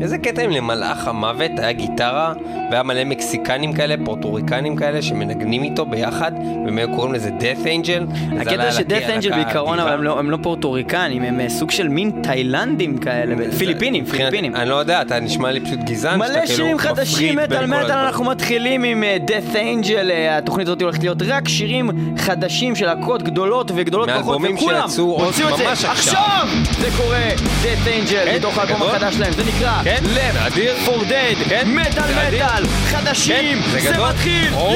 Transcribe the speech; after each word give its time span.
איזה 0.00 0.18
קטע 0.18 0.42
אם 0.44 0.50
למלאך 0.50 1.08
המוות 1.08 1.50
היה 1.58 1.72
גיטרה, 1.72 2.32
והיה 2.70 2.82
מלא 2.82 3.04
מקסיקנים 3.04 3.72
כאלה, 3.72 3.94
פורטוריקנים 4.04 4.76
כאלה, 4.76 5.02
שמנגנים 5.02 5.62
איתו 5.62 5.86
ביחד, 5.86 6.32
והם 6.64 6.78
היו 6.78 6.88
קוראים 6.94 7.12
לזה 7.14 7.30
death 7.40 7.64
angel. 7.66 8.14
הקטע 8.40 8.72
שדאט 8.72 9.02
אנג'ל 9.02 9.32
על 9.32 9.42
בעיקרון, 9.44 9.78
אבל. 9.78 9.92
הם 9.92 10.02
לא- 10.02 10.18
הם 10.18 10.30
לא 10.30 10.38
פורטוריקנים, 10.42 11.22
הם 11.22 11.40
אה, 11.40 11.48
סוג 11.48 11.70
של 11.70 11.88
מין 11.88 12.10
תאילנדים 12.22 12.98
כאלה, 12.98 13.34
פיליפינים, 13.58 14.04
פיליפינים. 14.04 14.54
אני 14.56 14.68
לא 14.68 14.74
יודע, 14.74 15.02
אתה 15.02 15.20
נשמע 15.20 15.52
לי 15.52 15.60
פשוט 15.60 15.78
גזען, 15.78 16.18
מלא 16.18 16.28
כאילו 16.28 16.46
שירים 16.46 16.78
חדשים, 16.78 17.38
מטאל 17.38 17.66
מטאל. 17.66 17.90
אנחנו 17.90 18.24
מתחילים 18.24 18.84
עם 18.84 19.04
אה, 19.04 19.16
death 19.26 19.54
angel, 19.54 20.10
אה, 20.10 20.38
התוכנית 20.38 20.66
הזאת 20.68 20.82
הולכת 20.82 21.02
להיות 21.02 21.22
רק 21.26 21.48
שירים 21.48 21.90
חדשים 22.18 22.76
של 22.76 22.86
להקות 22.86 23.22
גדולות 23.22 23.70
וגדולות 23.74 24.08
פחות, 24.20 24.40
וכולם 24.54 24.88
הוציאו 24.98 25.48
את 25.48 25.56
זה 25.56 25.72
עכשיו. 25.72 26.48
זה 26.80 26.88
קורה, 26.96 27.28
death 27.62 27.86
angel, 28.10 28.36
מתוך 28.36 28.58
האלבום. 28.58 28.88
החדש 28.88 29.14
שלהם, 29.14 29.32
זה 29.32 29.42
נקרא 29.44 29.83
כן, 29.84 30.02
Left 30.14 30.46
אדיר. 30.46 30.74
for 30.86 31.10
Dead, 31.10 31.48
כן, 31.48 31.68
מטאל. 31.74 32.28
מטאל, 32.36 32.66
חדשים, 32.90 33.62
כן, 33.62 33.70
זה 33.70 33.80
זה 33.80 33.92
גדול. 33.92 34.08
מתחיל! 34.08 34.54
Oh, 34.54 34.70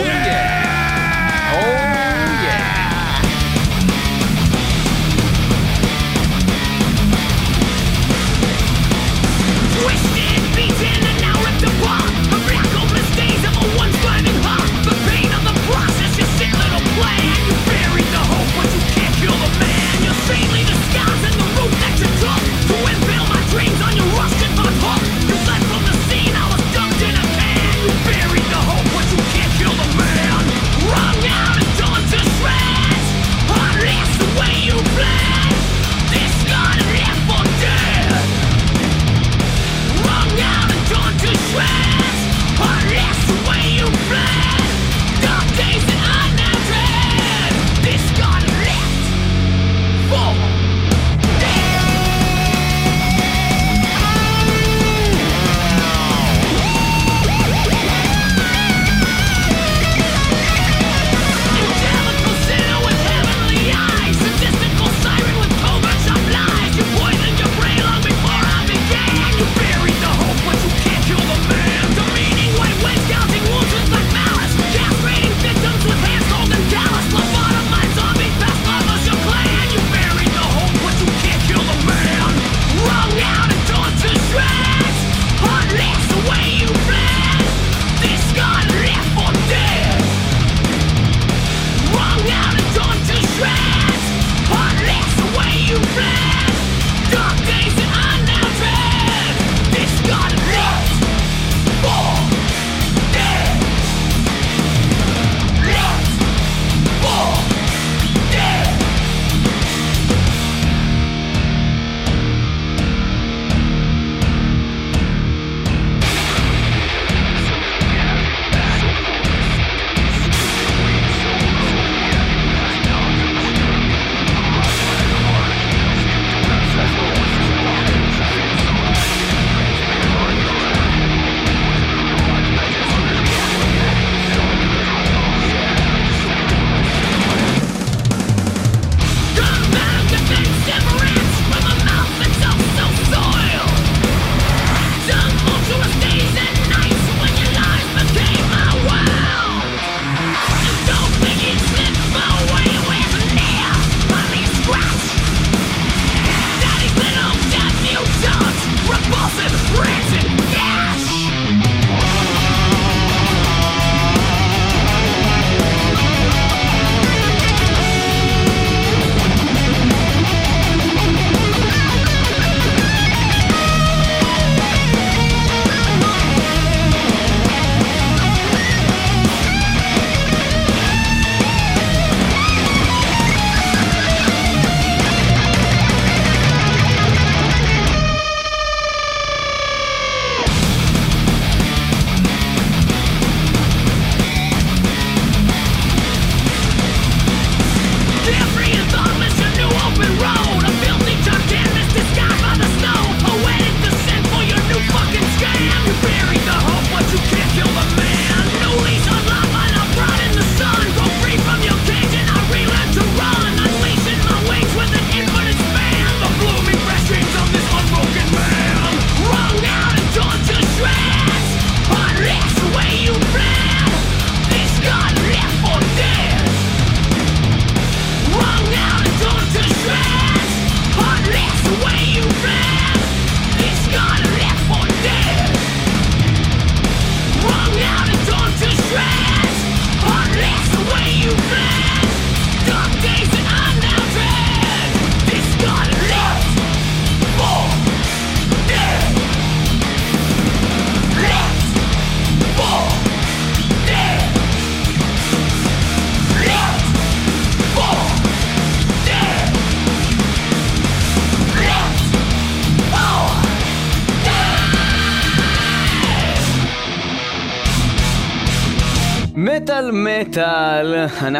מטאל 270.09 270.95
אנחנו 270.95 271.39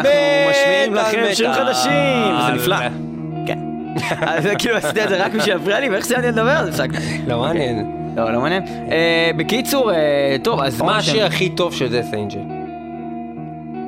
משמיעים 0.49 0.95
לכם 0.95 1.23
שירים. 1.33 1.53
חדשים, 1.53 1.91
זה 2.47 2.53
נפלא. 2.53 2.75
כן. 3.47 3.59
אז 4.35 4.47
כאילו 4.59 4.75
עשיתי 4.75 5.03
את 5.03 5.09
זה 5.09 5.25
רק 5.25 5.31
בשביל 5.31 5.55
להפריע 5.55 5.79
לי, 5.79 5.89
ואיך 5.89 6.05
סיימתי 6.05 6.27
לדבר? 6.27 6.51
אז 6.57 6.67
הפסקתי. 6.69 6.97
לא 7.27 7.39
מעניין. 7.39 7.91
לא, 8.17 8.31
לא 8.33 8.39
מעניין. 8.41 8.63
אה, 8.91 9.31
בקיצור, 9.37 9.91
אה, 9.91 10.35
טוב, 10.43 10.61
אז 10.61 10.81
מה 10.81 10.97
השיר 10.97 11.25
הכי 11.25 11.49
טוב 11.49 11.73
של 11.73 11.87
death 11.87 12.13
angel? 12.13 12.59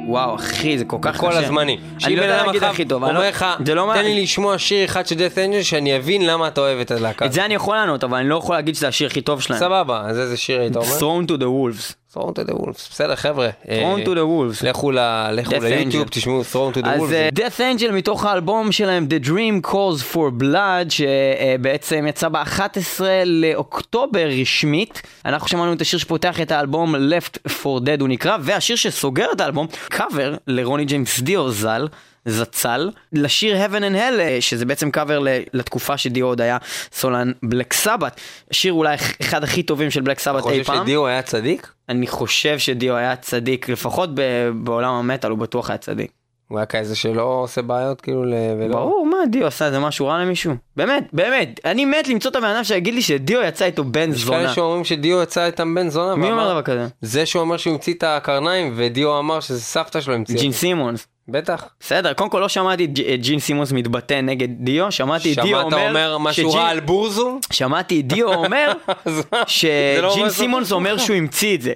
וואו, 0.07 0.35
אחי, 0.35 0.77
זה 0.77 0.85
כל 0.85 0.97
כך 1.01 1.11
קשה. 1.11 1.19
כל 1.19 1.31
הזמנים. 1.31 1.79
אני 2.05 2.15
לא 2.15 2.21
יודע 2.21 2.43
להגיד 2.45 2.63
הכי 2.63 2.85
טוב. 2.85 3.03
אני 3.03 3.11
אומר 3.11 3.23
לא- 3.23 3.29
לך, 3.29 3.45
זה 3.65 3.75
לא 3.75 3.91
תן 3.93 4.03
לי 4.03 4.23
לשמוע 4.23 4.57
שיר 4.57 4.85
אחד 4.85 5.07
של 5.07 5.15
death 5.15 5.35
angel 5.35 5.63
שאני 5.63 5.97
אבין 5.97 6.25
למה 6.25 6.47
אתה 6.47 6.61
אוהב 6.61 6.79
את 6.79 6.91
הלהקה. 6.91 7.25
את 7.25 7.33
זה 7.33 7.45
אני 7.45 7.53
יכול 7.53 7.75
לענות, 7.75 8.03
אבל 8.03 8.17
אני 8.17 8.29
לא 8.29 8.35
יכול 8.35 8.55
להגיד 8.55 8.75
שזה 8.75 8.87
השיר 8.87 9.07
הכי 9.07 9.21
טוב 9.21 9.41
שלהם. 9.41 9.59
סבבה, 9.59 10.01
אז 10.05 10.19
איזה 10.19 10.37
שיר 10.37 10.59
היית 10.61 10.75
אומר? 10.75 10.97
Thrown 10.99 11.27
to 11.27 11.33
the 11.33 11.43
Wolves. 11.43 12.00
Thrown 12.13 12.33
to 12.33 12.49
the 12.49 12.53
Wolves, 12.53 12.89
בסדר 12.91 13.15
חבר'ה. 13.15 13.49
Thrown 13.65 13.69
אה, 13.69 14.03
to 14.03 14.07
the 14.07 14.19
Wolves. 14.61 14.65
לכו 14.67 14.91
ל- 14.91 14.99
לכו 15.31 15.51
Death 15.51 15.59
ליוטיוב. 15.61 16.07
תשמעו 16.07 16.41
Thrown 16.41 16.77
to 16.77 16.81
the 16.81 16.87
אז 16.87 17.13
אה, 17.13 17.29
Wolves. 17.29 17.37
Death 17.39 17.79
Angel 17.79 17.91
מתוך 17.91 18.25
האלבום 18.25 18.71
שלהם 18.71 19.07
The 19.09 19.25
Dream 19.27 19.67
Calls 19.71 20.13
for 20.13 20.41
Blood 20.43 20.89
שבעצם 20.89 22.05
יצא 22.07 22.29
ב-11 22.29 23.01
לאוקטובר 23.25 24.27
רשמית 24.41 25.01
אנחנו 25.25 25.47
שמענו 25.47 25.73
את 25.73 25.81
השיר 25.81 25.99
שפותח 25.99 26.41
את 26.41 26.51
האלבום 26.51 26.95
Left 26.95 27.37
for 27.47 27.79
Dead 27.85 27.99
הוא 28.01 28.09
נקרא 28.09 28.37
והשיר 28.41 28.75
שסוגר 28.75 29.27
את 29.35 29.41
האלבום 29.41 29.67
קאבר 29.89 30.35
לרוני 30.47 30.85
ג'יימס 30.85 31.19
דיו 31.19 31.51
ז"ל 31.51 31.87
זצ"ל 32.25 32.89
לשיר 33.13 33.65
Heaven 33.65 33.79
and 33.79 33.95
Hell 33.95 34.19
אה, 34.19 34.37
שזה 34.39 34.65
בעצם 34.65 34.91
קאבר 34.91 35.19
לתקופה 35.53 35.97
שדיו 35.97 36.25
עוד 36.25 36.41
היה 36.41 36.57
סולן 36.91 37.31
בלק 37.43 37.73
סבת 37.73 38.19
שיר 38.51 38.73
אולי 38.73 38.95
אחד 39.21 39.43
הכי 39.43 39.63
טובים 39.63 39.91
של 39.91 40.01
בלק 40.01 40.19
סבת 40.19 40.43
אתה 40.43 40.49
אי 40.49 40.59
חושב 40.59 40.73
פעם 40.73 40.83
שדיו 40.83 41.07
היה 41.07 41.21
צדיק? 41.21 41.73
אני 41.89 42.07
חושב 42.07 42.59
שדיו 42.59 42.95
היה 42.95 43.15
צדיק 43.15 43.69
לפחות 43.69 44.09
בעולם 44.53 44.93
המטאל 44.93 45.29
הוא 45.29 45.39
בטוח 45.39 45.69
היה 45.69 45.77
צדיק. 45.77 46.11
הוא 46.51 46.59
היה 46.59 46.65
כזה 46.65 46.95
שלא 46.95 47.23
עושה 47.23 47.61
בעיות 47.61 48.01
כאילו 48.01 48.25
ל... 48.25 48.33
ולא... 48.59 48.73
ברור, 48.73 49.05
מה, 49.05 49.17
דיו 49.29 49.47
עשה 49.47 49.65
איזה 49.65 49.79
משהו 49.79 50.07
רע 50.07 50.19
למישהו? 50.19 50.53
באמת, 50.75 51.03
באמת, 51.13 51.59
אני 51.65 51.85
מת 51.85 52.07
למצוא 52.07 52.31
את 52.31 52.35
הבן 52.35 52.47
אדם 52.47 52.63
שיגיד 52.63 52.93
לי 52.93 53.01
שדיו 53.01 53.41
יצא 53.41 53.65
איתו 53.65 53.83
בן 53.83 54.11
יש 54.11 54.17
זונה. 54.17 54.37
כאלה 54.37 54.53
שאומרים 54.53 54.83
שדיו 54.83 55.21
יצא 55.21 55.45
איתם 55.45 55.75
בן 55.75 55.89
זונה. 55.89 56.15
מי 56.15 56.31
אומר 56.31 56.51
דבר 56.51 56.61
כזה? 56.61 56.87
זה 57.01 57.25
שאומר 57.25 57.57
שהוא 57.57 57.73
המציא 57.73 57.93
את 57.93 58.03
הקרניים 58.03 58.73
ודיו 58.75 59.19
אמר 59.19 59.39
שזה 59.39 59.61
סבתא 59.61 60.01
שלו 60.01 60.13
המציאה. 60.13 60.39
ג'ין 60.39 60.51
סימונס. 60.51 61.07
בטח. 61.27 61.69
בסדר, 61.79 62.13
קוין 62.13 62.29
כל 62.29 62.39
לא 62.39 62.49
שמעתי 62.49 62.85
את 62.85 63.21
ג'ין 63.21 63.39
סימונס 63.39 63.71
מתבטא 63.71 64.21
נגד 64.21 64.47
דיו, 64.59 64.91
שמעתי 64.91 65.33
את 65.33 65.39
דיו 65.39 65.47
שמעת 65.47 65.73
אומר... 65.73 65.87
אומר 65.87 66.17
משהו 66.17 66.53
רע 66.53 66.67
על 66.67 66.79
בורזו? 66.79 67.39
שמעתי 67.53 67.99
את 67.99 68.07
דיו 68.07 68.33
אומר 68.33 68.71
לא 68.87 68.93
אומר 69.31 69.43
שג'ין 69.47 70.29
סימונס 70.29 70.67
אותו 70.67 70.75
אומר. 70.75 70.97
שהוא 70.97 71.15
המציא 71.15 71.55
את 71.55 71.61
זה. 71.61 71.73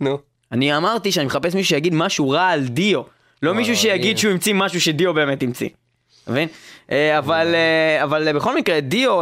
נו. 0.00 0.18
אני 0.52 0.76
אמרתי 0.76 1.12
שאני 1.12 1.26
מחפש 1.26 1.54
מישהו 1.54 1.68
שיגיד 1.68 1.94
משהו 1.94 2.30
רע 2.30 2.48
על 2.48 2.66
דיו. 2.66 3.02
לא 3.42 3.54
מישהו 3.54 3.76
שיגיד 3.76 4.18
שהוא 4.18 4.32
המציא 4.32 4.54
משהו 4.54 4.80
שדיו 4.80 5.14
באמת 5.14 5.42
המציא. 5.42 5.68
אתה 6.26 6.32
מבין? 6.32 6.48
אה, 6.92 7.18
אבל, 7.18 7.54
אה, 7.54 8.02
אבל 8.02 8.28
אה, 8.28 8.32
בכל 8.32 8.56
מקרה 8.56 8.80
דיו 8.80 9.20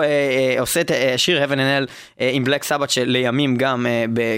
עושה 0.58 0.80
את 0.80 0.90
השיר 1.14 1.44
Heaven 1.44 1.56
and 1.56 1.88
Hell 1.88 1.92
עם 2.18 2.44
בלק 2.44 2.64
סבת 2.64 2.90
שלימים 2.90 3.56
גם 3.56 3.86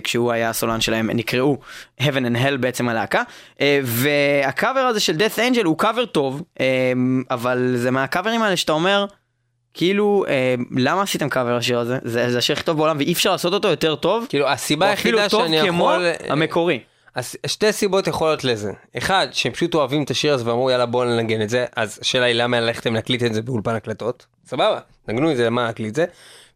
כשהוא 0.04 0.32
היה 0.32 0.50
הסולן 0.50 0.80
שלהם 0.80 1.10
נקראו 1.14 1.58
Heaven 2.00 2.04
and 2.32 2.36
Hell 2.36 2.56
בעצם 2.60 2.88
הלהקה 2.88 3.22
והקאבר 3.82 4.80
הזה 4.80 5.00
של 5.00 5.16
Death 5.16 5.38
Angel 5.38 5.64
הוא 5.64 5.78
קאבר 5.78 6.04
טוב 6.04 6.42
אבל 7.30 7.72
זה 7.76 7.90
מהקאברים 7.90 8.42
האלה 8.42 8.56
שאתה 8.56 8.72
אומר 8.72 9.06
כאילו 9.76 10.24
אה, 10.28 10.54
למה 10.76 11.02
עשיתם 11.02 11.28
קאבר 11.28 11.56
לשיר 11.56 11.78
הזה 11.78 11.98
זה, 12.02 12.30
זה 12.30 12.38
השיר 12.38 12.56
הכי 12.56 12.64
טוב 12.64 12.76
בעולם 12.76 12.96
ואי 12.98 13.12
אפשר 13.12 13.30
לעשות 13.30 13.52
אותו 13.52 13.68
יותר 13.68 13.94
טוב 13.94 14.26
כאילו 14.28 14.48
הסיבה 14.48 14.88
או 14.88 14.92
אפילו 14.92 15.18
היחידה 15.18 15.38
טוב 15.38 15.46
שאני 15.46 15.68
כמו 15.68 15.92
יכול... 15.92 16.06
המקורי. 16.28 16.80
אז 17.16 17.36
שתי 17.46 17.72
סיבות 17.72 18.06
יכולות 18.06 18.44
לזה. 18.44 18.72
אחד, 18.98 19.28
שהם 19.32 19.52
פשוט 19.52 19.74
אוהבים 19.74 20.02
את 20.02 20.10
השיר 20.10 20.34
הזה 20.34 20.46
ואמרו 20.46 20.70
יאללה 20.70 20.86
בואו 20.86 21.04
ננגן 21.04 21.42
את 21.42 21.48
זה, 21.48 21.64
אז 21.76 21.98
השאלה 22.02 22.24
היא 22.24 22.34
למה 22.34 22.56
הלכתם 22.56 22.94
להקליט 22.94 23.22
את 23.22 23.34
זה 23.34 23.42
באולפן 23.42 23.74
הקלטות? 23.74 24.26
סבבה, 24.46 24.80
נגנו 25.08 25.30
את 25.30 25.36
זה, 25.36 25.46
למה 25.46 25.64
להקליט 25.64 25.90
את 25.90 25.94
זה? 25.94 26.04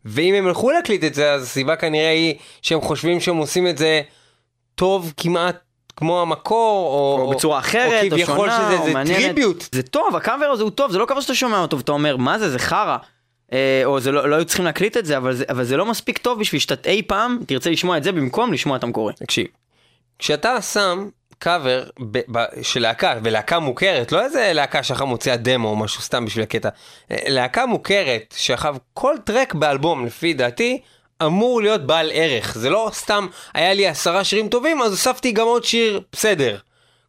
ואם 0.05 0.35
הם 0.35 0.47
ילכו 0.47 0.71
להקליט 0.71 1.05
את 1.05 1.15
זה, 1.15 1.33
אז 1.33 1.43
הסיבה 1.43 1.77
כנראה 1.77 2.11
היא 2.11 2.35
שהם 2.62 2.81
חושבים 2.81 3.21
שהם 3.21 3.37
עושים 3.37 3.67
את 3.67 3.79
זה 3.79 4.03
טוב 4.75 5.12
כמעט 5.17 5.57
כמו 5.97 6.23
המקור, 6.23 6.87
או, 6.87 7.23
או 7.23 7.31
בצורה 7.31 7.59
אחרת, 7.59 8.05
או, 8.05 8.11
כביכול 8.11 8.51
שונה, 8.51 8.69
שזה 8.69 8.79
או 8.79 8.93
מעניינת. 8.93 9.23
טריביוט. 9.23 9.65
זה 9.73 9.83
טוב, 9.83 10.17
הקאבר 10.17 10.47
הזה 10.47 10.62
הוא 10.62 10.71
טוב, 10.71 10.91
זה 10.91 10.99
לא 10.99 11.07
קאבר 11.07 11.21
שאתה 11.21 11.35
שומע 11.35 11.59
אותו 11.59 11.79
ואתה 11.79 11.93
אומר, 11.93 12.17
מה 12.17 12.39
זה, 12.39 12.51
זה 12.51 12.59
חרא. 12.59 12.97
אה, 13.53 13.83
או 13.85 14.01
זה 14.01 14.12
לא, 14.12 14.31
לא 14.31 14.37
היו 14.37 14.45
צריכים 14.45 14.65
להקליט 14.65 14.97
את 14.97 15.07
זה 15.07 15.17
אבל, 15.17 15.35
זה, 15.35 15.45
אבל 15.49 15.65
זה 15.65 15.77
לא 15.77 15.87
מספיק 15.87 16.19
טוב 16.19 16.41
בשביל 16.41 16.61
שאתה 16.61 16.91
אי 16.91 17.03
פעם 17.03 17.39
תרצה 17.47 17.71
לשמוע 17.71 17.97
את 17.97 18.03
זה 18.03 18.12
במקום 18.12 18.53
לשמוע 18.53 18.77
את 18.77 18.85
המקורי. 18.85 19.12
תקשיב, 19.15 19.47
כשאתה 20.21 20.63
שם 20.63 21.09
קאבר 21.39 21.85
ב- 22.01 22.39
ב- 22.39 22.63
של 22.63 22.81
להקה, 22.81 23.15
ולהקה 23.23 23.59
מוכרת, 23.59 24.13
לא 24.13 24.25
איזה 24.25 24.53
להקה 24.53 24.83
שאחר 24.83 25.05
מוציאה 25.05 25.37
דמו 25.37 25.69
או 25.69 25.77
משהו 25.77 26.03
סתם 26.03 26.25
בשביל 26.25 26.43
הקטע, 26.43 26.69
אה, 27.11 27.17
להקה 27.27 27.67
מוכרת, 27.67 28.35
שאחר 28.37 28.73
כל 28.95 29.15
טרק 29.25 29.55
באלבום 29.55 30.07
לפי 30.07 30.35
דעתי, 30.35 30.81
אמור 31.23 31.63
להיות 31.63 31.87
בעל 31.87 32.11
ערך, 32.15 32.59
זה 32.59 32.71
לא 32.71 32.91
סתם 32.93 33.27
היה 33.55 33.75
לי 33.75 33.87
עשרה 33.87 34.25
שירים 34.25 34.49
טובים, 34.49 34.83
אז 34.83 34.91
הוספתי 34.91 35.33
גם 35.33 35.47
עוד 35.47 35.65
שיר 35.65 36.01
בסדר. 36.13 36.57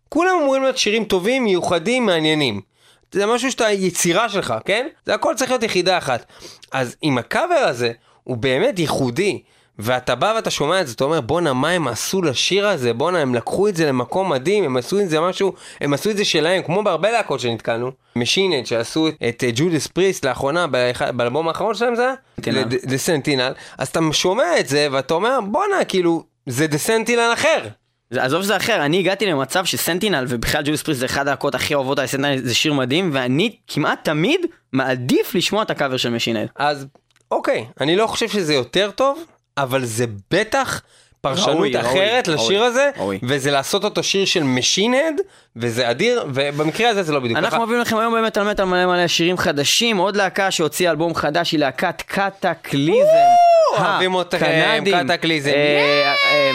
כולם 0.10 0.36
אמורים 0.42 0.63
להיות 0.63 0.78
שירים 0.78 1.04
טובים, 1.04 1.44
מיוחדים, 1.44 2.06
מעניינים. 2.06 2.62
זה 3.12 3.25
משהו 3.25 3.52
שאתה 3.52 3.72
יצירה 3.72 4.30
שלך, 4.30 4.54
כן? 4.66 4.88
זה 5.06 5.13
הכל 5.13 5.34
צריך 5.36 5.52
להיות 5.52 5.63
יחידה 5.63 5.98
אחת. 5.98 6.25
אז 6.72 6.96
אם 7.04 7.18
הקאבר 7.18 7.56
הזה 7.56 7.92
הוא 8.24 8.38
באמת 8.38 8.80
ייחודי, 8.80 9.42
ואתה 9.81 10.16
בא 10.16 10.33
ואתה 10.36 10.50
שומע 10.51 10.81
את 10.81 10.88
זה, 10.88 10.94
אתה 10.94 11.04
אומר 11.04 11.22
בואנה 11.22 11.54
מה 11.54 11.69
הם 11.69 11.88
עשו 11.88 12.22
לשיר 12.22 12.68
הזה, 12.68 12.94
בואנה 12.94 13.19
הם 13.19 13.36
לקחו 13.36 13.68
את 13.68 13.75
זה 13.75 13.86
למקום 13.86 14.30
מדהים, 14.31 14.63
הם 14.63 14.78
עשו 14.78 15.00
את 15.00 15.10
זה 15.10 15.19
משהו, 15.19 15.54
הם 15.81 15.94
עשו 15.94 16.10
את 16.10 16.18
זה 16.18 16.25
שלהם, 16.25 16.63
כמו 16.63 16.83
בהרבה 16.83 17.12
להקות 17.12 17.39
שנתקלנו. 17.39 17.92
Machinae 18.15 18.39
Supremacy 18.39 18.65
שעשו 18.66 19.07
את- 19.07 19.13
את 19.30 19.54
Judas 19.56 19.88
Priest 19.88 20.25
לאחרונה, 20.25 20.66
באלבום 21.16 21.48
האחרון 21.48 21.75
שלהם 21.75 21.95
זה 21.95 22.01
היה? 22.04 22.13
The 22.86 22.98
Sentinel. 22.98 23.53
אז 23.78 23.88
אתה 23.88 24.00
שומע 24.12 24.60
את 24.60 24.68
זה 24.68 24.88
ואתה 24.92 25.13
אומר 25.13 25.39
בואנה 25.51 25.86
כאילו 25.88 26.24
זה 26.45 26.68
The 26.68 26.77
Sentinel 26.77 27.30
אחר. 27.34 27.68
עזוב 28.18 28.42
שזה 28.44 28.57
אחר, 28.57 28.86
אני 28.86 29.00
הגעתי 29.00 29.25
למצב 29.25 29.66
ש 29.65 29.77
Sentinel 29.77 30.25
ובכלל 30.27 30.62
Judas 30.65 30.83
Priest 30.83 31.00
זה 31.00 31.06
אחד 31.06 31.27
הלהקות 31.27 31.56
הכי 31.56 31.75
אהובות 31.75 31.98
עליי, 32.00 32.07
Sentinel 32.07 32.38
זה 32.48 32.56
שיר 32.56 32.74
מדהים 32.74 33.10
ואני 33.13 33.56
כמעט 33.68 34.00
תמיד 34.06 34.42
מעדיף 34.74 35.36
לשמוע 35.36 35.63
את 35.63 35.69
הקאבר 35.69 35.98
של 35.98 36.10
Machine 36.09 36.31
Head. 36.31 36.45
אז 36.56 36.86
אוקיי, 37.31 37.66
אני 37.81 37.95
לא 37.95 38.07
חושב 38.07 38.27
שזה 38.30 38.54
יותר 38.54 38.92
טוב, 38.95 39.24
אבל 39.63 39.86
זה 39.86 40.06
בטח 40.31 40.81
פרשנות 41.22 41.56
ראוי, 41.56 41.80
אחרת 41.80 42.30
ראוי, 42.30 42.36
לשיר 42.38 42.60
ראוי, 42.60 42.68
הזה, 42.70 42.89
ראוי. 42.98 43.20
וזה 43.24 43.51
לעשות 43.51 43.84
אותו 43.84 44.03
שיר 44.03 44.25
של 44.25 44.44
Machine 44.43 44.89
Head, 44.89 45.22
וזה 45.55 45.89
אדיר, 45.89 46.25
ובמקרה 46.34 46.89
הזה 46.89 47.03
זה 47.03 47.13
לא 47.13 47.20
בדיוק 47.20 47.38
אנחנו 47.38 47.58
ככה. 47.58 47.65
מביאים 47.65 47.81
לכם 47.81 47.98
היום 47.98 48.13
באמת 48.13 48.38
על 48.38 48.50
מטאל 48.50 48.65
מלא 48.65 48.86
מלא 48.86 49.08
שירים 49.08 49.38
חדשים, 49.38 49.98
עוד 49.98 50.15
להקה 50.15 50.51
שהוציאה 50.51 50.91
אלבום 50.91 51.15
חדש 51.15 51.51
היא 51.51 51.60
להקת 51.60 52.01
Kataklysm. 52.01 53.05
אוהבים 53.77 54.15
הקנדים. 54.17 55.08
Kataklysm. 55.08 55.50
אה, 55.50 56.13
אה, 56.31 56.51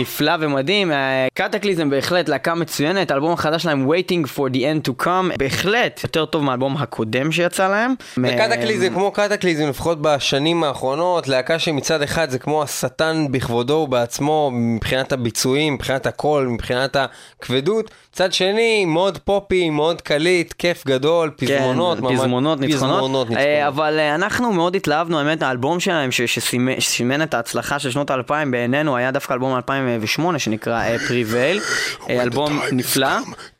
נפלא 0.00 0.32
ומדהים, 0.40 0.92
אה, 0.92 1.26
Kataklysm 1.34 1.90
בהחלט 1.90 2.28
להקה 2.28 2.54
מצוינת, 2.54 3.10
האלבום 3.10 3.32
החדש 3.32 3.62
שלהם 3.62 3.90
Waiting 3.90 4.26
for 4.36 4.54
the 4.54 4.58
End 4.58 4.90
to 4.90 5.04
Come, 5.04 5.36
בהחלט 5.38 6.00
יותר 6.02 6.24
טוב 6.24 6.42
מהאלבום 6.44 6.76
הקודם 6.76 7.32
שיצא 7.32 7.68
להם. 7.68 7.94
ו 8.18 8.26
Kataklysm 8.26 8.94
כמו 8.94 9.10
Kataklysm 9.12 9.68
לפחות 9.68 10.02
בשנים 10.02 10.64
האחרונות, 10.64 11.28
להקה 11.28 11.58
שמצד 11.58 12.02
אחד 12.02 12.30
זה 12.30 12.38
כמו 12.38 12.62
השטן 12.62 13.26
בכבודו 13.30 13.74
ובעצמו 13.74 14.50
מבחינת 14.52 15.12
הביצועים, 15.12 15.74
מבחינת 15.74 16.06
הקול, 16.06 16.46
מבחינת 16.46 16.96
הכבדות, 16.96 17.90
מצד 18.12 18.29
שני 18.32 18.84
מאוד 18.84 19.18
פופי, 19.18 19.70
מאוד 19.70 20.00
קליט, 20.02 20.52
כיף 20.58 20.86
גדול, 20.86 21.30
פזמונות, 21.36 21.98
כן, 21.98 22.04
ממש- 22.04 22.20
פזמונות, 22.20 22.60
ניצחונות, 22.60 22.96
פזמונות, 22.96 23.26
אה, 23.30 23.34
ניצחונות. 23.36 23.66
אבל 23.74 23.98
אה, 23.98 24.14
אנחנו 24.14 24.52
מאוד 24.52 24.76
התלהבנו, 24.76 25.18
האמת, 25.18 25.42
האלבום 25.42 25.80
שלהם 25.80 26.10
ש- 26.12 26.20
שסימ- 26.38 26.80
שסימן 26.80 27.22
את 27.22 27.34
ההצלחה 27.34 27.78
של 27.78 27.90
שנות 27.90 28.10
האלפיים 28.10 28.50
בעינינו 28.50 28.96
היה 28.96 29.10
דווקא 29.10 29.32
אלבום 29.34 29.56
2008 29.56 30.38
שנקרא 30.38 30.98
Prevail, 31.08 31.60
אלבום 32.10 32.60
נפלא. 32.72 33.08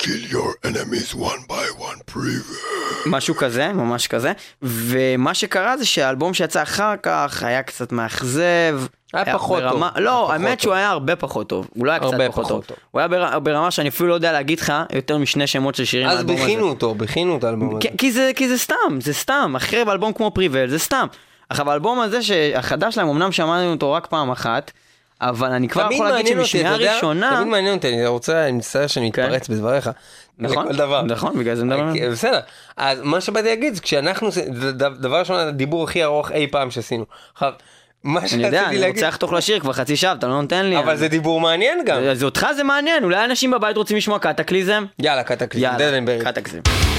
Kill 0.02 0.32
your 0.32 0.66
enemies 0.66 1.14
one 1.14 1.50
by 1.50 1.80
one 1.82 2.12
prevail. 2.14 3.06
משהו 3.06 3.34
כזה, 3.36 3.72
ממש 3.72 4.06
כזה, 4.06 4.32
ומה 4.62 5.34
שקרה 5.34 5.76
זה 5.76 5.86
שהאלבום 5.86 6.34
שיצא 6.34 6.62
אחר 6.62 6.94
כך 7.02 7.42
היה 7.42 7.62
קצת 7.62 7.92
מאכזב. 7.92 8.80
היה 9.14 9.34
פחות 9.34 9.62
טוב. 9.62 9.70
ברמה, 9.72 9.88
היה 9.94 10.04
לא, 10.04 10.10
פחות 10.10 10.30
האמת 10.30 10.50
טוב. 10.58 10.62
שהוא 10.62 10.74
היה 10.74 10.90
הרבה 10.90 11.16
פחות 11.16 11.48
טוב, 11.48 11.68
הוא 11.74 11.86
לא 11.86 11.90
היה 11.90 12.00
קצת 12.00 12.10
פחות 12.12 12.30
פחות 12.32 12.48
טוב. 12.48 12.64
טוב. 12.64 12.76
הוא 12.90 12.98
היה 12.98 13.08
בר- 13.08 13.38
ברמה 13.38 13.70
שאני 13.70 13.88
אפילו 13.88 14.08
לא 14.08 14.14
יודע 14.14 14.32
להגיד 14.32 14.60
לך 14.60 14.72
יותר 14.92 15.18
משני 15.18 15.46
שמות 15.46 15.74
של 15.74 15.84
שירים 15.84 16.08
אז. 16.08 16.24
בכינו 16.24 16.68
אותו, 16.68 16.94
בכינו 16.94 17.36
את 17.36 17.44
האלבום 17.44 17.76
הזה. 17.76 17.88
כי- 17.98 18.12
זה, 18.12 18.30
כי 18.36 18.48
זה 18.48 18.58
סתם, 18.58 18.74
זה 19.00 19.14
סתם, 19.14 19.52
אחרי 19.56 19.84
באלבום 19.84 20.12
כמו 20.12 20.30
פריבל, 20.30 20.68
זה 20.70 20.78
סתם. 20.78 21.06
עכשיו 21.48 21.70
האלבום 21.70 22.00
הזה 22.00 22.22
שהחדש 22.22 22.94
שלהם, 22.94 23.08
אמנם 23.08 23.32
שמענו 23.32 23.70
אותו 23.72 23.92
רק 23.92 24.06
פעם 24.06 24.30
אחת, 24.30 24.70
אבל 25.20 25.50
אני 25.50 25.68
כבר 25.68 25.82
תמיד 25.84 25.94
יכול 25.96 26.08
להגיד 26.08 26.26
שמשמיעה 26.36 26.76
ראשונה... 26.76 27.32
תמיד 27.36 27.48
מעניין 27.48 27.74
אותי, 27.76 27.88
אני 27.88 28.06
רוצה, 28.06 28.44
אני 28.44 28.52
מצטער 28.52 28.86
שאני 28.86 29.08
מתפרץ 29.08 29.48
בדבריך. 29.48 29.90
נכון, 30.38 30.64
לכל 30.66 30.76
דבר. 30.76 31.02
נכון, 31.02 31.38
בגלל 31.38 31.54
זה 31.54 31.64
מדבר. 31.64 31.92
אה, 32.02 32.10
בסדר, 32.10 32.40
אז 32.76 32.98
מה 33.02 33.20
שבאתי 33.20 33.48
להגיד 33.48 33.74
זה 33.74 33.80
כשאנחנו, 33.80 34.28
דבר 35.00 35.18
ראשון 35.18 35.36
הדיבור 35.36 35.84
הכי 35.84 36.04
ארוך 36.04 36.32
אי 36.32 36.46
פעם 36.46 36.70
שעשינו. 36.70 37.04
מה 38.04 38.20
אני 38.20 38.28
שרציתי 38.28 38.46
יודע, 38.46 38.66
אני 38.66 38.78
להגיד, 38.78 38.94
רוצה 38.94 39.08
לחתוך 39.08 39.32
לשיר 39.32 39.60
כבר 39.60 39.72
חצי 39.72 39.96
שעה, 39.96 40.12
אתה 40.12 40.26
לא 40.26 40.42
נותן 40.42 40.66
לי. 40.66 40.78
אבל 40.78 40.96
זה 40.96 41.08
דיבור 41.08 41.40
מעניין 41.40 41.84
גם. 41.84 42.02
אז 42.02 42.24
אותך 42.24 42.46
זה 42.56 42.64
מעניין, 42.64 43.04
אולי 43.04 43.24
אנשים 43.24 43.50
בבית 43.50 43.76
רוצים 43.76 43.96
לשמוע 43.96 44.18
קטקליזם? 44.18 44.84
יאללה, 44.98 45.22
קטקליזם, 45.22 45.66
יאללה. 45.66 46.24
קטקליזם. 46.24 46.89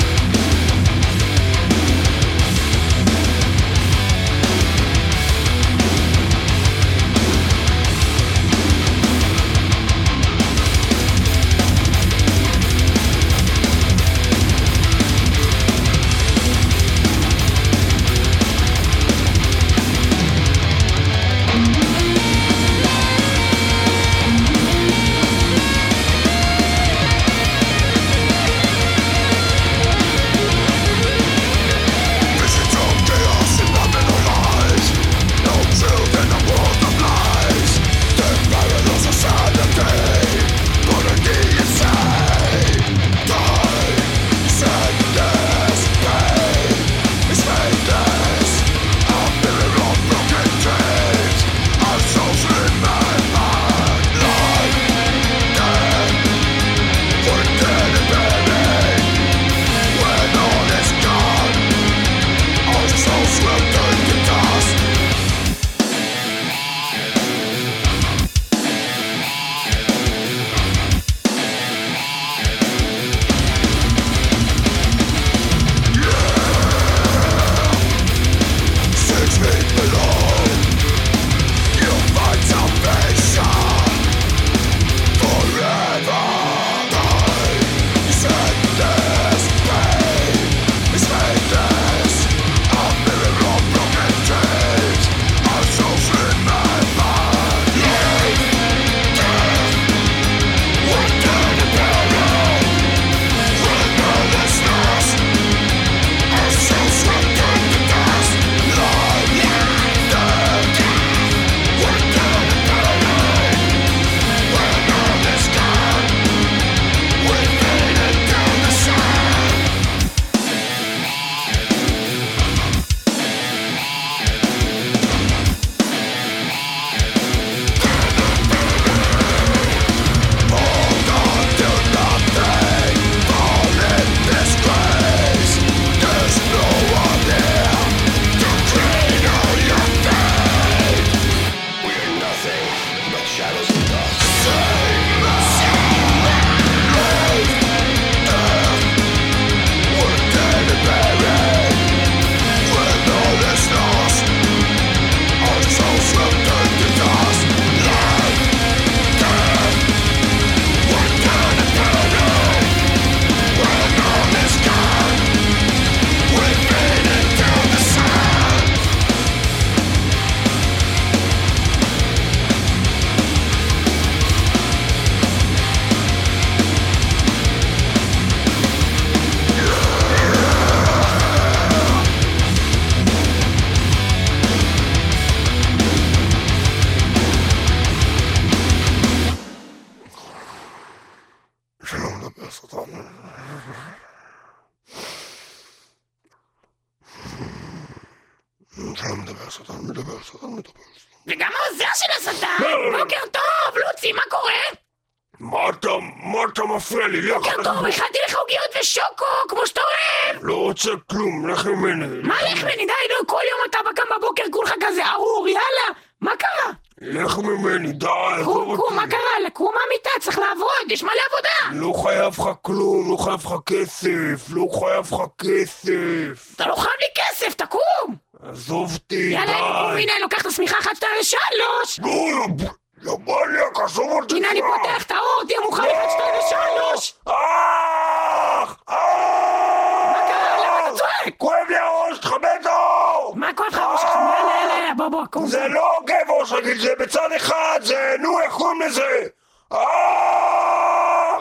יאללה, 245.35 245.43
בוא, 245.43 245.43
בוא, 245.43 245.43
קום. 245.43 245.47
זה 245.47 245.67
לא 245.67 245.99
כאב 246.07 246.29
ראש 246.29 246.51
רגיל, 246.51 246.81
זה 246.81 246.93
בצד 246.99 247.31
אחד, 247.35 247.79
זה, 247.83 248.15
נו, 248.19 248.39
איך 248.39 248.53
קוראים 248.53 248.81
לזה? 248.81 249.27
אח! 249.69 249.77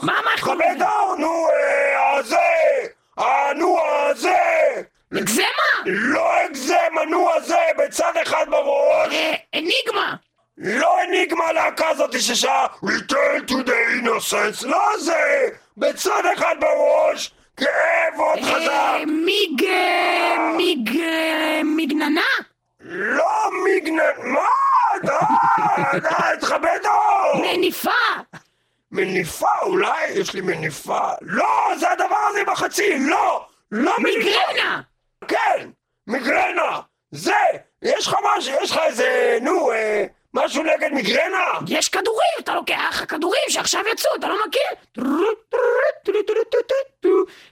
מה, 0.02 0.20
מה, 0.24 0.30
קוראים 0.40 0.60
לזה? 0.76 0.84
נו, 1.18 1.48
אה, 1.48 2.18
הזה! 2.18 2.36
אה, 3.18 3.52
נו, 3.54 3.78
הזה! 4.10 4.38
אקזמה? 5.18 5.44
לא 5.86 6.46
אקזמה, 6.46 7.04
נו, 7.10 7.30
הזה, 7.34 7.58
בצד 7.78 8.12
אחד 8.22 8.46
בראש! 8.50 9.14
אה, 9.14 9.34
אניגמה! 9.54 10.14
לא 10.58 11.02
אניגמה 11.02 11.44
הלהקה 11.44 11.88
הזאת 11.88 12.20
ששעה 12.20 12.66
Return 12.84 13.50
to 13.50 13.54
the 13.54 14.04
Innocence, 14.04 14.66
לא 14.66 14.82
זה! 14.98 15.48
בצד 15.76 16.22
אחד 16.34 16.54
בראש, 16.60 17.30
כאב 17.56 18.20
עוד 18.20 18.38
חזק! 18.40 18.70
אה, 18.70 19.04
מיג... 19.06 19.64
אה, 19.64 20.52
מיג... 20.56 21.00
אה, 21.00 21.60
מגננה? 21.64 22.49
לא 22.90 23.50
מגנן... 23.64 24.02
מה? 24.32 24.46
די, 25.02 26.00
די, 26.00 26.40
תכבד 26.40 26.78
אור! 26.84 27.42
מניפה! 27.42 27.90
מניפה 28.92 29.48
אולי? 29.62 30.06
יש 30.10 30.34
לי 30.34 30.40
מניפה? 30.40 31.08
לא, 31.20 31.72
זה 31.78 31.90
הדבר 31.90 32.16
הזה 32.30 32.44
בחצי! 32.44 32.98
לא! 32.98 33.46
לא 33.72 33.92
מניפה! 33.98 34.18
מיגרנה! 34.18 34.80
כן! 35.28 35.68
מיגרנה! 36.06 36.80
זה! 37.10 37.34
יש 37.82 38.06
לך 38.06 38.16
משהו, 38.36 38.54
יש 38.62 38.70
לך 38.70 38.78
איזה, 38.84 39.38
נו, 39.42 39.72
אה, 39.72 40.04
משהו 40.34 40.62
נגד 40.62 40.92
מיגרנה? 40.92 41.44
יש 41.68 41.88
כדורים, 41.88 42.36
אתה 42.38 42.54
לוקח 42.54 43.04
כדורים 43.08 43.42
שעכשיו 43.48 43.80
יצאו, 43.92 44.10
אתה 44.18 44.28
לא 44.28 44.36
מכיר? 44.48 44.62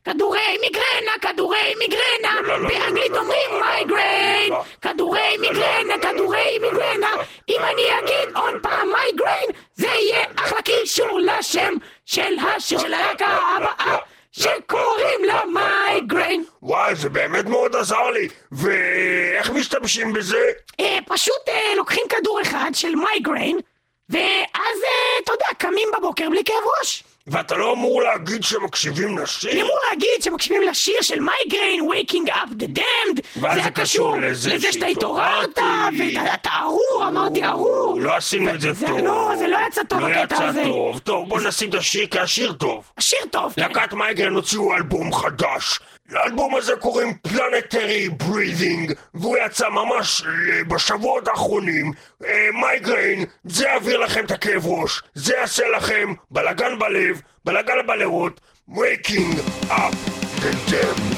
כדורי 0.05 0.59
מיגרנה, 0.61 1.13
כדורי 1.21 1.75
מיגרנה, 1.79 2.41
לא, 2.41 2.61
לא, 2.63 2.69
באנגלית 2.69 3.11
לא, 3.11 3.17
לא, 3.17 3.21
אומרים 3.21 3.51
לא, 3.51 3.61
לא, 3.61 3.67
migraine, 3.67 4.51
לא. 4.51 4.63
כדורי 4.83 5.37
מיגרנה, 5.41 5.95
כדורי 6.03 6.59
מיגרנה, 6.59 7.11
אם 7.49 7.61
אני 7.61 7.99
אגיד 7.99 8.37
עוד 8.37 8.55
פעם 8.63 8.89
migraine, 8.93 9.51
זה 9.75 9.87
יהיה 9.87 10.25
אחלה 10.37 10.63
קישור 10.63 11.21
לשם 11.21 11.75
של 12.07 12.35
השיר 12.39 12.79
של 12.79 12.95
הלהקה 12.95 13.27
הבאה, 13.27 13.99
שקוראים 14.33 15.25
לה 15.25 15.41
Mygrain. 15.45 16.45
וואי, 16.63 16.95
זה 16.95 17.09
באמת 17.09 17.45
מאוד 17.45 17.77
עזר 17.77 18.11
לי. 18.11 18.29
ואיך 18.53 19.51
משתמשים 19.51 20.13
בזה? 20.13 20.43
אה, 20.81 20.99
פשוט 21.07 21.49
אה, 21.49 21.75
לוקחים 21.77 22.05
כדור 22.09 22.41
אחד 22.43 22.71
של 22.75 22.95
migraine, 22.95 23.59
ואז, 24.09 24.79
אה, 24.85 25.19
אתה 25.25 25.33
יודע, 25.33 25.47
קמים 25.59 25.89
בבוקר 25.99 26.29
בלי 26.31 26.45
כאב 26.45 26.57
ראש. 26.81 27.05
ואתה 27.31 27.57
לא 27.57 27.73
אמור 27.73 28.03
להגיד 28.03 28.45
שמקשיבים 28.45 29.09
אני 29.09 29.23
לשיר? 29.23 29.53
אמור 29.63 29.79
להגיד 29.91 30.23
שמקשיבים 30.23 30.63
לשיר 30.63 31.03
של 31.03 31.21
Mygrain, 31.21 31.81
Waking 31.91 32.31
Up 32.31 32.63
the 32.63 32.79
Damned, 32.79 33.41
זה 33.41 33.63
זה 33.65 33.71
קשור 33.71 34.17
לזה 34.17 34.73
שאתה. 34.73 34.87
התעוררת, 34.87 35.59
ואתה 36.25 36.51
ארור, 36.63 37.05
אמרתי 37.09 37.45
ארור. 37.45 38.01
לא 38.01 38.17
עשינו 38.17 38.55
את 38.55 38.61
זה 38.61 38.73
טוב. 38.87 38.99
לא, 38.99 39.33
זה 39.39 39.47
לא 39.47 39.59
יצא 39.69 39.83
טוב 39.83 40.01
לא 40.01 40.07
הקטע 40.07 40.35
יצא 40.35 40.45
הזה. 40.45 40.63
טוב. 40.65 40.99
טוב, 40.99 41.29
בוא 41.29 41.41
נשים 41.41 41.71
את 41.71 41.75
השיר 41.75 42.07
כהשיר 42.11 42.53
טוב. 42.53 42.85
השיר 42.99 43.19
טוב, 43.31 43.53
כן. 43.57 43.63
להקת 43.63 43.93
Mygrain 43.93 44.35
הוציאו 44.35 44.75
אלבום 44.75 45.13
חדש. 45.13 45.81
לאלבום 46.11 46.55
הזה 46.55 46.73
קוראים 46.77 47.15
Planetary 47.15 48.09
Breathing, 48.09 48.93
והוא 49.15 49.37
יצא 49.47 49.69
ממש 49.69 50.23
אה, 50.23 50.65
בשבועות 50.65 51.29
האחרונים. 51.29 51.93
אה, 52.27 52.49
Mygrain, 52.53 53.25
זה 53.45 53.67
יעביר 53.67 53.99
לכם 53.99 54.25
את 54.25 54.31
הכאב 54.31 54.67
ראש, 54.67 55.03
זה 55.15 55.35
יעשה 55.35 55.69
לכם 55.77 56.15
בלאגן 56.31 56.79
בלב, 56.79 57.21
בלאגן 57.45 57.87
בלרות, 57.87 58.41
waking 58.71 59.39
up 59.71 59.95
the 60.41 60.71
damned. 60.71 61.18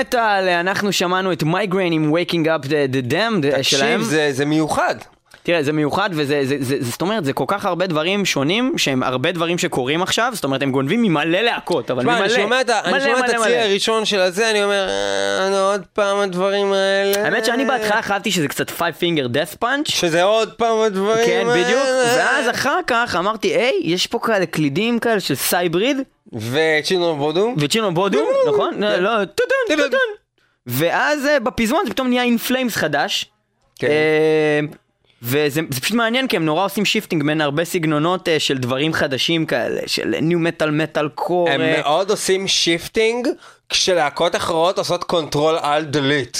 מטאל 0.00 0.48
אנחנו 0.48 0.92
שמענו 0.92 1.32
את 1.32 1.42
Mygrain 1.42 1.92
עם 1.92 2.12
Waking 2.14 2.46
Up 2.46 2.66
the, 2.66 2.92
the 2.92 3.12
Damned 3.12 3.62
שלהם. 3.62 4.00
תקשיב, 4.00 4.02
זה 4.02 4.28
זה 4.32 4.44
מיוחד. 4.44 4.94
תראה, 5.48 5.62
זה 5.62 5.72
מיוחד 5.72 6.10
וזה, 6.12 6.40
זה, 6.44 6.56
זה, 6.60 6.64
זה, 6.64 6.90
זאת 6.90 7.00
אומרת, 7.00 7.24
זה 7.24 7.32
כל 7.32 7.44
כך 7.48 7.64
הרבה 7.66 7.86
דברים 7.86 8.24
שונים, 8.24 8.78
שהם 8.78 9.02
הרבה 9.02 9.32
דברים 9.32 9.58
שקורים 9.58 10.02
עכשיו, 10.02 10.30
זאת 10.34 10.44
אומרת, 10.44 10.62
הם 10.62 10.72
גונבים 10.72 11.02
ממלא 11.02 11.40
להקות, 11.40 11.90
אבל 11.90 12.02
ממלא. 12.04 12.18
אני 12.20 12.28
שומע 12.28 12.60
את 12.60 12.70
הצי. 12.70 13.56
הראשון 13.56 14.04
של 14.04 14.20
הזה, 14.20 14.50
אני 14.50 14.64
אומר, 14.64 14.88
"אה, 14.88 15.50
נו, 15.50 15.56
עוד 15.56 15.86
פעם 15.92 16.18
הדברים 16.18 16.72
האלה. 16.72 17.24
האמת 17.24 17.44
שאני 17.44 17.64
בהתחלה 17.64 18.02
חשבתי 18.02 18.30
שזה 18.30 18.48
קצת 18.48 18.70
Five 18.70 19.00
Finger 19.00 19.34
Death 19.34 19.64
Punch. 19.64 19.90
שזה 19.90 20.22
עוד 20.22 20.52
פעם 20.52 20.80
הדברים 20.80 21.26
כן, 21.26 21.46
האלה. 21.48 21.64
בדיוק, 21.64 21.84
ואז 22.16 22.50
אחר 22.50 22.78
כך 22.86 23.16
אמרתי, 23.18 23.48
היי, 23.48 23.80
יש 23.82 24.06
פה 24.06 24.18
כאלה 24.18 24.46
קלידים 24.46 24.98
כאלה 24.98 25.20
של 25.20 25.34
Sybreed, 25.34 25.96
ו 26.32 26.42
Children 26.42 27.18
of 27.18 27.27
Bodom. 27.27 27.54
ו 27.58 27.61
Children 27.61 27.88
of 27.88 27.94
Bodom, 27.94 28.26
נכון? 28.48 28.82
לא, 28.82 28.96
לא, 28.96 29.24
טוטון, 29.24 29.56
טוטון. 29.68 29.84
טוטון. 29.84 30.08
ואז 30.66 31.26
אה, 31.26 31.40
בפזמון 31.40 31.80
זה 31.84 31.90
פתאום 31.90 32.08
נהיה 32.08 32.22
In 32.22 32.38
Flames 32.38 32.76
חדש. 32.76 33.26
כן. 33.78 33.88
וזה 35.22 35.60
זה 35.70 35.80
פשוט 35.80 35.96
מעניין 35.96 36.28
כי 36.28 36.36
הם 36.36 36.44
נורא 36.44 36.64
עושים 36.64 36.84
shifting 36.84 37.22
בין 37.22 37.40
הרבה 37.40 37.64
סגנונות 37.64 38.28
אה, 38.28 38.40
של 38.40 38.58
דברים 38.58 38.92
חדשים 38.92 39.46
כאלה, 39.46 39.80
של 39.86 40.14
ניו 40.22 40.38
מטאל 40.38 40.70
מטאל 40.70 41.08
קור. 41.08 41.50
הם 41.50 41.60
אה, 41.60 41.80
מאוד 41.80 42.10
עושים 42.10 42.48
shifting, 42.48 43.28
כשלהקות 43.68 44.36
אחרות 44.36 44.78
עושות 44.78 45.04
Control 45.04 45.58
Alt 45.62 45.84
Delete. 45.84 46.38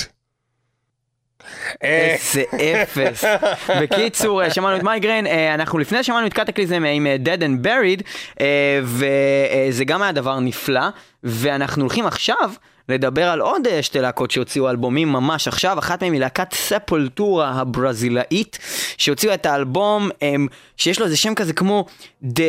איזה 1.81 2.43
אפס. 2.83 3.25
בקיצור, 3.81 4.43
אה, 4.43 4.51
שמענו 4.51 4.77
את 4.77 4.83
Mygrain, 4.83 5.27
אנחנו 5.27 5.79
לפני 5.79 6.05
שמענו 6.05 6.27
את 6.27 6.33
Kataklysm 6.33 6.85
עם 6.85 7.07
Dead 7.25 7.41
and 7.41 7.67
Buried, 7.67 8.03
וזה 8.83 9.85
גם 9.85 10.03
היה 10.03 10.13
דבר 10.13 10.41
נפלא, 10.41 10.89
ואנחנו 11.23 11.83
הולכים 11.83 12.07
עכשיו 12.07 12.51
לדבר 12.89 13.29
על 13.29 13.41
עוד 13.41 13.67
אה, 13.67 13.83
שתי 13.83 14.01
להקות 14.01 14.31
שהוציאו 14.31 14.71
אלבומים 14.71 15.09
ממש 15.13 15.49
עכשיו, 15.49 15.79
אחת 15.79 16.03
מהן 16.03 16.13
היא 16.13 16.21
להקת 16.21 16.55
ספולטורה 16.55 17.51
הברזילאית, 17.51 18.59
שהוציאו 18.99 19.35
את 19.35 19.47
האלבום 19.47 20.11
אה, 20.23 20.35
שיש 20.77 20.99
לו 20.99 21.05
איזה 21.05 21.17
שם 21.17 21.35
כזה 21.35 21.53
כמו 21.53 21.85
The, 22.25 22.41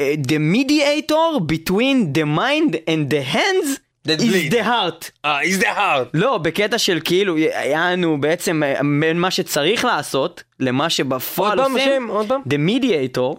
אה, 0.00 0.14
the 0.28 0.56
Mediator 0.56 1.40
between 1.40 2.16
the 2.18 2.38
mind 2.38 2.74
and 2.74 3.12
the 3.14 3.34
hands 3.34 3.78
That 4.08 4.20
is 4.20 4.24
bleed. 4.24 4.52
the 4.52 4.62
heart. 4.64 5.10
אה, 5.24 5.42
is 5.42 5.60
the 5.62 5.76
heart. 5.78 6.08
לא, 6.14 6.38
בקטע 6.38 6.78
של 6.78 6.98
כאילו, 7.04 7.36
היה 7.36 7.92
לנו 7.92 8.20
בעצם 8.20 8.62
אה, 8.62 8.80
בין 9.00 9.20
מה 9.20 9.30
שצריך 9.30 9.84
לעשות 9.84 10.42
למה 10.60 10.90
שבפועל 10.90 11.58
עוד 11.58 11.66
פעם 11.68 11.76
עושים. 11.76 11.88
שם, 12.06 12.06
עוד 12.10 12.28
פעם. 12.28 12.40
The 12.48 12.56
Mediator. 12.70 13.38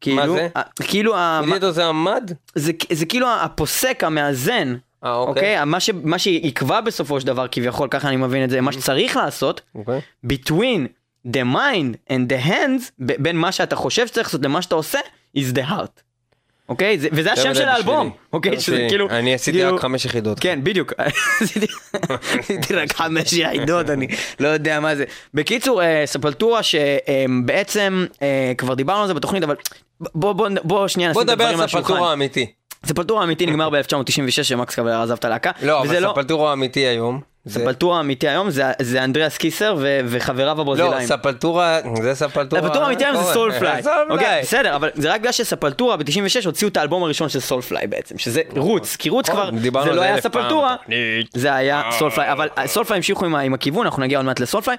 כאילו, 0.00 0.34
זה? 0.34 0.48
ה- 0.56 0.60
כאילו, 0.82 1.16
ה- 1.16 1.40
מידיאטור 1.44 1.70
זה 1.70 1.86
המד? 1.86 2.32
זה, 2.54 2.72
זה 2.92 3.06
כאילו 3.06 3.26
הפוסק 3.30 4.04
המאזן. 4.04 4.74
אה, 5.04 5.14
אוקיי. 5.14 5.30
אוקיי? 5.30 5.64
מה, 5.64 5.80
ש, 5.80 5.90
מה 6.04 6.18
שיקבע 6.18 6.80
בסופו 6.80 7.20
של 7.20 7.26
דבר 7.26 7.46
כביכול, 7.50 7.88
ככה 7.90 8.08
אני 8.08 8.16
מבין 8.16 8.44
את 8.44 8.50
זה, 8.50 8.60
מה 8.60 8.72
שצריך 8.72 9.16
לעשות, 9.16 9.60
אוקיי. 9.74 10.00
between 10.26 10.86
the 11.28 11.40
mind 11.54 12.10
and 12.10 12.32
the 12.32 12.46
hands, 12.46 12.90
ב- 12.98 13.12
בין 13.22 13.36
מה 13.36 13.52
שאתה 13.52 13.76
חושב 13.76 14.06
שצריך 14.06 14.26
לעשות 14.26 14.44
למה 14.44 14.62
שאתה 14.62 14.74
עושה, 14.74 14.98
is 15.36 15.54
the 15.54 15.70
heart. 15.70 16.00
אוקיי? 16.68 16.98
זה, 16.98 17.08
וזה 17.12 17.32
השם 17.32 17.54
של 17.54 17.68
האלבום. 17.68 18.10
אוקיי? 18.32 18.60
שזה. 18.60 18.86
כאילו... 18.88 19.10
אני 19.10 19.34
עשיתי 19.34 19.58
כאילו- 19.58 19.74
רק 19.74 19.80
חמש 19.80 20.04
יחידות. 20.04 20.40
כן, 20.40 20.60
בדיוק. 20.62 20.92
עשיתי- 21.40 21.66
עשיתי 22.38 22.74
רק 22.74 22.92
חמש 22.92 23.32
יחידות, 23.32 23.90
אני 23.90 24.06
לא 24.40 24.48
יודע 24.48 24.80
מה 24.80 24.96
זה. 24.96 25.04
בקיצור, 25.34 25.82
אה, 25.82 26.02
ספלטורה 26.06 26.60
שבעצם, 26.62 28.06
אה, 28.22 28.52
כבר 28.58 28.74
דיברנו 28.74 29.00
על 29.02 29.06
זה 29.08 29.14
בתוכנית, 29.14 29.42
אבל 29.42 29.54
בוא, 30.00 30.32
בוא, 30.32 30.48
בוא 30.64 30.88
שנייה 30.88 31.12
בוא 31.12 31.22
נשים 31.22 31.30
את 31.30 31.34
נדבר 31.34 31.44
הדברים 31.44 31.54
על 31.58 31.60
על 31.60 31.64
השולחן. 31.64 31.86
ספלטורה 31.86 32.10
האמיתי. 32.10 32.46
ספלטורה 32.86 33.20
האמיתי 33.20 33.46
נגמר 33.46 33.68
ב-1996 33.72 34.42
שמקס 34.42 34.74
קבל 34.74 34.90
עזב 34.92 35.14
את 35.14 35.24
הלהקה. 35.24 35.50
לא, 35.62 35.80
אבל 35.82 36.00
ספלטורה 36.12 36.50
האמיתי 36.50 36.80
היום. 36.80 37.20
זה- 37.44 37.60
ספלטורה 37.60 37.96
האמיתי 37.96 38.28
היום 38.28 38.50
זה- 38.50 38.64
זה 38.82 39.04
אנדריאס 39.04 39.38
קיסר 39.38 39.74
ו- 39.78 40.00
וחבריו 40.06 40.56
לא, 40.56 40.60
הברזילאים. 40.62 41.06
ספלטורה, 41.06 41.78
זה 42.02 42.14
ספלטורה. 42.14 42.62
ספלטורה 42.62 42.84
האמיתי 42.86 43.04
היום 43.04 43.16
זה 43.16 43.32
סולפליי. 43.32 43.82
אוקיי, 44.10 44.42
בסדר, 44.42 44.76
אבל 44.76 44.90
זה 44.94 45.12
רק 45.12 45.20
בגלל 45.20 45.32
שספלטורה 45.32 45.96
ב-96 45.96 46.06
הוציאו 46.46 46.68
את 46.70 46.76
האלבום 46.76 47.02
הראשון 47.04 47.28
של 47.28 47.40
סולפליי 47.40 47.86
בעצם, 47.86 48.18
שזה 48.18 48.42
רוץ, 48.56 48.96
כי 48.96 49.08
רוץ 49.08 49.28
נכון, 49.30 49.58
כבר, 49.70 49.84
זה 49.84 49.92
לא 49.92 50.02
היה 50.02 50.20
ספלטורה. 50.20 50.76
זה 51.34 51.54
היה 51.54 51.82
Soulfly, 51.98 52.32
אבל 52.32 52.48
Soulfly 52.66 52.96
המשיכו 52.96 53.24
עם 53.26 53.54
הכיוון, 53.54 53.86
אנחנו 53.86 54.02
נגיע 54.02 54.18
עוד 54.18 54.26
מעט 54.26 54.40
ל 54.40 54.44
Soulfly, 54.44 54.76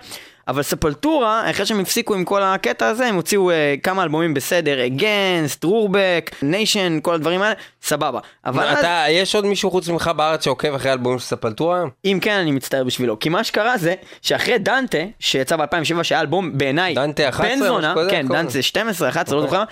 אבל 0.51 0.61
Sepultura, 0.61 1.49
אחרי 1.49 1.65
שהם 1.65 1.79
הפסיקו 1.79 2.13
עם 2.13 2.23
כל 2.23 2.43
הקטע 2.43 2.87
הזה, 2.87 3.07
הם 3.07 3.15
הוציאו 3.15 3.51
אה, 3.51 3.75
כמה 3.83 4.03
אלבומים 4.03 4.33
בסדר, 4.33 4.85
Against, 4.85 5.63
Roorback, 5.63 6.31
Nation, 6.41 6.99
כל 7.01 7.13
הדברים 7.13 7.41
האלה, 7.41 7.55
סבבה. 7.83 8.19
אבל 8.45 8.63
מה, 8.63 8.71
אז, 8.71 8.79
אתה, 8.79 9.05
יש 9.09 9.35
עוד 9.35 9.45
מישהו 9.45 9.71
חוץ 9.71 9.87
ממך 9.87 10.11
בארץ 10.15 10.45
שעוקב 10.45 10.73
אחרי 10.73 10.91
אלבומים 10.91 11.19
של 11.19 11.25
Sepultura? 11.25 11.83
אם 12.05 12.19
כן, 12.21 12.37
אני 12.37 12.51
מצטער 12.51 12.83
בשבילו, 12.83 13.19
כי 13.19 13.29
מה 13.29 13.43
שקרה 13.43 13.77
זה, 13.77 13.93
שאחרי 14.21 14.57
דנטה, 14.57 14.97
שיצא 15.19 15.55
ב-2007, 15.55 16.03
שהיה 16.03 16.21
אלבום 16.21 16.57
בעיניי, 16.57 16.95
דנטה 16.95 17.29
11, 17.29 17.55
בן 17.55 17.65
זונה, 17.65 17.93
כן, 18.09 18.25
הכל. 18.25 18.33
דנטה 18.33 18.61
12, 18.61 19.09
11, 19.09 19.37
לא 19.37 19.43
אוקיי. 19.43 19.59
זוכר. 19.59 19.63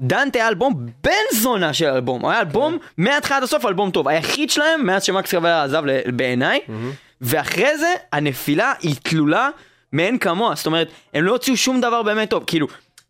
דנטה 0.00 0.38
היה 0.38 0.48
אלבום 0.48 0.74
בן 1.04 1.12
זונה 1.32 1.72
של 1.72 1.86
אלבום, 1.86 2.26
היה 2.26 2.40
אלבום 2.40 2.78
מההתחלה 2.98 3.36
עד 3.36 3.42
הסוף 3.42 3.66
אלבום 3.66 3.90
טוב, 3.90 4.08
היחיד 4.08 4.50
שלהם 4.50 4.86
מאז 4.86 5.04
שמקס 5.04 5.30
קבלרה 5.30 5.64
עזב 5.64 5.82
בעיניי, 6.16 6.60
ואחרי 7.20 7.78
זה 7.78 7.94
הנפילה 8.12 8.72
היא 8.80 8.94
תלולה 9.02 9.48
מאין 9.94 10.18
כמוה, 10.18 10.54
זאת 10.54 10.66
אומרת, 10.66 10.88
הם 11.14 11.24
לא 11.24 11.32
הוציאו 11.32 11.56
שום 11.56 11.80
דבר 11.80 12.02
באמת 12.02 12.30
טוב, 12.30 12.44
כאילו, 12.46 12.66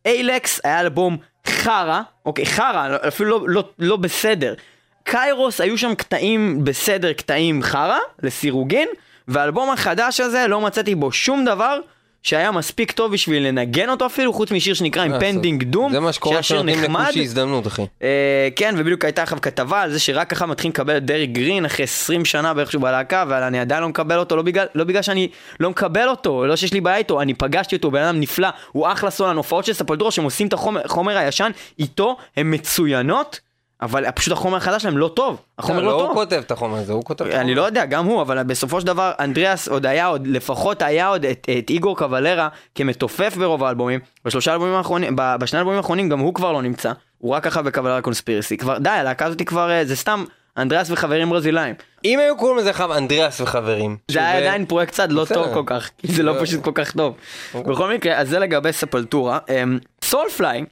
A-Lex 0.07 0.61
היה 0.65 0.81
אלבום 0.81 1.17
חרא, 1.47 2.01
אוקיי, 2.27 2.47
חרא, 2.47 2.97
אפילו 3.09 3.31
לא, 3.31 3.47
לא, 3.49 3.69
לא 3.79 3.97
בסדר. 3.97 4.55
Kairos 5.05 5.61
היו 5.61 5.79
שם 5.79 5.95
קטעים 5.95 6.65
בסדר, 6.65 7.13
קטעים 7.13 7.63
חרא, 7.63 7.99
לסירוגין, 8.23 8.89
והאלבום 9.29 9.71
החדש 9.71 10.21
הזה 10.21 10.47
לא 10.49 10.61
מצאתי 10.61 10.95
בו 10.95 11.13
שום 11.13 11.45
דבר 11.45 11.81
שהיה 12.25 12.51
מספיק 12.51 12.93
טוב 12.93 13.13
בשביל 13.13 13.49
לנגן 13.49 13.89
אותו 13.89 14.07
אפילו, 14.07 14.33
חוץ 14.33 14.51
משיר 14.51 14.75
שנקרא 14.75 15.05
Impending 15.05 15.63
Doom, 15.65 15.93
זה 15.93 16.01
מה 16.01 16.13
שקורה 16.13 16.41
כשנותנים. 16.41 16.83
לכושי 16.83 17.23
הזדמנות, 17.23 17.67
אחי. 17.67 17.83
אה, 18.03 18.49
כן, 18.57 18.75
ובדיוק 18.79 19.05
הייתה 19.05 19.23
עכשיו 19.23 19.41
כתבה 19.41 19.83
על 19.83 19.93
זה 19.93 19.99
שרק 19.99 20.31
ככה 20.31 20.47
מתחילים 20.47 20.71
לקבל 20.71 20.97
את 20.97 21.05
דרק 21.05 21.29
גרין 21.29 21.65
אחרי 21.65 21.85
20 21.85 22.25
שנה 22.25 22.55
בערך 22.55 22.71
שהוא 22.71 22.83
בלהקה, 22.83 23.23
אבל 23.23 23.43
אני 23.43 23.61
עדיין 23.61 23.83
לא 23.83 23.89
מקבל 23.89 24.19
אותו, 24.19 24.37
לא 24.37 24.43
בגלל, 24.43 24.67
לא 24.75 24.85
בגלל 24.85 25.03
שאני 25.03 25.29
לא 25.61 25.71
מקבל 25.71 26.09
אותו, 26.09 26.47
לא 26.47 26.57
שיש 26.57 26.73
לי 26.73 26.81
בעיה 26.81 26.97
איתו, 26.97 27.21
אני 27.21 27.35
פגשתי 27.35 27.77
אותו, 27.77 27.91
בן 27.91 28.03
אדם 28.03 28.21
נפלא, 28.21 28.49
הוא 28.73 28.93
אחלה 28.93 29.11
סולן, 29.11 29.37
הופעות 29.37 29.65
של 29.65 29.73
ספלטורה 29.73 30.11
שהם 30.11 30.25
עושים 30.25 30.47
את 30.47 30.53
החומר 30.85 31.19
הישן 31.19 31.51
איתו, 31.79 32.17
הן 32.37 32.55
מצוינות, 32.55 33.41
אבל 33.83 34.11
פשוט 34.11 34.33
החומר 34.33 34.57
החדש 34.57 34.83
שלהם 34.83 34.99
לא 34.99 35.09
טוב, 35.09 35.41
החומר 35.59 35.81
לא, 35.81 35.87
לא 35.87 35.93
לא 35.93 35.99
טוב. 35.99 36.07
הוא 36.07 36.15
כותב 36.15 36.43
את 36.47 36.51
החומר 36.51 36.79
הזה, 36.79 36.93
הוא 36.93 37.05
כותב 37.05 37.25
אני. 37.25 37.55
לא 37.55 37.63
יודע, 37.63 37.85
גם 37.85 38.05
הוא, 38.05 38.23
אבל 38.23 38.43
בסופו 38.43 38.81
של 38.81 38.87
דבר 38.87 39.13
אנדריאס 39.21 39.69
עוד 39.69 39.87
היה 39.87 40.07
עוד, 40.07 40.27
לפחות 40.27 40.83
היה 40.83 41.09
עוד 41.09 41.25
את, 41.25 41.47
את 41.59 41.71
איגור 41.71 41.97
קבלרה 41.97 42.49
כמתופף 42.75 43.37
ברוב 43.37 43.65
האלבומים. 43.65 44.01
בשלושה 44.25 44.53
אלבומים 44.53 44.75
האחרונים, 44.75 45.17
בשני 45.17 45.59
האלבומים 45.59 45.79
האחרונים 45.79 46.09
גם 46.09 46.19
הוא 46.19 46.35
כבר 46.35 46.53
לא 46.53 46.63
נמצא. 46.63 46.93
הוא 47.19 47.35
רק 47.35 47.45
ככה 47.45 47.63
בקבלרה 47.63 48.03
קונספירסי. 48.03 48.57
כבר, 48.57 48.79
די, 48.79 48.91
הלהקה 48.91 49.27
הזאתי 49.27 49.45
כבר, 49.45 49.71
אה, 49.71 49.85
זה 49.85 49.97
סתם 49.97 50.25
אנדריאס 50.59 50.91
וחברים 50.91 51.31
ברזילאים. 51.31 51.75
אם 52.05 52.19
היו 52.19 52.37
קוראים 52.37 52.59
לזה 52.59 52.73
חם 52.73 52.93
אנדריאס 52.93 53.41
וחברים. 53.41 53.97
זה 54.11 54.19
היה 54.19 54.39
עדיין 54.39 54.67
פרויקט 54.67 54.93
צד 54.93 55.13
לא. 55.13 55.27
טוב 55.35 55.55
כל 55.55 55.63
כך, 55.67 55.91
כי 55.99 56.13
זה 56.13 56.23
לא. 56.23 56.35
פשוט 56.41 56.65
כל 56.65 56.73
כך 56.75 56.93
טוב. 56.93 57.15
בכל 57.55 57.95
מקרה, 57.95 58.17
אז 58.17 58.29
זה 58.29 58.39
לגבי 58.39 58.73
ספלטורה. 58.73 59.39
אמ, 59.49 59.79
סולפליי, 60.05 60.65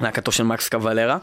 להקתו 0.00 0.32
של 0.32 0.44
מקס 0.44 0.68
קבלרה, 0.68 1.18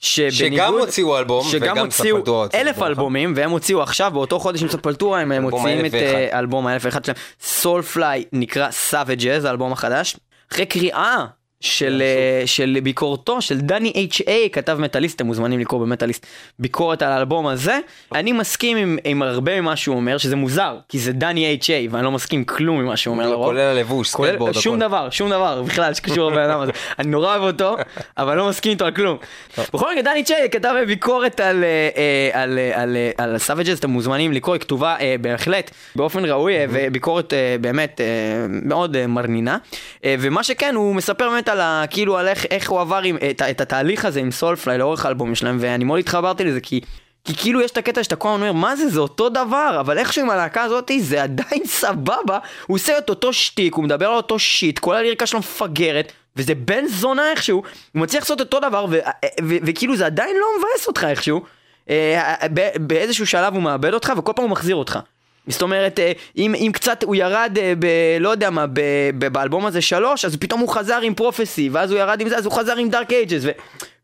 שגם 0.00 0.78
הוציאו 0.78 1.18
אלבום, 1.18 1.44
שגם 1.44 1.62
וגם 1.62 1.78
הוציאו 1.78 2.44
אלף. 2.54 2.82
אלבומים, 2.82 3.32
והם 3.36 3.50
הוציאו 3.50 3.82
עכשיו 3.82 4.10
באותו 4.14 4.38
חודש 4.38 4.62
עם 4.62 4.68
ספלטורה, 4.68 5.20
הם 5.20 5.32
מוציאים 5.32 5.86
את 5.86 5.94
ה-1001. 5.94 6.32
אה, 6.32 6.38
אלבום 6.38 6.66
האלף 6.66 6.82
ואחד 6.84 7.04
שלהם. 7.04 7.16
סולפליי 7.40 8.24
נקרא 8.32 8.68
Savages, 8.90 9.46
האלבום 9.46 9.72
החדש. 9.72 10.16
אחרי 10.52 10.66
קריאה 10.66 11.24
של, 11.60 12.02
אה, 12.02 12.46
של 12.46 12.78
ביקורתו 12.82 13.42
של 13.42 13.60
דני 13.60 14.08
H.A. 14.10 14.48
כתב 14.52 14.78
מטאליסט, 14.80 15.16
אתם 15.16 15.26
מוזמנים 15.26 15.60
לקרוא 15.60 15.80
במטאליסט 15.80 16.26
ביקורת 16.58 17.02
על 17.02 17.12
האלבום 17.12 17.46
הזה. 17.46 17.78
אני 18.14 18.32
מסכים 18.32 18.76
עם, 18.76 18.98
עם 19.04 19.22
הרבה 19.22 19.60
ממה 19.60 19.76
שהוא 19.76 19.96
אומר, 19.96 20.18
שזה 20.18 20.36
מוזר, 20.36 20.76
כי 20.88 20.98
זה 20.98 21.12
דני 21.12 21.58
H.A. 21.62 21.88
ואני 21.90 22.04
לא 22.04 22.10
מסכים 22.10 22.44
כלום 22.44 22.80
ממה 22.82 22.96
שהוא 22.96 23.14
אומר 23.14 23.30
לרוב. 23.30 23.46
כולל 23.46 23.60
הלבוש, 23.60 24.10
כולל 24.10 24.28
סקייטבורד, 24.28 24.54
שום 24.54 24.74
הכל. 24.74 24.88
דבר, 24.88 25.10
שום 25.10 25.30
דבר 25.30 25.62
בכלל 25.62 25.94
שקשור 25.94 26.30
לבן 26.30 26.42
אדם 26.42 26.60
הזה. 26.60 26.72
אני 26.98 27.08
נורא 27.08 27.36
אוהב 27.36 27.42
אותו, 27.42 27.76
אבל 28.18 28.36
לא 28.36 28.48
מסכים 28.48 28.72
איתו 28.72 28.84
על 28.84 28.92
כלום. 28.92 29.16
בכל 29.58 29.90
מקרה, 29.90 30.02
דני 30.02 30.24
צ'יי 30.24 30.50
כתב 30.50 30.74
ביקורת 30.86 31.40
על, 31.40 31.64
אה, 31.64 31.88
אה, 31.96 32.42
על, 32.42 32.58
על, 32.72 32.96
על 33.18 33.38
Savages, 33.38 33.78
אתם 33.78 33.90
מוזמנים 33.90 34.32
לקרוא, 34.32 34.54
היא 34.54 34.60
כתובה 34.60 34.96
בהחלט 35.20 35.70
באופן 35.96 36.24
ראוי, 36.24 36.54
וביקורת 36.70 37.32
אה, 37.34 37.56
באמת 37.60 38.00
אה, 38.00 38.06
מאוד 38.48 38.96
אה, 38.96 39.06
מרנינה. 39.06 39.58
אה, 40.04 40.14
ומה 40.18 40.44
שכן, 40.44 40.74
הוא 40.74 40.94
מספר 40.94 41.30
באמת 41.30 41.48
על 41.50 41.60
ה... 41.60 41.84
כאילו 41.90 42.18
על 42.18 42.28
איך, 42.28 42.46
איך 42.50 42.70
הוא 42.70 42.80
עבר 42.80 43.02
עם, 43.04 43.16
את, 43.30 43.42
את 43.42 43.60
התהליך 43.60 44.04
הזה 44.04 44.20
עם 44.20 44.30
Soulfly 44.30 44.78
לאורך 44.78 45.06
האלבומים 45.06 45.34
שלהם, 45.34 45.58
ואני 45.60 45.84
מאוד 45.84 45.98
התחברתי 45.98 46.44
לזה, 46.44 46.60
כי... 46.60 46.80
כי 47.24 47.34
כאילו 47.36 47.60
יש 47.60 47.70
את 47.70 47.76
הקטע 47.76 48.04
שאתה 48.04 48.16
כל 48.16 48.28
הזמן 48.28 48.40
אומר, 48.40 48.52
מה 48.52 48.76
זה, 48.76 48.88
זה 48.88 49.00
אותו 49.00 49.28
דבר, 49.28 49.76
אבל 49.80 49.98
איכשהו 49.98 50.22
עם 50.22 50.30
הלהקה 50.30 50.62
הזאתי 50.62 51.00
זה 51.00 51.22
עדיין 51.22 51.66
סבבה, 51.80 52.38
הוא 52.66 52.74
עושה 52.74 52.98
את 52.98 53.10
אותו 53.10 53.32
שטיק, 53.32 53.74
הוא 53.74 53.84
מדבר 53.84 54.06
על 54.06 54.16
אותו 54.16 54.38
שיט, 54.38 54.78
כל 54.78 54.94
הליריקה 54.94 55.26
שלו 55.26 55.38
מפגרת, 55.38 56.12
וזה 56.36 56.54
בן 56.54 56.86
זונה 56.86 57.30
איכשהו, 57.30 57.62
הוא 57.92 58.02
מצליח 58.02 58.22
לעשות 58.22 58.40
אותו 58.40 58.60
דבר, 58.60 58.86
ו- 58.90 58.98
וכאילו 59.40 59.96
זה 59.96 60.06
עדיין 60.06 60.36
לא 60.36 60.46
מבאס 60.58 60.88
אותך 60.88 61.04
איכשהו. 61.04 61.40
אה, 61.90 62.36
באיזשהו 62.80 63.26
שלב 63.26 63.54
הוא 63.54 63.62
מאבד 63.62 63.94
אותך 63.94 64.12
וכל 64.16 64.32
פעם 64.36 64.44
הוא 64.44 64.50
מחזיר 64.50 64.76
אותך. 64.76 64.98
זאת 65.46 65.62
אומרת, 65.62 65.98
אה, 65.98 66.12
אם, 66.36 66.54
אם 66.54 66.70
קצת 66.72 67.02
הוא 67.02 67.14
ירד 67.14 67.56
אה, 67.60 67.72
ב... 67.78 67.86
לא 68.20 68.28
יודע 68.28 68.50
מה, 68.50 68.66
ב, 68.66 68.80
ב, 69.18 69.28
באלבום 69.28 69.66
הזה 69.66 69.80
שלוש, 69.80 70.24
אז 70.24 70.36
פתאום 70.36 70.60
הוא 70.60 70.68
חזר 70.68 71.00
עם 71.02 71.14
פרופסי, 71.14 71.68
ואז 71.72 71.90
הוא 71.90 72.00
ירד 72.00 72.20
עם 72.20 72.28
זה, 72.28 72.36
אז 72.36 72.44
הוא 72.44 72.52
חזר 72.52 72.76
עם 72.76 72.88
דארק 72.88 73.12
אייג'ס, 73.12 73.42
והוא 73.44 73.54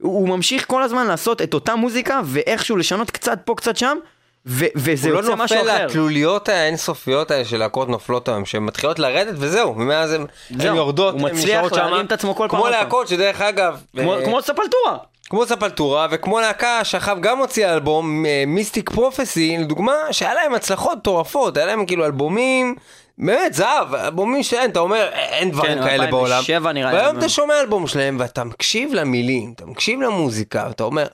הוא 0.01 0.29
ממשיך 0.29 0.65
כל 0.67 0.83
הזמן 0.83 1.07
לעשות 1.07 1.43
את 1.43 1.55
אותה 1.55 1.77
מוזיקה, 1.77 2.21
ואיכשהו 2.25 2.77
לשנות 2.77 3.11
קצת 3.11 3.39
פה, 3.45 3.55
קצת 3.55 3.77
שם, 3.77 3.99
ו, 4.47 4.65
וזה 4.77 5.09
הוא 5.09 5.15
לא 5.15 5.19
יוצא 5.19 5.35
משהו 5.35 5.57
נופל 5.57 5.71
אחר. 5.71 5.87
לתלוליות 5.87 6.49
האינסופיות 6.49 7.31
האלה 7.31 7.45
של 7.45 7.57
להקות 7.57 7.89
נופלות 7.89 8.29
היום, 8.29 8.45
שהן 8.45 8.63
מתחילות 8.63 8.99
לרדת 8.99 9.35
וזהו, 9.39 9.77
ומאז 9.77 10.13
הן 10.13 10.27
הן 10.51 10.61
זהו, 10.61 10.77
יורדות, 10.77 11.15
הוא 11.15 11.23
מצליח 11.23 11.45
נשארות. 11.45 11.73
להרים 11.73 12.07
את 12.07 12.13
עצמו 12.13 12.35
כל 12.35 12.49
פעם 12.51 12.61
כמו. 12.61 12.69
להקות 12.69 13.09
שדרך 13.09 13.41
אגב, 13.41 13.81
כמו, 13.97 14.15
אה, 14.15 14.25
כמו 14.25 14.43
ספלטורה. 14.43 14.97
כמו 15.31 15.47
ספלטורה 15.47 16.07
וכמו 16.11 16.41
להקה 16.41 16.85
שאחר 16.85 17.19
גם 17.21 17.39
הוציאה 17.39 17.75
אלבום 17.75 18.25
מיסטיק 18.47 18.91
פרופסי 18.91 19.57
לדוגמה 19.59 19.95
שהיה 20.11 20.35
להם 20.35 20.55
הצלחות 20.55 20.99
מטורפות 20.99 21.57
היה 21.57 21.67
להם 21.67 21.87
כאילו 21.87 22.05
אלבומים 22.05 22.75
באמת 23.19 23.55
זהב 23.55 23.95
אלבומים 23.95 24.43
שלהם 24.43 24.71
אתה 24.71 24.81
אומר 24.81 25.09
אין 25.13 25.51
דברים 25.51 25.79
כן, 25.79 25.85
כאלה 25.85 26.07
בעולם 26.07 26.39
2007 26.39 26.73
נראה 26.73 26.93
לי. 26.93 26.99
והיום 26.99 27.19
אתה 27.19 27.29
שומע 27.29 27.61
אלבום 27.61 27.87
שלהם 27.87 28.17
ואתה 28.21 28.45
מקשיב 28.45 28.95
למילים 28.95 29.53
אתה 29.57 29.67
מקשיב 29.67 30.01
למוזיקה 30.01 30.65
ואתה 30.69 30.85
אומר 30.85 31.07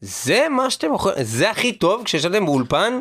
זה 0.00 0.46
מה 0.50 0.70
שאתם 0.70 0.94
יכולים 0.94 1.18
זה 1.22 1.50
הכי 1.50 1.72
טוב 1.72 2.04
כשישבתם 2.04 2.46
באולפן 2.46 2.98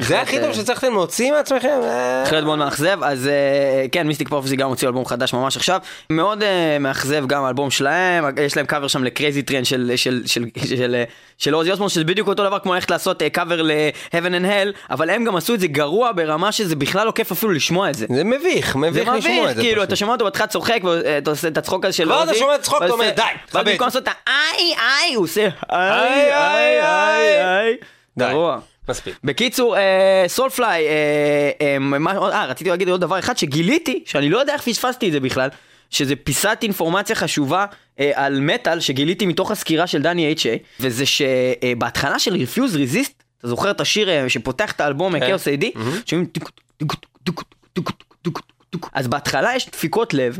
זה 0.00 0.20
הכי 0.20 0.36
טוב 0.38 0.48
אה, 0.48 0.54
שצריכתם 0.54 0.92
להוציא 0.92 1.32
מעצמכם 1.32 1.68
אה, 1.82 2.22
בהחלט 2.24 2.44
מאוד 2.44 2.58
מאכזב, 2.58 2.98
אז 3.02 3.26
אה, 3.28 3.86
כן, 3.92 4.06
Mystic 4.06 4.28
Prophecy 4.28 4.56
גם 4.56 4.68
הוציאו 4.68 4.88
אלבום 4.90 5.04
חדש 5.06 5.32
ממש 5.34 5.56
עכשיו. 5.56 5.80
מאוד 6.10 6.42
מאכזב 6.80 7.26
גם 7.26 7.44
האלבום 7.44 7.70
שלהם, 7.70 8.24
יש 8.40 8.56
להם 8.56 8.66
קאבר 8.66 8.88
שם 8.88 9.04
ל 9.04 9.10
Crazy 9.10 9.42
Train 9.42 9.64
של, 9.64 11.54
אוזי 11.54 11.70
אוסבורן, 11.70 11.88
שזה 11.88 12.04
בדיוק 12.04 12.28
אותו 12.28 12.44
דבר 12.44 12.58
כמו 12.58 12.74
ללכת 12.74 12.90
לעשות 12.90 13.22
קאבר 13.32 13.62
ל-Heaven 13.62 14.14
and 14.42 14.44
Hell, 14.44 14.90
אבל 14.90 15.10
הם 15.10 15.24
גם 15.24 15.36
עשו 15.36 15.54
את 15.54 15.60
זה 15.60 15.66
גרוע 15.66 16.12
ברמה 16.12 16.52
שזה 16.52 16.76
בכלל 16.76 17.06
לא 17.06 17.10
כיף 17.10 17.32
אפילו 17.32 17.52
לשמוע 17.52 17.90
את 17.90 17.94
זה. 17.94 18.06
זה 18.14 18.24
מביך 18.24 18.76
מביך 18.76 19.08
לשמוע 19.08 19.50
את 19.50 19.56
זה 19.56 19.62
כאילו. 19.62 19.82
אתה 19.82 19.96
שומע 19.96 20.12
אותו 20.12 20.24
בהתחלה 20.24 20.46
צוחק, 20.46 20.80
ואתה 20.84 21.30
עושה 21.30 21.48
את 21.48 21.58
הצחוק 21.58 21.84
הזה 21.84 21.96
של 21.96 22.12
אוזי. 22.12 22.30
אתה 22.30 22.38
שומע 22.38 22.58
צחוק, 22.58 22.82
אתה 22.82 22.92
אומר, 22.92 23.04
ואז- 23.04 23.14
"די, 23.16 23.22
ואז 23.22 23.30
תכבד." 23.46 23.68
במקום 23.68 23.86
לעשות 23.86 24.02
את 24.02 24.08
האיי 24.26 24.74
איי, 24.78 25.14
הוא 25.14 25.24
עושה 25.24 25.48
איי, 25.72 26.32
איי 26.32 27.44
איי. 27.44 27.76
גרוע. 28.18 28.58
מספיק 28.88 29.14
בקיצור, 29.24 29.76
Soulfly, 30.26 30.86
אה, 30.88 32.46
רציתי 32.46 32.70
להגיד 32.70 32.88
עוד 32.88 33.00
דבר 33.00 33.18
אחד 33.18 33.38
שגיליתי, 33.38 34.02
שאני 34.06 34.30
לא 34.30 34.38
יודע 34.38 34.52
איך 34.52 34.62
פספסתי 34.62 35.06
את 35.08 35.12
זה 35.12 35.20
בכלל, 35.20 35.48
שזה 35.90 36.16
פיסת 36.16 36.58
אינפורמציה 36.62 37.16
חשובה 37.16 37.66
אה, 38.00 38.10
על 38.14 38.40
מטאל 38.40 38.80
שגיליתי 38.80 39.26
מתוך 39.26 39.50
הסקירה 39.50 39.86
של 39.86 40.02
דני 40.02 40.34
H.A. 40.34 40.80
וזה 40.80 41.04
שבהתחלה 41.06 42.18
של 42.18 42.34
Refuse 42.34 42.74
Resist, 42.74 43.22
אתה 43.38 43.48
זוכר 43.48 43.70
את 43.70 43.80
השיר 43.80 44.10
אה, 44.10 44.28
שפותח 44.28 44.72
את 44.72 44.80
האלבום 44.80 45.20
כן. 45.20 45.26
Chaos 45.26 45.48
A.D., 45.48 45.72
שומעים 46.06 46.26
טוק 46.26 46.50
טוק 46.76 46.94
טוק 47.24 47.42
טוק 47.42 47.42
טוק 47.72 47.90
טוק 48.22 48.40
טוק 48.70 48.90
אז 48.92 49.08
בהתחלה 49.08 49.54
יש 49.56 49.70
דפיקות 49.70 50.14
לב. 50.14 50.38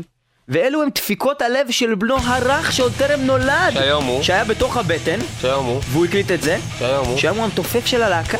ואלו 0.49 0.83
הם 0.83 0.89
דפיקות 0.95 1.41
הלב 1.41 1.71
של 1.71 1.95
בנו 1.95 2.17
הרך 2.23 2.71
שעוד 2.71 2.91
טרם 2.97 3.19
נולד, 3.21 3.73
שהיום 3.73 4.05
הוא? 4.05 4.23
שהיה 4.23 4.43
בתוך 4.43 4.77
הבטן, 4.77 5.19
שהיום 5.41 5.65
הוא? 5.65 5.81
והוא 5.89 6.05
הקליט 6.05 6.31
את 6.31 6.41
זה, 6.41 6.57
שהיום 6.79 7.07
הוא? 7.07 7.17
שהיום 7.17 7.37
הוא 7.37 7.45
המתופף 7.45 7.85
של 7.85 8.03
הלהקה. 8.03 8.37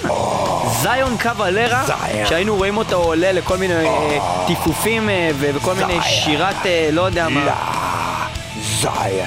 זיון 0.81 1.17
קוולרה, 1.21 1.85
שהיינו 2.25 2.55
רואים 2.55 2.77
אותו 2.77 2.95
עולה 2.95 3.31
לכל 3.31 3.57
מיני 3.57 3.73
אה, 3.73 4.43
טיפופים 4.47 5.09
אה, 5.09 5.29
וכל 5.39 5.73
מיני 5.73 6.01
שירת, 6.01 6.65
אה, 6.65 6.89
לא 6.91 7.01
יודע 7.01 7.29
מה. 7.29 7.55
זיין, 8.81 9.25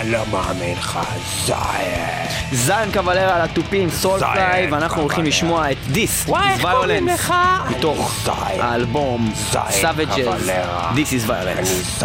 אני 0.00 0.10
לא 0.10 0.18
מאמין 0.30 0.76
לך, 0.78 0.98
זיין. 1.44 2.26
זיון 2.52 2.92
קוולרה 2.92 3.34
על 3.36 3.40
התופים, 3.40 3.90
סולפליי, 3.90 4.34
זיין 4.36 4.72
ואנחנו 4.72 5.02
הולכים. 5.02 5.24
לשמוע 5.24 5.70
את 5.72 5.76
דיס, 5.88 6.24
וואי, 6.28 6.48
איך 6.52 6.62
קוראים 6.62 7.08
violence, 7.08 7.12
לך? 7.12 7.34
מתוך 7.70 8.12
זיין. 8.24 8.60
האלבום 8.60 9.32
זיין 9.52 9.84
Savages. 9.84 10.50
This 10.96 11.12
is 11.12 11.28
violence. 11.28 12.04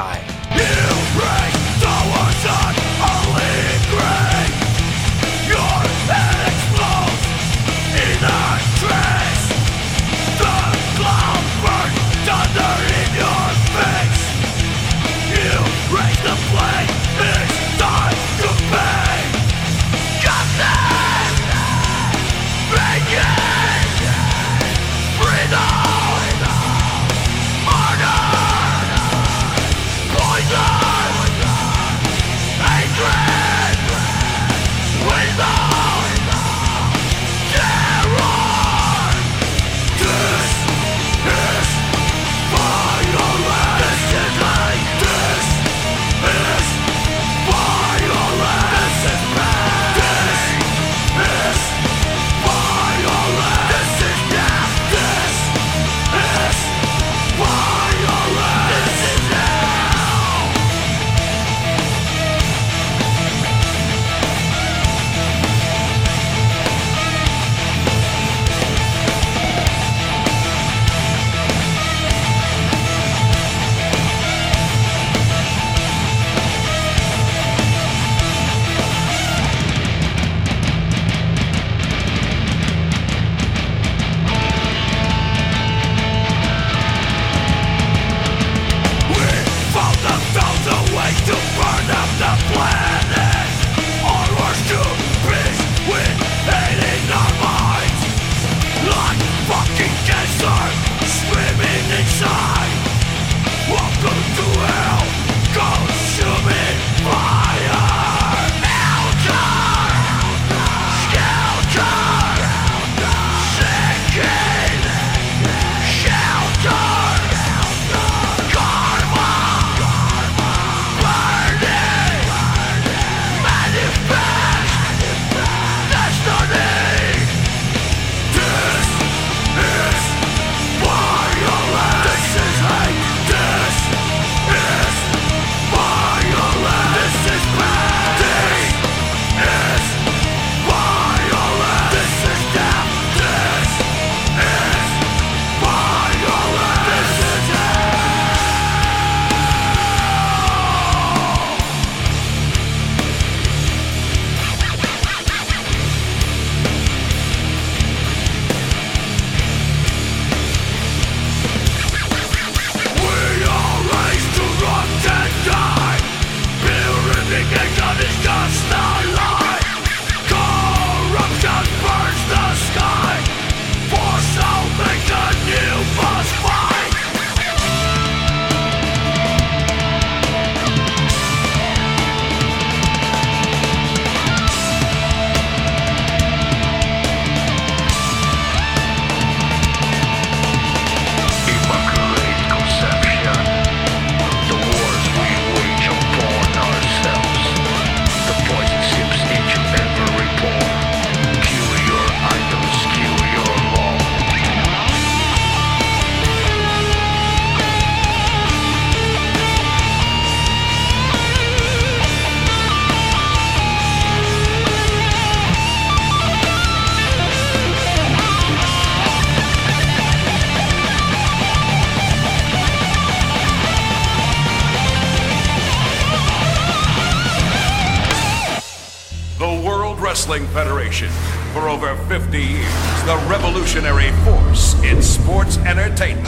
Revolutionary 233.70 234.12
force 234.26 234.74
in 234.84 235.02
sports 235.02 235.58
entertainment. 235.58 236.28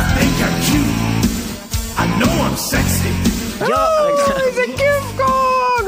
I 0.00 0.04
think 0.16 0.34
I'm 0.46 0.56
cute. 0.66 0.96
I 1.98 2.06
know 2.18 2.32
I'm 2.46 2.56
sexy. 2.56 3.12
יואו, 3.60 4.08
איזה 4.46 4.62
כיף 4.76 5.18
כאן! 5.18 5.84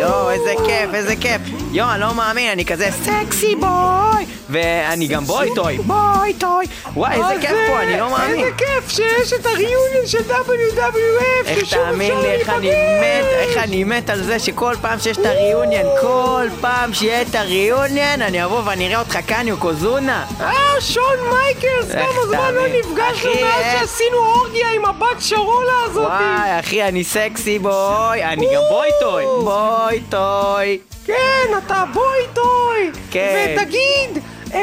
יואו, 0.00 0.30
איזה 0.30 0.54
כיף, 0.66 0.94
איזה 0.94 1.16
כיף. 1.16 1.40
יואו, 1.72 1.92
אני 1.92 2.00
לא 2.00 2.14
מאמין, 2.14 2.50
אני 2.50 2.64
כזה 2.64 2.88
סקסי 3.04 3.54
בוי. 3.56 4.26
ואני 4.50 5.06
גם 5.06 5.24
בוי 5.24 5.54
טוי, 5.54 5.78
בוי 5.78 6.34
טוי. 6.38 6.66
וואי, 6.96 7.14
איזה 7.14 7.40
כיף 7.40 7.56
פה, 7.68 7.82
אני 7.82 8.00
לא 8.00 8.10
מאמין. 8.10 8.40
איזה 8.40 8.56
כיף 8.56 8.88
שיש 8.90 9.32
את 9.32 9.46
הריאיון 9.46 10.06
של 10.06 10.18
WWF, 10.18 11.46
איך 11.46 11.74
תאמין 11.74 12.18
לי, 12.20 12.28
איך 12.28 12.48
אני. 12.48 12.68
מת, 13.00 13.24
איך 13.24 13.56
אני 13.56 13.84
מת 13.84 14.10
על 14.10 14.22
זה 14.22 14.38
שכל 14.38 14.74
פעם 14.80 14.98
שיש 14.98 15.18
את 15.18 15.26
ה 15.26 15.32
reunion, 15.32 15.84
כל 16.00 16.46
פעם 16.60 16.94
שיהיה 16.94 17.22
את 17.22 17.34
ה 17.34 17.44
reunion, 17.44 18.22
אני 18.22 18.44
אבוא 18.44 18.62
ואני 18.64 18.88
אראה 18.88 18.98
אותך 18.98 19.18
כאן, 19.26 19.48
יוקוזונה. 19.48 20.26
אה, 20.40 20.80
שון 20.80 21.18
מייקלס, 21.30 21.92
כמה 21.92 22.26
זמן 22.26 22.54
לא? 22.54 22.66
נפגשנו 22.66 23.30
מאז 23.42 23.64
שעשינו 23.80 24.16
אורגיה 24.16 24.66
עם 24.76 24.84
הבת 24.84 25.20
שרולה 25.20 25.72
הזאת. 25.84 26.06
וואי, 26.06 26.60
אחי, 26.60 26.82
אני 26.82 27.04
sexy 27.04 27.58
boy, 27.58 28.24
אני 28.24 28.46
גם 28.54 28.62
boy 28.70 28.88
toy. 29.00 29.24
boy 29.44 30.00
toy. 30.08 30.78
כן, 31.04 31.58
אתה 31.66 31.84
boy 31.94 32.26
toy. 32.34 32.90
כן. 33.10 33.56
ותגיד, 33.58 34.22
אה, 34.54 34.60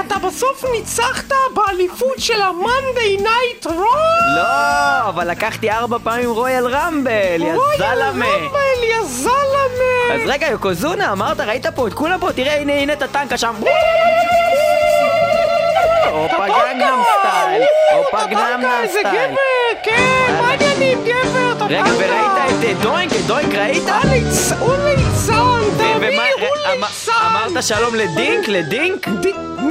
אתה 0.00 0.18
בסוף 0.18 0.64
ניצחת 0.72 1.24
באליפות 1.54 2.18
של 2.18 2.42
ה 2.42 2.53
Monday 2.53 3.16
Night 3.16 3.66
Raw? 3.66 3.86
לא, 4.36 5.08
אבל 5.08 5.30
לקחתי 5.30 5.70
ארבע 5.70 5.96
פעמים 6.04 6.30
רויאל 6.30 6.66
רמבל, 6.66 7.10
יא 7.42 7.54
זלמה. 7.78 8.26
רמבל, 8.26 8.58
יא 8.90 9.02
זלמה. 9.06 10.14
אז 10.14 10.20
רגע, 10.26 10.46
יוקוזונה, 10.46 11.12
אמרת, 11.12 11.40
ראית 11.40 11.66
פה 11.66 11.86
את 11.88 11.94
כולם 11.94 12.20
פה? 12.20 12.32
תראה, 12.32 12.60
הנה, 12.60 12.72
הנה 12.72 12.92
את 12.92 13.02
הטנקה 13.02 13.38
שם. 13.38 13.54
הופה 16.10 16.46
גנגנם 16.46 17.02
סטייל. 17.20 17.62
הופה 17.96 18.24
גנגנם 18.26 18.70
איזה 18.82 18.98
סטייל. 19.00 19.30
גבר, 19.30 19.80
כן, 19.82 20.34
מה 20.40 20.48
העניינים, 20.50 20.98
גבר? 21.04 21.52
אתה 21.56 21.64
רגע. 21.64 21.82
וראית 21.98 22.32
את 22.60 22.64
אה, 22.64 22.72
דוינק? 22.82 23.12
את 23.12 23.26
דוינק 23.26 23.54
ראית? 23.54 23.82
הוא 23.88 24.10
ליצ- 24.10 24.54
הוא 24.60 24.74
ליצן, 24.78 25.32
ומה- 26.00 26.22
הוא 26.40 26.48
אמ- 26.74 26.80
ליצן. 26.80 27.12
אמרת 27.26 27.62
שלום 27.62 27.94
לדינק? 27.94 28.48
לדינק? 28.48 29.06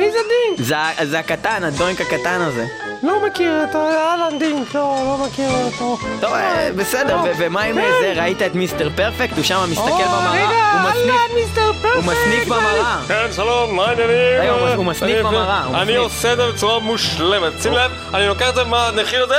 מי 0.05 0.11
זה 0.11 0.17
דינק? 0.17 0.67
זה 0.67 0.75
זה 1.05 1.19
הקטן, 1.19 1.63
הדוינק 1.63 2.01
הקטן 2.01 2.41
הזה. 2.41 2.65
לא 3.03 3.27
מכיר 3.27 3.63
את 3.63 3.75
אהלן 3.75 4.39
דינק, 4.39 4.75
לא, 4.75 4.81
לא 5.05 5.25
מכיר 5.27 5.49
אותו. 5.65 5.97
טוב, 6.21 6.33
אה, 6.33 6.69
בסדר, 6.75 7.17
ו- 7.23 7.31
ומה 7.37 7.61
עם 7.61 7.75
כן. 7.75 7.87
זה? 8.01 8.13
ראית 8.21 8.41
את 8.41 8.55
מיסטר 8.55 8.89
פרפקט? 8.95 9.35
הוא 9.37 9.43
שם 9.43 9.59
מסתכל 9.69 9.89
או, 9.91 9.97
במראה? 9.97 10.33
רגע, 10.33 10.71
הוא 10.73 10.89
מסניף- 10.89 11.15
אהלן 11.15 11.35
מיסטר 11.35 11.71
פרפקט. 11.81 11.95
הוא 11.95 12.03
מסניף 12.03 12.47
במראה. 12.47 12.97
כן, 13.07 13.25
שלום, 13.35 13.75
מה 13.75 13.85
העניינים? 13.85 14.15
הוא 14.49 14.67
מס- 14.69 14.75
הוא 14.75 14.85
מסניף 14.85 15.17
במראה, 15.25 15.81
אני. 15.81 15.95
עושה 15.95 16.33
את 16.33 16.37
זה 16.37 16.51
בצורה 16.51 16.79
מושלמת. 16.79 17.53
שים 17.61 17.73
לב, 17.73 17.91
אני 18.13 18.27
לוקח 18.27 18.49
את 18.49 18.55
זה 18.55 18.63
מהנחיר 18.63 19.23
הזה, 19.23 19.35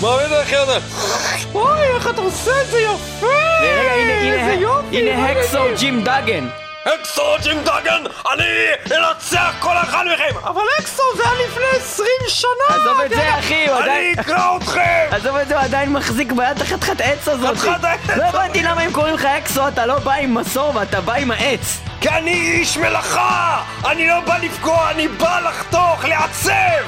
מעמיד 0.00 0.26
את 0.26 0.38
הנחיר 0.38 0.60
הזה. 0.62 0.78
אוי, 1.54 1.80
איך 1.96 2.10
אתה 2.10 2.20
עושה 2.20 2.50
את 2.62 2.70
זה 2.70 2.80
יפה! 2.80 3.26
הנה, 3.60 4.12
איזה 4.22 4.52
הנה, 4.52 4.60
יופי, 4.60 4.96
הנה 5.10 5.16
מה 5.20 5.28
הקסו 5.28 5.58
ג'ים 5.78 6.04
דאגן. 6.04 6.48
אקסו 6.94 7.22
ג'ים 7.42 7.62
דאגן, 7.64 8.02
אני 8.32 8.44
אנצח 8.96 9.54
כל 9.58 9.76
אחד 9.76 10.04
מכם! 10.14 10.38
אבל 10.44 10.62
אקסו 10.80 11.02
זה 11.16 11.22
היה 11.22 11.46
לפני 11.48 11.64
20 11.76 12.08
שנה! 12.28 12.48
עזוב 12.68 13.00
את 13.00 13.10
זה, 13.10 13.38
אחי, 13.38 13.68
הוא 13.68 13.76
אני 13.76 13.82
עדיין... 13.82 14.18
אקרא 14.18 14.56
אתכם! 14.56 15.06
עזוב 15.10 15.36
את 15.36 15.48
זה, 15.48 15.54
הוא 15.54 15.64
עדיין 15.64 15.92
מחזיק 15.92 16.32
ביד 16.32 16.56
את 16.56 16.62
החתיכת 16.62 17.00
עץ 17.00 17.28
הזאת. 17.28 17.56
חתיכת 17.56 17.84
העץ 17.84 18.00
לא 18.16 18.24
הבנתי 18.24 18.62
למה 18.62 18.80
הם 18.80 18.92
קוראים 18.92 19.14
לך 19.14 19.24
אקסו, 19.24 19.68
אתה 19.68 19.86
לא 19.86 19.98
בא 19.98 20.12
עם 20.12 20.34
מסור 20.34 20.76
ואתה 20.76 21.00
בא 21.00 21.14
עם 21.14 21.30
העץ. 21.30 21.78
כי 22.00 22.08
אני 22.08 22.32
איש 22.32 22.76
מלאכה! 22.76 23.62
אני 23.86 24.08
לא 24.08 24.20
בא 24.20 24.38
לפגוע, 24.38 24.90
אני 24.90 25.08
בא 25.08 25.40
לחתוך, 25.40 26.04
לעצב! 26.04 26.84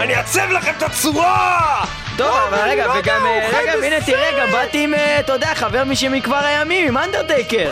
אני 0.00 0.16
אעצב 0.16 0.50
לכם 0.50 0.72
את 0.78 0.82
הצורה! 0.82 1.84
טוב, 2.16 2.36
אבל 2.48 2.58
אני 2.58 2.70
רגע, 2.70 2.86
לא 2.86 2.92
וגם, 2.98 3.26
רגע, 3.52 3.72
בסרט. 3.76 4.02
תראה, 4.06 4.30
גם 4.40 4.50
באתי 4.52 4.84
עם, 4.84 4.94
אה, 4.94 5.20
אתה 5.20 5.32
יודע, 5.32 5.54
חבר 5.54 5.84
משמכבר 5.84 6.36
הימים, 6.36 6.88
עם 6.88 6.98
אנדרטייקר. 6.98 7.70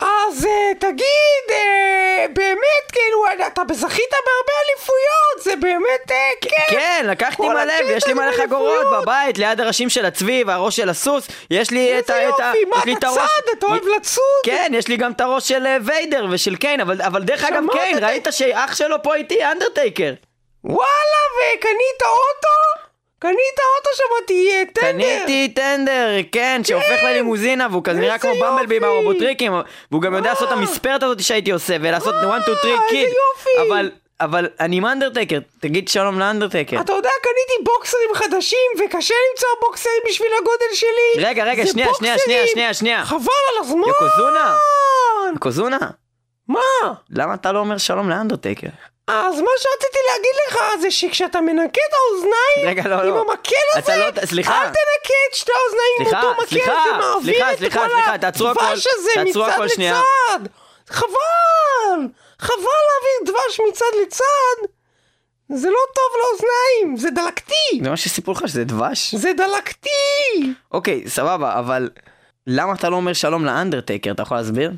אז 0.00 0.46
אה, 0.46 0.72
תגיד, 0.78 1.44
אה, 1.50 2.26
באמת, 2.32 2.90
כאילו, 2.92 3.46
אתה 3.46 3.62
זכית 3.74 4.10
בהרבה 4.10 4.52
אליפויות, 4.66 5.42
זה 5.42 5.56
באמת 5.56 6.10
אה, 6.10 6.30
כיף! 6.40 6.70
כן, 6.70 7.06
לקחתי 7.08 7.42
מלא, 7.42 7.72
ויש 7.88 8.06
לי 8.06 8.14
מלא 8.14 8.32
חגורות. 8.32 8.86
בבית, 8.92 9.38
ליד 9.38 9.60
הראשים 9.60 9.90
של 9.90 10.04
הצבי 10.06 10.44
והראש 10.46 10.76
של 10.76 10.88
הסוס. 10.88 11.28
יש 11.50 11.70
לי 11.70 11.98
את 11.98 12.10
ה... 12.10 12.18
איזה 12.18 12.28
יופי, 12.28 12.64
מה 12.64 12.82
אתה 12.98 13.08
צד? 13.14 13.50
אתה 13.58 13.66
אוהב 13.66 13.86
לצוד? 13.96 14.24
כן, 14.44 14.72
יש 14.74 14.88
לי 14.88 14.96
גם 14.96 15.12
את 15.12 15.20
הראש 15.20 15.48
של 15.48 15.66
אה, 15.66 15.76
ויידר 15.84 16.26
ושל 16.30 16.56
קיין, 16.56 16.80
אבל 16.80 17.02
אבל 17.02 17.22
דרך 17.22 17.44
אגב, 17.44 17.62
קיין, 17.72 18.04
ראית 18.04 18.26
שאח 18.30 18.74
שלו 18.74 19.02
פה 19.02 19.14
איתי, 19.14 19.44
אנדרטייקר. 19.44 20.12
וואלה, 20.64 21.22
וקנית 21.38 22.02
אוטו? 22.02 22.85
קנית 23.18 23.36
אוטו 23.78 23.90
שמעתי, 23.96 24.50
אה, 24.52 24.62
טנדר! 24.72 24.90
קניתי 24.92 25.48
טנדר, 25.54 26.08
כן, 26.32 26.60
שהופך 26.64 27.02
ללימוזינה, 27.04 27.66
והוא 27.70 27.84
כזה 27.84 28.00
נראה 28.00 28.18
כמו 28.18 28.30
במבלבי. 28.40 28.86
הרובוטריקים, 28.86 29.52
והוא 29.90 30.02
גם 30.02 30.14
יודע 30.14 30.30
לעשות 30.30 30.48
את 30.48 30.52
וואו. 30.52 30.60
המספרת 30.60 31.02
הזאת 31.02 31.22
שהייתי 31.22 31.50
עושה, 31.50 31.76
ולעשות 31.80 32.14
1, 32.14 32.42
2, 32.42 32.42
3 32.44 32.64
איזה 32.64 32.76
קיד. 32.88 33.08
אבל, 33.68 33.90
אבל 34.20 34.48
אני 34.60 34.76
עם 34.76 34.86
אנדרטייקר, 34.86 35.38
תגיד 35.60 35.88
שלום 35.88 36.18
לאנדרטייקר. 36.18 36.80
אתה 36.80 36.92
יודע, 36.92 37.10
קניתי 37.22 37.64
בוקסרים 37.64 38.10
חדשים, 38.14 38.70
וקשה 38.78 39.14
למצוא 39.30 39.48
בוקסרים 39.60 40.02
בשביל 40.08 40.28
הגודל 40.40 40.74
שלי. 40.74 41.24
רגע, 41.26 41.44
רגע, 41.44 41.66
שנייה, 41.66 41.88
שנייה. 41.98 42.18
שנייה, 42.18 42.46
שנייה, 42.46 42.74
שנייה. 42.74 43.04
חבל 43.04 43.18
על 43.52 43.64
הזמן! 43.64 43.82
יוקוזונה. 43.88 44.56
קוזונה, 45.38 45.78
מה? 46.48 46.60
למה 47.10 47.34
אתה 47.34 47.52
לא 47.52 47.58
אומר 47.58 47.78
שלום 47.78 48.10
לאנדרטייקר? 48.10 48.68
אז 49.10 49.40
מה 49.40 49.50
שרציתי 49.58 49.98
להגיד 50.12 50.34
לך 50.48 50.58
זה 50.80 50.90
שכשאתה 50.90 51.40
מנקה 51.40 51.80
את 51.88 51.94
האוזניים 51.94 52.68
רגע, 52.68 52.88
לא, 52.88 52.94
עם 53.02 53.08
לא. 53.08 53.20
המקל 53.30 53.54
הזה, 53.78 53.96
לא- 53.96 54.26
סליחה. 54.26 54.58
אל 54.62 54.66
תנקה 54.66 55.14
את 55.30 55.34
שתי 55.34 55.52
האוזניים 55.52 55.94
עם 56.00 56.24
אותו 56.24 56.42
מקל 56.42 56.70
ומעביר 56.70 57.34
סליחה, 57.34 57.52
את 57.52 57.58
סליחה, 57.58 57.80
כל 57.80 57.88
סליחה, 57.94 58.12
הדבש 58.14 58.86
הזה 58.98 59.10
מצד 59.24 59.48
הכל 59.48 59.68
שנייה. 59.68 60.00
לצד. 60.00 60.40
חבל! 60.88 62.00
חבל 62.38 62.56
להעביר 62.58 63.32
דבש 63.34 63.60
מצד 63.68 63.86
לצד. 64.02 64.68
זה 65.48 65.70
לא 65.70 65.78
טוב 65.94 66.04
לאוזניים, 66.20 66.96
זה 66.96 67.10
דלקתי. 67.10 67.80
זה 67.84 67.90
מה 67.90 67.96
שסיפרו 67.96 68.32
לך 68.34 68.42
שזה 68.48 68.64
דבש? 68.64 69.14
זה 69.14 69.32
דלקתי. 69.36 69.88
אוקיי, 70.72 71.08
סבבה, 71.08 71.58
אבל 71.58 71.90
למה 72.46 72.72
אתה 72.74 72.88
לא 72.88 72.96
אומר 72.96 73.12
שלום 73.12 73.44
לאנדרטייקר? 73.44 74.10
אתה 74.10 74.22
יכול 74.22 74.36
להסביר? 74.36 74.70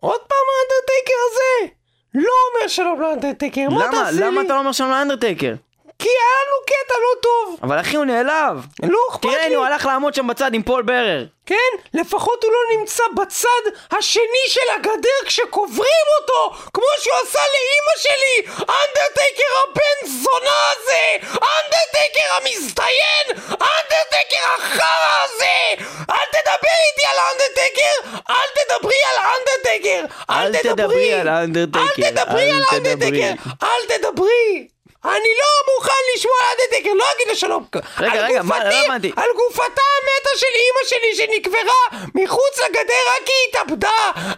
עוד 0.00 0.20
פעם 0.20 0.38
האנדרטייקר 0.60 1.14
הזה. 1.30 1.79
לא 2.14 2.20
אומר 2.54 2.68
שלום 2.68 3.00
לאנדרטייקר, 3.00 3.68
מה 3.70 3.86
למה? 3.86 3.90
תעשה 3.92 4.10
לי? 4.10 4.26
למה 4.26 4.40
אתה 4.40 4.54
לא 4.54 4.58
אומר 4.58 4.72
שלום 4.72 4.90
לאנדרטייקר? 4.90 5.54
כי 6.00 6.08
היה 6.08 6.34
לנו 6.40 6.56
קטע 6.66 6.94
לא 6.98 7.20
טוב. 7.22 7.58
אבל 7.62 7.80
אחי 7.80 7.96
הוא 7.96 8.04
נעלב. 8.04 8.66
לא 8.82 8.98
אכפת 9.10 9.22
תראה, 9.22 9.38
לי. 9.38 9.44
הנה 9.44 9.56
הוא 9.56 9.64
הלך 9.64 9.86
לעמוד 9.86 10.14
שם 10.14 10.26
בצד 10.26 10.54
עם 10.54 10.62
פול 10.62 10.82
ברר. 10.82 11.24
כן? 11.46 11.70
לפחות 11.94 12.44
הוא 12.44 12.52
לא 12.52 12.78
נמצא 12.78 13.02
בצד 13.16 13.62
השני 13.98 14.44
של 14.48 14.68
הגדר 14.76 15.20
כשקוברים 15.26 16.06
אותו! 16.20 16.56
כמו 16.74 16.84
שהוא 17.02 17.14
עשה 17.22 17.38
לאימא 17.54 17.94
שלי! 17.98 18.52
אנדרטייקר 18.60 19.52
הבן 19.64 20.08
זונה 20.22 20.60
הזה! 20.72 21.26
אנדרטייקר 21.34 22.34
המזדיין! 22.36 23.24
אנדרטייקר 23.50 24.46
החרא 24.58 25.24
הזה! 25.24 25.84
אל 26.10 26.26
תדבר 26.32 26.76
איתי 26.86 27.06
על 27.12 27.18
אנדרטייקר! 27.32 28.20
אל 28.30 28.48
תדברי 28.54 28.96
על 29.10 29.26
אנדרטייקר! 29.36 30.04
אל 30.30 30.56
תדברי 30.62 31.12
על 31.14 31.28
האנדרטייקר, 31.28 32.02
אל 32.02 32.10
תדברי 32.10 32.50
על 32.50 32.62
האנדרטייקר! 32.70 33.32
תדברי. 33.32 33.52
אל 33.62 33.98
תדברי! 33.98 34.68
אני 35.04 35.12
לא 35.40 35.74
מוכן 35.74 35.92
לשמוע 36.14 36.34
על 36.40 36.46
האנדרטייקר, 36.58 36.94
לא 36.94 37.04
אגיד 37.16 37.28
לו 37.28 37.36
שלום. 37.36 37.64
רגע, 37.98 38.24
רגע, 38.26 38.42
מה, 38.42 38.64
לא 38.64 38.74
הבנתי. 38.86 39.12
על 39.16 39.28
גופתה 39.36 39.62
המתה 39.96 40.30
של 40.36 40.46
אימא 40.46 40.88
שלי 40.88 41.14
שנקברה 41.16 42.00
מחוץ 42.14 42.58
לגדר 42.58 42.94
רק 43.16 43.26
כי 43.26 43.32
היא 43.32 43.48
התאבדה! 43.62 43.88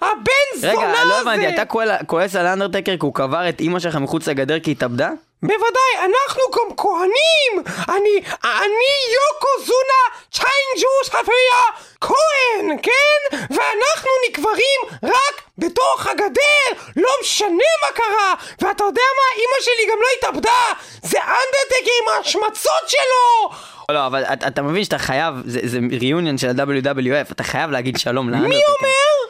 הבן 0.00 0.32
זונה 0.60 0.72
הזה! 0.72 1.00
רגע, 1.00 1.04
לא 1.04 1.20
הבנתי, 1.20 1.48
אתה 1.48 1.62
כועס 2.06 2.36
על 2.36 2.46
האנדרטייקר 2.46 2.92
כי 2.92 3.06
הוא 3.06 3.14
קבר 3.14 3.48
את 3.48 3.60
אימא 3.60 3.78
שלך 3.78 3.96
מחוץ 3.96 4.28
לגדר 4.28 4.60
כי 4.60 4.70
היא 4.70 4.76
התאבדה? 4.76 5.10
בוודאי, 5.42 5.92
אנחנו 5.98 6.42
גם 6.56 6.76
כהנים! 6.76 7.52
אני, 7.88 8.22
אני 8.44 8.94
יוקוזונה 9.18 10.00
צ'יינג'ו 10.32 11.04
שפיה 11.04 11.62
כהן, 12.00 12.76
כן? 12.82 13.36
ואנחנו 13.50 14.10
נקברים 14.28 14.80
רק 15.02 15.42
בתוך 15.58 16.06
הגדר! 16.06 16.82
לא 16.96 17.10
משנה 17.22 17.70
מה 17.82 17.92
קרה! 17.94 18.34
ואתה 18.60 18.84
יודע 18.84 19.02
מה? 19.16 19.40
אימא 19.40 19.60
שלי 19.60 19.92
גם 19.92 19.98
לא 20.00 20.06
התאבדה! 20.18 20.62
זה 21.02 21.18
אנדרטקר 21.18 21.92
עם 22.02 22.08
ההשמצות 22.08 22.88
שלו! 22.88 23.50
לא, 23.90 24.06
אבל 24.06 24.24
אתה, 24.24 24.46
אתה 24.46 24.62
מבין 24.62 24.84
שאתה 24.84 24.98
חייב, 24.98 25.34
זה, 25.44 25.60
זה 25.62 25.78
של 26.38 26.48
ה-WWF, 26.48 27.32
אתה 27.32 27.44
חייב 27.44 27.70
להגיד 27.70 27.98
שלום 27.98 28.30
לאנדרטייקר. 28.30 28.58
מי 28.58 28.64
אומר? 28.80 29.21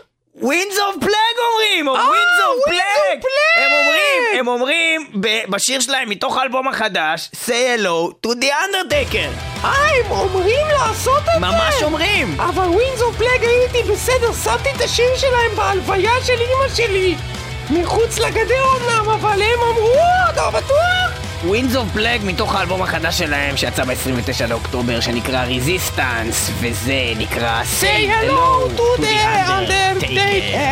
Winds 0.42 0.78
of 0.78 0.96
פלאג 1.00 1.36
אומרים, 1.52 1.88
או 1.88 1.92
ווינדס 1.92 2.40
אוף 2.46 2.56
Winds 2.56 2.68
of 2.68 2.70
Plague! 2.70 3.22
Plague! 3.22 3.60
הם 3.64 3.70
אומרים, 3.72 4.22
הם 4.40 4.48
אומרים 4.48 5.10
בשיר 5.48 5.80
שלהם 5.80 6.08
מתוך 6.10 6.36
האלבום 6.36 6.68
החדש, 6.68 7.30
say 7.46 7.48
hello 7.78 8.26
to 8.26 8.30
the 8.30 8.46
undertaker. 8.46 9.64
אה, 9.64 9.70
הם 10.04 10.10
אומרים 10.10 10.66
לעשות 10.68 11.18
את 11.18 11.24
זה! 11.34 11.40
ממש 11.40 11.82
אומרים! 11.82 12.40
אבל 12.40 12.62
Winds 12.68 13.02
of 13.02 13.16
Plague 13.16 13.44
הייתי 13.44 13.92
בסדר, 13.92 14.32
שמתי 14.44 14.70
את 14.76 14.80
השיר 14.80 15.16
שלהם 15.16 15.56
בהלוויה 15.56 16.12
של 16.26 16.32
אמא 16.32 16.74
שלי! 16.74 17.14
מחוץ 17.70 18.18
לגדר 18.18 18.64
אמנם, 18.76 19.10
אבל 19.10 19.42
הם 19.42 19.60
אמרו, 19.70 19.94
אתה 20.30 20.50
בטוח? 20.50 21.11
Winds 21.44 21.76
of 21.76 21.88
Plague 21.92 22.20
מתוך 22.24 22.54
האלבום 22.54 22.82
החדש 22.82 23.18
שלהם 23.18 23.56
שיצא 23.56 23.84
ב-29 23.84 24.46
לאוקטובר 24.48 25.00
שנקרא 25.00 25.44
Resistance 25.44 26.50
וזה 26.60 27.12
נקרא 27.18 27.62
Say 27.80 28.06
hello 28.08 28.68
to 28.76 29.02
the 29.02 29.16
Undertaker! 29.48 30.62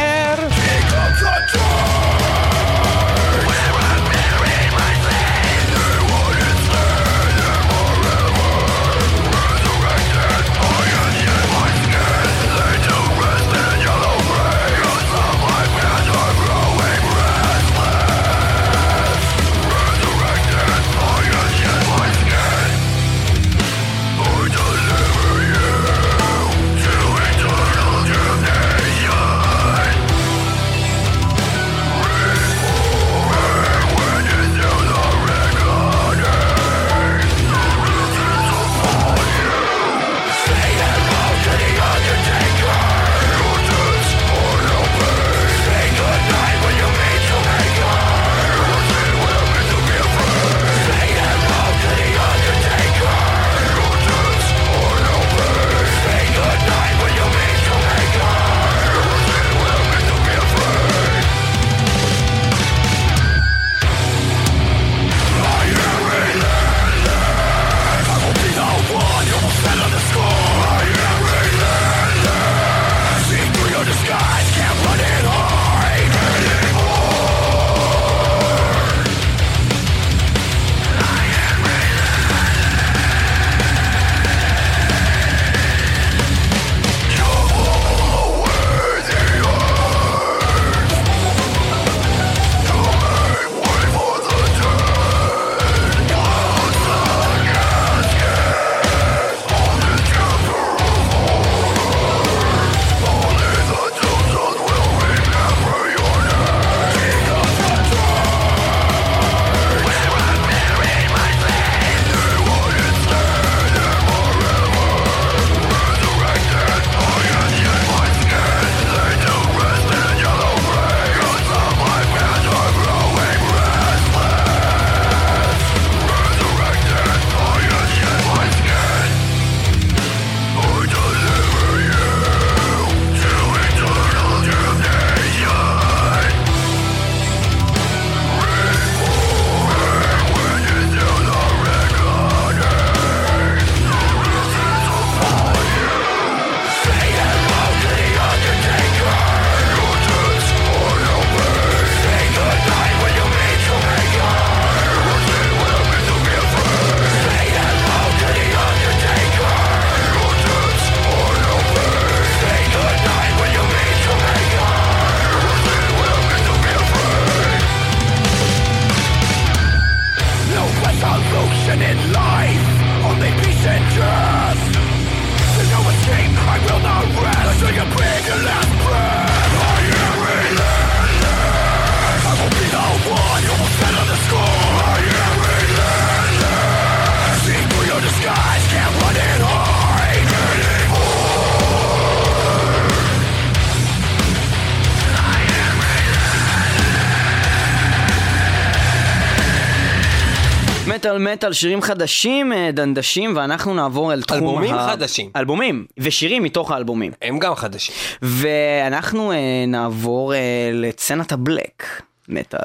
מטאל 201.00 201.18
מטאל, 201.18 201.52
שירים 201.52 201.82
חדשים, 201.82 202.52
אה, 202.52 202.70
דנדשים, 202.72 203.36
ואנחנו 203.36 203.74
נעבור 203.74 204.12
אל 204.12 204.22
תחום 204.22 204.38
אלבומים 204.38 204.74
ה... 204.74 204.88
חדשים. 204.90 205.30
אלבומים, 205.36 205.86
ושירים 205.98 206.42
מתוך 206.42 206.70
האלבומים. 206.70 207.12
הם 207.22 207.38
גם 207.38 207.54
חדשים. 207.54 207.94
ואנחנו 208.22 209.32
אה, 209.32 209.64
נעבור 209.66 210.34
אה, 210.34 210.70
לסצנת 210.72 211.32
הבלק. 211.32 212.02
מטאל. 212.28 212.60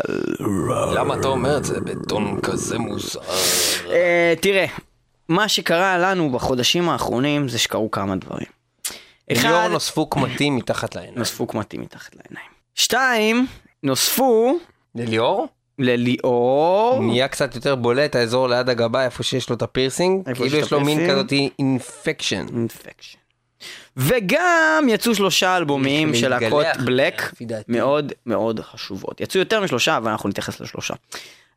למה 0.96 1.16
אתה 1.20 1.28
אומר 1.28 1.58
את 1.58 1.66
זה 1.66 1.80
בטון 1.80 2.40
כזה 2.42 2.80
מוזר? 2.80 3.20
אה, 3.90 4.34
תראה, 4.42 4.66
מה 5.30 5.48
שקרה 5.48 5.98
לנו 5.98 6.32
בחודשים 6.32 6.90
האחרונים 6.90 7.48
זה 7.48 7.60
שקרו 7.60 7.92
כמה 7.92 8.16
דברים. 8.16 8.48
ליאור 9.30 9.68
נוספו 9.68 10.10
קמטים 10.10 10.56
מתחת 10.56 10.96
לעיניים. 10.96 11.18
נוספו 11.18 11.48
קמטים 11.48 11.82
מתחת 11.82 12.16
לעיניים. 12.16 12.50
שתיים, 12.76 13.48
נוספו 13.84 14.58
לליאור? 14.96 15.48
לליאור. 15.80 17.00
נהיה 17.02 17.28
קצת 17.28 17.56
יותר 17.56 17.76
בולט 17.76 18.16
האזור 18.16 18.50
ליד 18.50 18.70
הגבה 18.70 19.06
איפה 19.06 19.24
שיש 19.24 19.50
לו 19.50 19.56
את 19.56 19.62
הפירסינג. 19.62 20.26
כאילו 20.36 20.58
יש 20.58 20.72
לו 20.74 20.82
מין? 20.82 21.10
כזאת 21.10 21.34
infection. 21.60 22.46
Infection. 22.56 23.18
וגם 23.98 24.86
יצאו 24.88 25.16
שלושה 25.16 25.58
אלבומים 25.58 26.16
של 26.16 26.30
להקות 26.30 26.66
black. 26.86 27.34
מאוד 27.68 28.14
מאוד 28.26 28.60
חשובות. 28.60 29.22
יצאו 29.22 29.40
יותר 29.40 29.62
משלושה, 29.62 29.98
אבל 29.98 30.12
אנחנו 30.12 30.30
נתייחס 30.30 30.60
לשלושה. 30.60 30.94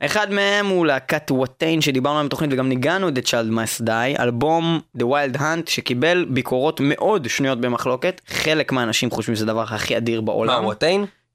אחד 0.01 0.33
מהם 0.33 0.67
הוא 0.67 0.87
להקת 0.87 1.31
Watain 1.31 1.81
שדיברנו 1.81 2.15
עליהם 2.15 2.27
בתוכנית 2.27 2.53
וגם 2.53 2.69
ניגנו 2.69 3.09
את 3.09 3.19
Child 3.19 3.53
Must 3.53 3.87
Die, 3.87 4.23
אלבום 4.23 4.81
The 4.99 5.03
Wild 5.03 5.37
Hunt 5.37 5.71
שקיבל 5.71 6.27
ביקורות 6.31 6.81
מאוד 6.85 7.29
שנויות 7.29 7.61
במחלוקת. 7.61 8.21
חלק 8.29 8.73
מהאנשים 8.73 9.11
חושבים 9.11 9.37
שזה 9.37 9.45
הדבר 9.45 9.63
הכי 9.63 9.97
אדיר 9.97 10.21
מה, 10.21 10.27
בעולם. 10.27 10.65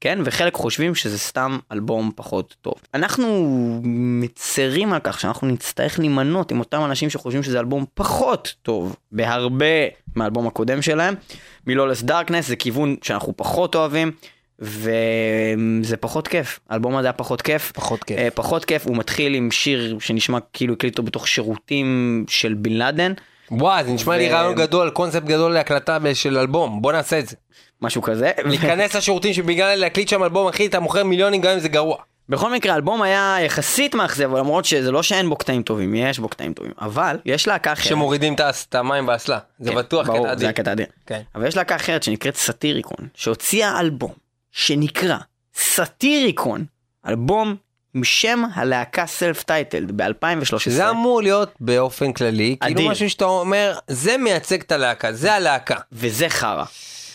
כן, 0.04 0.18
וחלק 0.24 0.54
חושבים 0.54 0.94
שזה 0.94 1.18
סתם 1.18 1.58
אלבום 1.72 2.10
פחות 2.16 2.54
טוב. 2.62 2.74
אנחנו 2.94 3.48
מצרים 3.84 4.92
על 4.92 5.00
כך 5.04 5.20
שאנחנו 5.20 5.48
נצטרך 5.48 5.98
להימנות 5.98 6.50
עם 6.50 6.58
אותם 6.58 6.84
אנשים 6.84 7.10
שחושבים 7.10 7.42
שזה 7.42 7.60
אלבום 7.60 7.84
פחות 7.94 8.54
טוב 8.62 8.96
בהרבה 9.12 9.66
מהאלבום 10.16 10.46
הקודם 10.46 10.82
שלהם. 10.82 11.14
מלולס 11.66 12.02
דארקנס 12.02 12.48
זה 12.48 12.56
כיוון 12.56 12.96
שאנחנו 13.02 13.32
פחות 13.36 13.74
אוהבים. 13.74 14.12
וזה 14.58 15.96
פחות 16.00 16.28
כיף, 16.28 16.60
האלבום 16.70 16.96
הזה 16.96 17.06
היה 17.06 17.12
פחות 17.12 17.42
כיף. 17.42 17.72
פחות 17.72 18.04
כיף. 18.04 18.18
אה, 18.18 18.28
פחות 18.34 18.64
כיף, 18.64 18.86
הוא 18.86 18.96
מתחיל 18.96 19.34
עם 19.34 19.50
שיר 19.50 19.98
שנשמע 20.00 20.38
כאילו 20.52 20.74
הקליטו 20.74 21.02
בתוך 21.02 21.28
שירותים 21.28 22.24
של 22.28 22.54
בן 22.54 22.72
לאדן, 22.72 23.12
וואי, 23.50 23.84
זה 23.84 23.92
נשמע 23.92 24.16
לי 24.16 24.28
ו- 24.28 24.32
רעיון 24.32 24.54
גדול, 24.54 24.90
קונספט 24.90 25.24
גדול 25.24 25.52
להקלטה 25.52 25.98
של 26.14 26.38
אלבום, 26.38 26.82
בוא 26.82 26.92
נעשה 26.92 27.18
את 27.18 27.28
זה. 27.28 27.36
משהו 27.82 28.02
כזה. 28.02 28.30
להיכנס 28.44 28.96
לשירותים 28.96 29.32
שבגלל 29.34 29.74
להקליט 29.74 30.08
שם 30.08 30.22
אלבום, 30.22 30.48
אחי, 30.48 30.66
אתה 30.66 30.80
מוכר 30.80 31.04
מיליונים 31.04 31.40
גם 31.40 31.52
אם 31.52 31.58
זה 31.58 31.68
גרוע. 31.68 31.96
בכל 32.28 32.52
מקרה, 32.52 32.72
האלבום 32.72 33.02
היה 33.02 33.36
יחסית 33.40 33.94
מאכזב, 33.94 34.36
למרות 34.36 34.64
שזה 34.64 34.90
לא 34.92 35.02
שאין 35.02 35.28
בו 35.28 35.36
קטעים 35.36 35.62
טובים, 35.62 35.94
יש 35.94 36.18
בו 36.18 36.28
קטעים 36.28 36.52
טובים, 36.52 36.72
אבל 36.80 37.18
יש 37.24 37.48
להקה 37.48 37.72
אחרת. 37.72 37.86
שמורידים 37.86 38.34
את 38.68 38.74
המים 38.74 39.06
באסלה. 39.06 39.38
זה 39.58 39.70
כן, 39.70 39.76
בטוח 39.76 40.06
ברור, 40.06 40.18
קטע 40.18 40.28
זה 40.28 40.32
אדיר. 40.32 40.48
הקטע 40.48 40.72
אדיר. 40.72 40.86
כן. 41.06 41.20
אבל 41.34 41.46
יש 41.46 41.56
להקה 41.56 41.76
אחרת 41.76 42.02
שנקראת 42.02 42.36
Satyricon, 42.36 43.08
שהוציאה 43.14 43.80
אלבום 43.80 44.12
שנקרא 44.52 45.16
Satyricon, 45.54 46.64
אלבום 47.08 47.56
עם 47.94 48.04
שם 48.04 48.42
הלהקה 48.54 49.06
self 49.06 49.42
titled 49.42 49.92
ב-2013. 50.02 50.58
שזה 50.58 50.90
אמור 50.90 51.22
להיות 51.22 51.52
באופן 51.60 52.12
כללי, 52.12 52.56
כאילו 52.60 52.80
אדיר. 52.80 52.90
משהו 52.90 53.10
שאתה 53.10 53.24
אומר, 53.24 53.78
זה 53.88 54.16
מייצג 54.16 54.60
את 54.60 54.72
הלהקה, 54.72 55.12
זה 55.12 55.34
הלהקה. 55.34 55.76
וזה 55.92 56.28
חרא. 56.28 56.64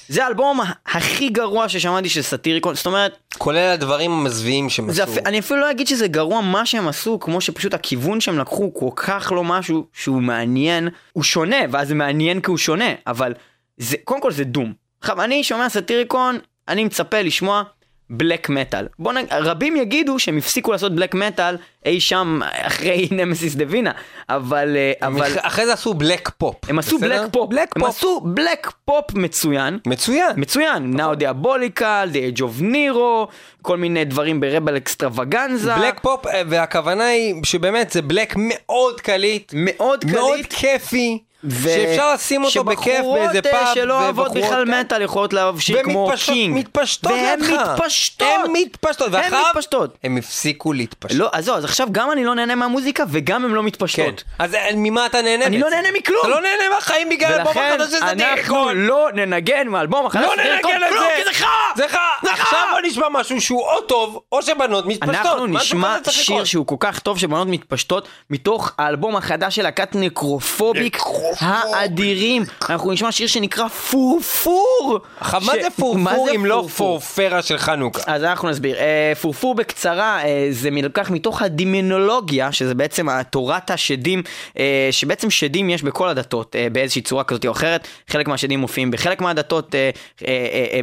זה 0.10 0.24
האלבום 0.26 0.60
הכי 0.86 1.30
גרוע 1.30 1.70
ששמעתי 1.70 2.10
של 2.10 2.22
סאטיריקון, 2.22 2.76
זאת 2.76 2.86
אומרת, 2.86 3.18
כולל 3.38 3.58
הדברים 3.74 4.12
המזוויעים 4.12 4.70
שהם 4.70 4.90
עשו. 4.90 5.04
אפ- 5.04 5.26
אני 5.26 5.40
אפילו 5.40 5.60
לא 5.60 5.72
אגיד 5.72 5.88
שזה 5.88 6.08
גרוע 6.08 6.42
מה 6.42 6.66
שהם 6.66 6.88
עשו, 6.88 7.20
כמו 7.20 7.42
שפשוט 7.42 7.74
הכיוון 7.74 8.22
שהם 8.22 8.40
לקחו 8.40 8.74
כל 8.74 8.90
כך 8.96 9.32
לא 9.36 9.44
משהו 9.44 9.86
שהוא 9.94 10.22
מעניין, 10.22 10.88
הוא 11.14 11.24
שונה, 11.24 11.58
ואז 11.72 11.88
זה 11.88 11.96
מעניין 11.96 12.42
כי 12.42 12.50
הוא 12.52 12.58
שונה, 12.58 12.90
אבל 13.08 13.34
זה, 13.78 13.96
קודם 14.04 14.22
כל 14.22 14.32
זה 14.32 14.44
דום. 14.44 14.74
עכשיו, 15.02 15.22
אני 15.22 15.44
שומע 15.44 15.70
סאטיריקון, 15.70 16.38
אני 16.68 16.84
מצפה 16.84 17.22
לשמוע 17.22 17.64
בלק 18.10 18.50
מטאל. 18.50 18.88
בוא 19.00 19.14
נגיד, 19.14 19.34
רבים 19.34 19.76
יגידו 19.76 20.20
שהם 20.20 20.38
הפסיקו 20.38 20.72
לעשות 20.72 20.96
בלק 20.96 21.16
מטאל 21.16 21.56
אי 21.86 22.00
שם 22.00 22.40
אחרי 22.44 23.08
נמסיס 23.12 23.56
דה 23.56 23.66
וינה, 23.68 23.92
אבל, 24.30 24.78
אה, 24.78 25.08
אבל 25.08 25.28
אחרי 25.42 25.66
זה 25.66 25.74
עשו 25.74 25.94
black 25.94 26.30
pop. 26.38 26.56
הם 26.70 26.80
עשו 26.80 26.98
בסדר? 26.98 27.22
black 27.22 27.34
pop, 27.34 27.50
black 27.50 27.70
הם 27.76 27.82
פופ. 27.82 27.90
עשו 27.90 28.22
black 28.24 28.72
pop 28.86 29.14
מצוין, 29.14 29.80
מצוין. 29.88 30.32
מצוין, 30.38 31.00
Now 31.00 31.22
Diabolical, 31.22 32.14
The 32.14 32.38
Age 32.38 32.42
of 32.42 32.62
Nero, 32.62 33.32
כל 33.62 33.78
מיני 33.78 34.06
דברים 34.06 34.40
Rebel 34.40 34.78
Extravaganza. 34.78 35.76
black 35.76 36.00
pop, 36.00 36.26
והכוונה 36.50 37.06
היא 37.08 37.36
שבאמת 37.44 37.90
זה 37.92 38.02
black 38.02 38.34
מאוד 38.38 39.02
קליט, 39.02 39.52
מאוד 39.56 40.02
קליט. 40.02 40.16
מאוד 40.16 40.40
כיפי, 40.50 41.20
שאפשר 41.64 42.14
לשים 42.14 42.44
אותו 42.44 42.64
בכיף 42.64 43.06
באיזה 43.14 43.34
שבחורות, 43.34 43.46
אה, 43.46 43.52
פאב. 43.52 43.74
שלא 43.74 44.02
אוהבות 44.04 44.32
בכלל 44.34 44.66
כאלה. 44.66 44.80
מטאל 44.82 45.02
יכולות 45.02 45.34
לאהוב 45.34 45.62
שיר 45.62 45.84
כמו 45.84 46.12
King. 46.26 46.58
מתפשטות 46.58 47.12
והן. 47.12 47.40
מתפשטות. 47.40 48.28
הן 48.46 48.52
מתפשטות. 48.54 49.08
הן 49.08 49.14
ואחריו 49.14 49.46
מתפשטות. 49.50 49.98
הם 50.04 50.18
הפסיקו 50.18 50.74
להתפשט. 50.74 51.16
לא, 51.16 51.30
אז 51.34 51.46
זהו, 51.46 51.56
אז 51.56 51.66
עכשיו 51.66 51.88
גם 51.92 52.12
אני 52.12 52.26
לא 52.26 52.36
נהנה 52.36 52.56
מהמוזיקה 52.56 53.04
וגם 53.10 53.46
הן 53.46 53.52
לא 53.52 53.62
כן. 53.62 53.66
מתפשטות. 53.66 54.24
אז 54.40 54.56
אה, 54.56 54.70
ממה 54.76 55.06
אתה 55.06 55.22
נהנה? 55.22 55.46
אני 55.46 55.60
לא 55.60 55.70
בעצם? 55.70 55.82
נהנה 55.82 55.98
מכלום. 55.98 56.22
אתה 56.22 56.30
לא 56.30 56.42
נהנה 56.42 56.64
מהחיים 56.76 57.10
בגלל 57.10 57.32
האלבום 57.34 57.58
ולכן 57.58 57.74
החדש 57.82 57.92
של 57.92 58.04
אנחנו 58.04 58.26
סטיריקון. 58.26 58.78
לא 58.78 59.08
ננגן 59.14 59.68
מהאלבום 59.68 60.06
החדש 60.06 60.24
לא 60.24 60.36
ננגן 60.36 60.84
את 60.88 60.94
זה. 60.94 61.24
זה 61.26 61.34
חרא! 61.34 61.48
זה 61.76 61.88
חרא. 61.88 62.00
עכשיו 62.40 62.60
בוא 62.72 62.80
נשמע 62.90 63.08
משהו 63.12 63.42
שהוא 63.42 63.62
או 63.62 63.82
טוב, 63.82 64.20
או 64.32 64.42
שבנות 64.42 64.86
מתפשטות. 64.86 65.16
אנחנו 65.16 65.48
נשמע 65.48 65.98
שיר. 66.10 66.44
שהוא 66.44 66.68
כל 66.68 66.76
כך 66.80 67.00
טוב 67.00 67.20
שבנות 67.20 67.48
מתפשטות 67.48 68.08
מתוך 68.30 68.72
האלבום 68.78 69.16
החדש 69.16 69.56
של 69.56 69.64
להקת 69.64 69.96
נקרופוביק 69.96 70.98
האדירים. 71.40 72.44
אנחנו 72.70 72.92
נשמע 72.92 73.12
שיר 73.12 73.28
שנקרא 73.28 73.68
פורפור. 73.68 75.00
מה 75.22 75.40
זה 75.40 75.68
פורפור 75.76 76.30
אם 76.36 76.46
לא? 76.46 76.68
פורפרה 76.78 77.42
של 77.42 77.58
חנוכה? 77.58 78.02
אז 78.14 78.24
אנחנו 78.24 78.50
נסביר. 78.50 78.78
אה, 78.78 79.14
פורפור 79.22 79.56
בקצרה 79.56 80.24
אה, 80.24 80.48
זה 80.52 80.70
נלקח 80.70 81.12
מתוך 81.12 81.42
הדימנולוגיה, 81.42 82.52
שזה 82.52 82.76
בעצם 82.76 83.08
תורת 83.30 83.72
השדים, 83.72 84.24
אה, 84.60 84.88
שבעצם 84.92 85.30
שדים 85.30 85.70
יש 85.70 85.84
בכל 85.84 86.10
הדתות 86.10 86.56
באיזושהי 86.72 87.02
צורה 87.02 87.24
כזאת 87.24 87.46
או 87.46 87.52
אחרת. 87.52 87.88
חלק 88.08 88.28
מהשדים 88.28 88.60
מופיעים 88.60 88.92
בחלק 88.92 89.22
מהדתות 89.22 89.76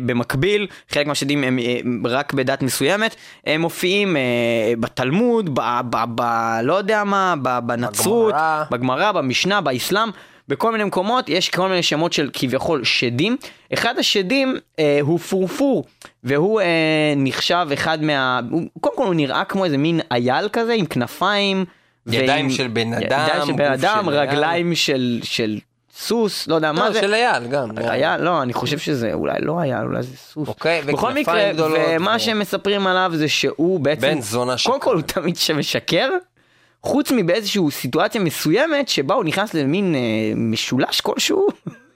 במקביל, 0.06 0.66
חלק 0.90 1.06
מהשדים 1.06 1.44
הם 1.44 1.58
רק 2.04 2.32
בדת 2.32 2.62
מסוימת. 2.62 3.16
הם 3.46 3.60
מופיעים 3.60 4.16
בתלמוד, 4.80 5.54
ב, 5.54 5.60
ב, 5.90 5.96
ב... 6.14 6.22
לא 6.62 6.74
יודע 6.74 7.04
מה, 7.04 7.34
בנצרות. 7.60 8.34
בגמרא, 8.70 9.12
במשנה, 9.12 9.60
באסלאם. 9.60 10.10
בכל 10.48 10.72
מיני 10.72 10.84
מקומות 10.84 11.28
יש 11.28 11.48
כל 11.50 11.68
מיני 11.68 11.82
שמות 11.82 12.12
של 12.12 12.30
כביכול 12.32 12.84
שדים. 12.84 13.36
אחד 13.74 13.98
השדים 13.98 14.56
אה, 14.78 14.98
הוא 15.00 15.18
פורפור, 15.18 15.84
והוא 16.24 16.60
אה, 16.60 16.66
נחשב 17.16 17.66
אחד 17.74 18.02
מה... 18.02 18.40
הוא, 18.50 18.62
קודם 18.80 18.96
כל 18.96 19.06
הוא 19.06 19.14
נראה 19.14 19.44
כמו 19.44 19.64
איזה 19.64 19.78
מין 19.78 20.00
אייל 20.12 20.48
כזה 20.52 20.72
עם 20.72 20.86
כנפיים. 20.86 21.64
ידיים 22.06 22.46
ועם- 22.46 22.50
של 22.50 22.68
בן 22.68 22.92
אדם, 22.92 23.02
ידיים 23.02 23.46
של 23.46 23.52
בן 23.52 23.72
אדם, 23.72 24.04
של. 24.04 24.10
רגליים 24.10 24.74
של, 24.74 25.20
של 25.22 25.58
סוס, 25.96 26.48
לא 26.48 26.54
יודע 26.54 26.72
מה 26.72 26.86
לא, 26.86 26.92
זה. 26.92 27.00
של 27.00 27.14
אייל 27.14 27.46
גם. 27.46 27.68
אייל, 27.78 28.20
לא, 28.20 28.42
אני 28.42 28.52
חושב 28.52 28.78
שזה 28.78 29.12
אולי 29.12 29.34
לא 29.40 29.60
אייל, 29.60 29.82
אולי 29.82 30.02
זה 30.02 30.16
סוס. 30.16 30.48
אוקיי, 30.48 30.82
בכל 30.82 30.92
וכנפיים 30.96 31.16
מקרה, 31.22 31.52
גדולות 31.52 31.78
ומה 31.88 32.12
ו- 32.16 32.20
שהם 32.20 32.38
מספרים 32.38 32.86
עליו 32.86 33.10
זה 33.14 33.28
שהוא 33.28 33.80
בעצם... 33.80 34.02
בן 34.02 34.20
זונה 34.20 34.44
קודם 34.44 34.58
שקר. 34.58 34.78
כל 34.78 34.94
הוא 34.94 35.02
תמיד 35.02 35.36
שמשקר, 35.36 36.08
חוץ 36.86 37.12
מבאיזושהי 37.12 37.62
סיטואציה 37.70 38.20
מסוימת 38.20 38.88
שבה 38.88 39.14
הוא 39.14 39.24
נכנס 39.24 39.54
למין 39.54 39.94
אה, 39.94 40.00
משולש 40.36 41.00
כלשהו, 41.00 41.46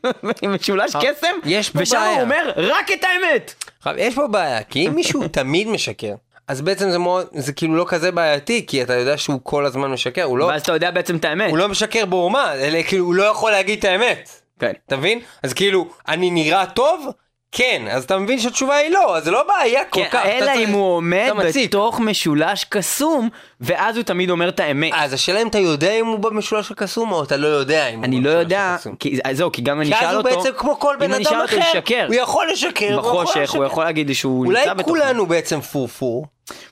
משולש 0.54 0.96
אה, 0.96 1.00
קסם, 1.00 1.26
יש 1.44 1.70
פה 1.70 1.78
ושם 1.82 1.96
בעיה. 1.96 2.12
הוא 2.12 2.22
אומר 2.22 2.52
רק 2.56 2.92
את 2.92 3.04
האמת. 3.04 3.54
עכשיו, 3.78 3.94
יש 3.98 4.14
פה 4.14 4.26
בעיה, 4.26 4.62
כי 4.62 4.86
אם 4.86 4.94
מישהו 4.94 5.28
תמיד 5.38 5.68
משקר, 5.68 6.14
אז 6.48 6.60
בעצם 6.60 6.90
זה 6.90 6.98
מאוד, 6.98 7.26
זה 7.32 7.52
כאילו 7.52 7.76
לא 7.76 7.84
כזה 7.88 8.12
בעייתי, 8.12 8.66
כי 8.66 8.82
אתה 8.82 8.94
יודע 8.94 9.16
שהוא 9.16 9.40
כל 9.42 9.66
הזמן 9.66 9.90
משקר, 9.90 10.22
הוא 10.22 10.38
לא, 10.38 10.44
ואז 10.44 10.62
אתה 10.62 10.72
יודע 10.72 10.90
בעצם 10.90 11.16
את 11.16 11.24
האמת. 11.24 11.50
הוא 11.50 11.58
לא 11.58 11.68
משקר 11.68 12.06
בעורמה, 12.06 12.54
אלא 12.54 12.82
כאילו 12.82 13.04
הוא 13.04 13.14
לא 13.14 13.22
יכול 13.22 13.50
להגיד 13.50 13.78
את 13.78 13.84
האמת. 13.84 14.30
כן. 14.60 14.72
אתה 14.86 14.96
מבין? 14.96 15.20
אז 15.42 15.52
כאילו, 15.52 15.88
אני 16.08 16.30
נראה 16.30 16.66
טוב? 16.66 17.06
כן, 17.52 17.82
אז 17.90 18.04
אתה 18.04 18.18
מבין 18.18 18.38
שהתשובה 18.38 18.76
היא 18.76 18.90
לא, 18.90 19.16
אז 19.16 19.24
זה 19.24 19.30
לא 19.30 19.42
בעיה 19.42 19.84
כל 19.84 20.00
כן, 20.00 20.08
כך. 20.10 20.26
אלא 20.26 20.52
אם 20.58 20.68
הוא 20.68 20.96
עומד. 20.96 21.30
בתוך 21.64 22.00
משולש 22.00 22.64
קסום, 22.64 23.28
ואז 23.60 23.96
הוא 23.96 24.04
תמיד 24.04 24.30
אומר 24.30 24.48
את 24.48 24.60
האמת. 24.60 24.92
אז 24.94 25.12
השאלה 25.12 25.42
אם 25.42 25.48
אתה 25.48 25.58
יודע 25.58 25.92
אם 25.92 26.06
הוא 26.06 26.18
במשולש 26.18 26.70
הקסום, 26.70 27.12
או 27.12 27.22
אתה 27.22 27.36
לא 27.36 27.46
יודע 27.46 27.88
אם 27.88 27.96
הוא 27.98 28.04
אני 28.04 28.16
לא 28.16 28.22
במשולש 28.22 28.44
יודע, 28.44 28.74
הקסום. 28.74 28.94
כי 28.96 29.18
אז 29.24 29.36
זהו, 29.36 29.52
כי 29.52 29.62
גם 29.62 29.80
אני 29.80 29.90
כי 29.90 29.94
אשאל 29.94 30.06
אז 30.06 30.14
הוא 30.14 30.22
אותו, 30.22 30.36
בעצם 30.36 30.50
כמו 30.56 30.78
כל 30.78 30.96
בן 30.98 31.12
אני 31.12 31.24
אדם 31.24 31.40
אותו, 31.40 31.44
אחר, 31.44 32.06
הוא 32.06 32.14
יכול 32.14 32.48
לשקר, 32.52 32.94
הוא 32.94 33.00
יכול 33.00 33.24
בחושך, 33.24 33.50
הוא. 33.50 33.64
יכול 33.64 33.84
להגיד 33.84 34.12
שהוא 34.12 34.46
אולי 34.46 34.60
נמצא 34.60 34.74
בתוכו. 34.74 34.90
כולנו 34.90 35.26
בעצם 35.26 35.60
פורפור. 35.60 36.26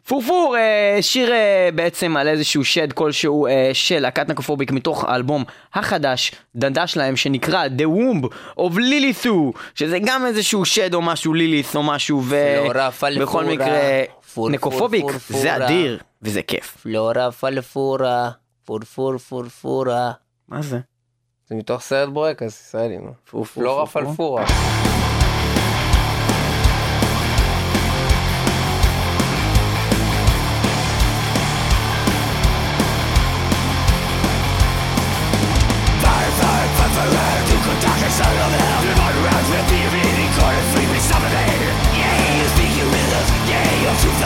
פורפור, 0.09 0.57
אה, 0.57 0.99
שיר 1.03 1.33
אה, 1.33 1.69
בעצם 1.75 2.17
על 2.17 2.29
איזשהו 2.29 2.65
שד 2.65 2.93
כלשהו 2.93 3.47
אה, 3.47 3.71
של 3.73 3.99
להקת 3.99 4.29
נקופוביק 4.29 4.73
מתוך 4.73 5.05
האלבום 5.05 5.45
החדש, 5.75 6.33
דנדה 6.57 6.87
שלהם, 6.87 7.17
שנקרא 7.17 7.67
The 7.67 7.83
Womb 7.83 8.27
of 8.61 8.73
Lilithu, 8.75 9.59
שזה 9.75 9.99
גם 10.05 10.27
איזשהו 10.27 10.65
שד 10.65 10.95
או 10.95 11.03
משהו, 11.03 11.35
לילית' 11.35 11.77
או 11.77 11.83
משהו, 11.83 12.23
ובכל 12.25 13.45
מקרה, 13.45 14.03
נקופוביק. 14.51 15.05
זה 15.29 15.57
אדיר, 15.57 15.99
וזה 16.23 16.43
כיף. 16.43 16.77
פלורה 16.83 17.33
פלפורה, 17.33 18.31
פורפור 18.65 19.19
פורפורה. 19.19 20.11
מה 20.49 20.63
זה? 20.63 20.79
זה 21.49 21.55
מתוך 21.55 21.83
סרט 21.83 22.09
בורקס 22.09 22.61
ישראלי, 22.61 22.99
פלורה? 23.55 23.87
פלפורה. 23.87 24.45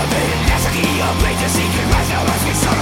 of 0.02 0.10
me 0.10 0.24
As 0.50 0.66
a 0.66 0.70
key 0.70 1.00
of 1.00 1.22
latency 1.22 1.62
can 1.74 1.86
rise 1.90 2.08
now 2.08 2.22
as 2.34 2.44
we 2.44 2.54
sorrow 2.54 2.81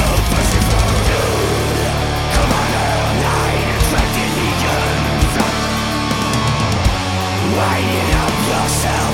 ourselves. 8.61 9.10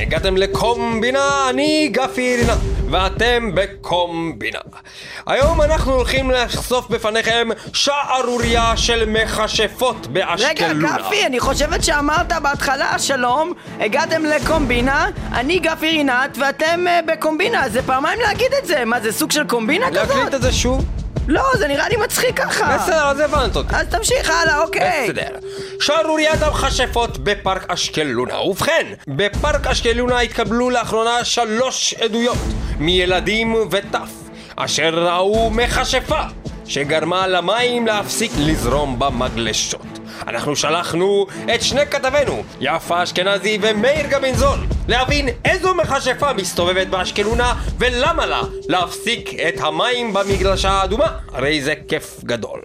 הגעתם 0.00 0.36
לקומבינה, 0.36 1.50
אני 1.50 1.88
גפי 1.92 2.36
רינה, 2.36 2.56
ואתם 2.90 3.50
בקומבינה. 3.54 4.58
היום 5.26 5.62
אנחנו 5.62 5.92
הולכים 5.94 6.30
לחשוף 6.30 6.88
בפניכם 6.90 7.48
שערורייה 7.72 8.76
של 8.76 9.04
מכשפות 9.08 9.96
רגע, 9.96 10.08
באשקלונה. 10.12 10.96
גפי, 10.98 11.26
אני 11.26 11.40
חושבת 11.40 11.84
שאמרת 11.84 12.32
בהתחלה, 12.42 12.98
שלום, 12.98 13.52
הגעתם 13.80 14.24
לקומבינה, 14.24 15.08
אני 15.32 15.58
גפי 15.58 15.90
רינת, 15.90 16.38
ואתם 16.40 16.84
אה, 16.88 17.00
בקומבינה, 17.06 17.68
זה 17.68 17.82
פעמיים 17.82 18.20
להגיד 18.20 18.52
את 18.62 18.66
זה, 18.66 18.84
מה 18.84 19.00
זה 19.00 19.12
סוג 19.12 19.30
של 19.30 19.46
קומבינה 19.46 19.90
להקליט 19.90 20.10
כזאת? 20.10 20.34
את 20.34 20.42
זה 20.42 20.52
שוב? 20.52 20.84
לא, 21.28 21.42
זה 21.58 21.68
נראה 21.68 21.88
לי 21.88 21.96
מצחיק 21.96 22.40
ככה. 22.40 22.76
בסדר, 22.78 23.06
אז 23.06 23.20
הבנת 23.20 23.56
אותי. 23.56 23.76
אז 23.76 23.86
תמשיך 23.86 24.30
הלאה, 24.30 24.62
אוקיי. 24.62 25.04
בסדר. 25.10 25.38
שערוריית 25.80 26.42
המכשפות 26.42 27.18
בפארק 27.18 27.70
אשקלונה. 27.70 28.40
ובכן, 28.40 28.86
בפארק 29.08 29.66
אשקלונה 29.66 30.20
התקבלו 30.20 30.70
לאחרונה 30.70 31.24
שלוש 31.24 31.94
עדויות 31.94 32.38
מילדים 32.78 33.54
וטף, 33.70 34.10
אשר 34.56 35.06
ראו 35.08 35.50
מכשפה 35.50 36.22
שגרמה 36.64 37.26
למים 37.26 37.86
להפסיק 37.86 38.32
לזרום 38.38 38.98
במגלשות. 38.98 39.97
אנחנו 40.26 40.56
שלחנו 40.56 41.26
את 41.54 41.62
שני 41.62 41.86
כתבינו, 41.86 42.42
יפה 42.60 43.02
אשכנזי 43.02 43.58
ומאיר 43.62 44.06
גבינזון, 44.06 44.66
להבין 44.88 45.28
איזו 45.44 45.74
מכשפה 45.74 46.32
מסתובבת 46.32 46.86
באשקלונה 46.86 47.54
ולמה 47.78 48.26
לה 48.26 48.42
להפסיק 48.68 49.30
את 49.48 49.54
המים 49.60 50.12
במגלשה 50.12 50.70
האדומה. 50.70 51.06
הרי 51.32 51.62
זה 51.62 51.74
כיף 51.88 52.20
גדול. 52.24 52.60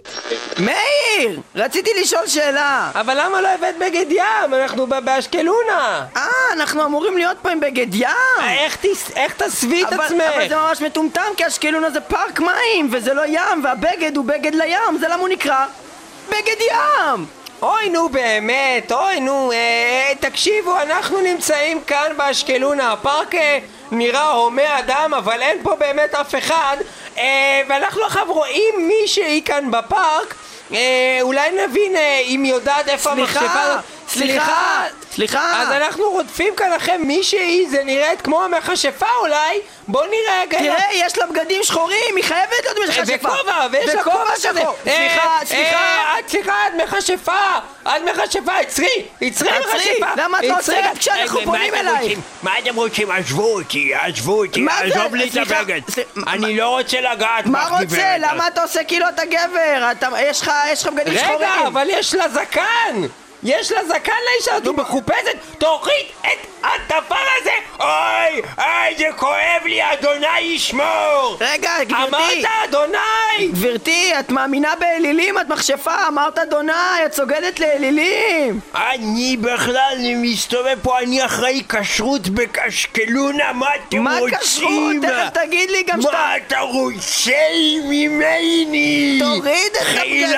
מאיר! 0.58 1.40
רציתי 1.56 1.90
לשאול 2.02 2.26
שאלה. 2.26 2.90
אבל 2.94 3.16
למה 3.20 3.40
לא 3.40 3.48
הבאת 3.48 3.74
בגד 3.80 4.06
ים? 4.10 4.54
אנחנו 4.54 4.86
באשקלונה. 4.86 6.06
אה, 6.16 6.28
אנחנו 6.52 6.84
אמורים 6.84 7.16
להיות 7.16 7.36
פה 7.42 7.50
עם 7.50 7.60
בגד 7.60 7.94
ים! 7.94 8.08
איך, 8.48 8.76
תס... 8.80 9.10
איך 9.16 9.34
תסווי 9.34 9.82
את 9.82 9.92
עצמך? 9.92 10.22
אבל 10.34 10.48
זה 10.48 10.56
ממש 10.56 10.80
מטומטם, 10.80 11.32
כי 11.36 11.46
אשקלונה 11.46 11.90
זה 11.90 12.00
פארק 12.00 12.40
מים, 12.40 12.88
וזה 12.92 13.14
לא 13.14 13.22
ים, 13.26 13.64
והבגד 13.64 14.16
הוא 14.16 14.24
בגד 14.24 14.54
לים, 14.54 14.98
זה 15.00 15.08
למה 15.08 15.20
הוא 15.20 15.28
נקרא 15.28 15.66
בגד 16.28 16.60
ים! 16.70 17.43
אוי 17.64 17.88
נו 17.88 18.08
באמת, 18.08 18.92
אוי 18.92 19.20
נו, 19.20 19.52
אה, 19.52 20.12
תקשיבו, 20.20 20.80
אנחנו 20.82 21.20
נמצאים 21.20 21.80
כאן 21.80 22.12
באשקלונה, 22.16 22.92
הפארק 22.92 23.34
אה, 23.34 23.58
נראה 23.90 24.28
הומה 24.28 24.78
אדם, 24.78 25.14
אבל 25.14 25.42
אין 25.42 25.58
פה 25.62 25.74
באמת 25.76 26.14
אף 26.14 26.34
אחד, 26.34 26.76
אה, 27.18 27.62
ואנחנו 27.68 28.04
עכשיו 28.04 28.24
רואים 28.28 28.88
מישהי 28.88 29.42
כאן 29.44 29.70
בפארק, 29.70 30.34
אה, 30.72 31.18
אולי 31.22 31.50
נבין 31.50 31.96
אה, 31.96 32.22
אם 32.26 32.44
יודעת 32.44 32.88
איפה. 32.88 33.10
סליחה, 33.14 33.80
סליחה, 34.08 34.84
סליחה. 35.14 35.62
אז 35.62 35.68
אנחנו 35.70 36.10
רודפים 36.10 36.54
כאן 36.56 36.72
אחרי 36.72 36.96
מישהי, 36.96 37.66
זה 37.70 37.84
נראית 37.84 38.20
כמו 38.20 38.44
המכשפה 38.44 39.06
אולי, 39.20 39.60
בוא 39.88 40.06
נראה 40.06 40.42
רגע. 40.42 40.58
תראה, 40.58 40.84
יש 40.94 41.18
לה 41.18 41.26
בגדים 41.26 41.62
שחורים, 41.62 42.16
היא 42.16 42.24
חייבת 42.24 42.52
להיות 42.64 42.78
מכשפה. 42.88 43.28
וכובע, 43.28 43.66
ויש 43.72 43.94
לה 43.94 44.02
כובע. 44.02 44.36
שחור. 44.38 44.76
אה, 44.86 44.92
סליחה, 44.96 45.38
אה, 45.40 45.46
סליחה. 45.46 46.18
את 46.18 46.28
סליחה, 46.28 46.54
את 46.66 46.72
מכשפה, 46.82 47.58
את 47.82 48.02
מכשפה, 48.04 48.56
עצרי, 48.58 49.06
עצרי 49.20 49.50
עצרי, 49.50 49.74
מכשפה. 49.74 50.06
למה 50.16 50.38
את 50.38 50.44
לא. 50.44 50.56
עוצרת 50.56 50.98
כשאנחנו 50.98 51.40
אה, 51.40 51.44
פונים 51.44 51.72
מה 51.72 51.80
אלייך? 51.80 52.18
מה 52.42 52.58
אתם 52.58 52.76
רוצים? 52.76 53.10
עזבו 53.10 53.54
אותי, 53.54 53.94
עזבו 53.94 54.38
אותי, 54.44 54.60
מה? 54.60 54.78
עזוב 54.78 55.14
לי 55.14 55.28
את 55.28 55.36
הבגד. 55.50 55.80
אני 56.26 56.56
לא 56.56 56.68
רוצה 56.68 57.00
לגעת 57.00 57.46
מה 57.46 57.64
בך, 57.64 57.70
רוצה? 57.70 57.84
גברת. 57.84 58.20
למה 58.20 58.46
אתה 58.46 58.62
עושה 58.62 58.84
כאילו 58.84 59.08
אתה 59.08 59.22
גבר? 59.24 60.08
יש 60.18 60.42
לך 60.42 60.86
בגדים 60.92 61.18
שחורים. 61.18 61.36
רגע, 61.36 61.66
אבל 61.66 61.86
יש 61.90 62.14
לה 62.14 62.28
זקן! 62.28 63.06
יש 63.44 63.72
לה 63.72 63.84
זקן 63.84 64.12
לאישה 64.32 64.54
הזאת, 64.54 64.66
היא 64.66 64.74
מחופשת! 64.76 65.36
תוריד 65.58 66.06
את 66.20 66.46
הדבר 66.62 67.16
הזה! 67.40 67.50
אוי, 67.80 68.42
אוי, 68.58 68.96
זה 68.98 69.04
כואב 69.16 69.64
לי, 69.64 69.92
אדוני 69.92 70.40
ישמור! 70.40 71.36
רגע, 71.40 71.70
גברתי. 71.84 72.08
אמרת 72.08 72.44
אדוני! 72.64 73.48
גברתי, 73.52 74.12
את 74.20 74.30
מאמינה 74.30 74.74
באלילים? 74.80 75.38
את 75.38 75.48
מכשפה, 75.48 75.94
אמרת 76.08 76.38
אדוני, 76.38 76.72
את 77.06 77.12
סוגדת 77.14 77.60
לאלילים! 77.60 78.60
אני 78.74 79.36
בכלל 79.40 79.96
מסתובב 80.16 80.78
פה, 80.82 80.98
אני 80.98 81.24
אחראי 81.24 81.62
כשרות 81.68 82.28
באשקלונה, 82.28 83.52
מה 83.52 83.66
אתם 83.74 83.98
מה 83.98 84.18
רוצים? 84.18 84.38
כשרות? 84.38 84.96
תכף 85.02 85.42
תגיד 85.44 85.70
לי 85.70 85.82
גם 85.82 86.02
שאתה... 86.02 86.12
מה 86.12 86.36
אתה 86.36 86.60
רוצה 86.60 87.32
ממני? 87.84 89.18
תוריד 89.22 89.72
את 89.76 89.86
הבגדים, 89.90 90.28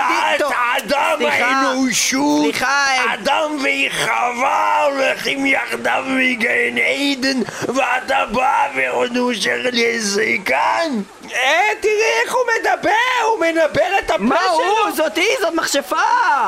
אדם 0.87 1.17
סליחה, 1.19 1.47
האנושות, 1.47 2.43
סליחה, 2.43 2.67
אה- 2.67 3.15
אדם 3.15 3.57
וחווה 3.59 4.83
הולכים 4.85 5.47
יחדיו 5.47 6.05
מגן 6.07 6.79
עדן, 6.79 7.41
ואתה 7.69 8.27
בא 8.33 8.67
ונושר 8.75 9.61
לי 9.73 10.01
זקן? 10.01 10.91
אה, 11.35 11.69
תראי 11.81 11.95
איך 12.25 12.35
הוא 12.35 12.43
מדבר! 12.59 13.27
הוא 13.27 13.41
מדבר 13.41 13.99
את 13.99 14.11
הפה 14.11 14.23
מה 14.23 14.41
שלו! 14.41 14.85
הוא? 14.85 14.91
זאת 14.97 15.17
היא, 15.17 15.37
זאת 15.41 15.55
מכשפה! 15.55 15.97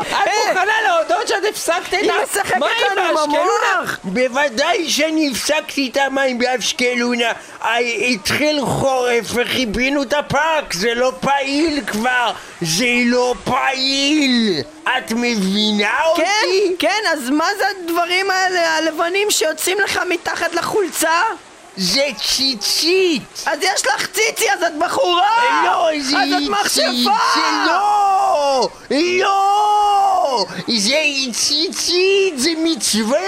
את 0.00 0.12
אה, 0.12 0.32
מוכנה 0.48 0.72
להודות 0.86 1.28
שאת 1.28 1.44
הפסקת 1.50 1.88
את 1.88 1.92
היא 1.92 2.12
משחקת 2.22 2.56
לנו? 2.96 3.20
המוח! 3.20 3.98
בוודאי 4.04 4.88
שאני 4.90 5.30
הפסקתי 5.32 5.90
את 5.92 5.96
המים 5.96 6.38
באשקלונה 6.38 7.32
התחיל 8.14 8.60
חורף 8.64 9.24
וחיבינו 9.34 10.02
את 10.02 10.12
הפארק 10.12 10.72
זה 10.72 10.94
לא 10.94 11.12
פעיל 11.20 11.80
כבר 11.86 12.32
זה 12.60 12.86
לא 13.04 13.34
פעיל 13.44 14.62
את 14.82 15.12
מבינה 15.12 15.96
כן, 16.16 16.22
אותי? 16.22 16.76
כן, 16.78 17.02
אז 17.12 17.30
מה 17.30 17.48
זה 17.58 17.64
הדברים 17.68 18.30
האלה, 18.30 18.76
הלבנים 18.76 19.30
שיוצאים 19.30 19.80
לך 19.80 20.00
מתחת 20.08 20.54
לחולצה? 20.54 21.22
זה 21.78 22.06
ציצית 22.22 23.22
אז 23.46 23.58
יש 23.62 23.86
לך 23.86 24.06
ציצי, 24.06 24.52
אז 24.52 24.62
את 24.62 24.78
בחורה! 24.78 25.64
לא, 25.64 25.88
זה 26.00 26.18
אז 26.18 26.28
את 26.32 26.50
מכשפה! 26.50 27.16
זה 27.34 27.40
לא! 27.66 28.68
לא! 28.90 30.44
זה 30.76 30.94
ציצית, 31.32 32.38
זה 32.38 32.50
מצווה! 32.64 33.18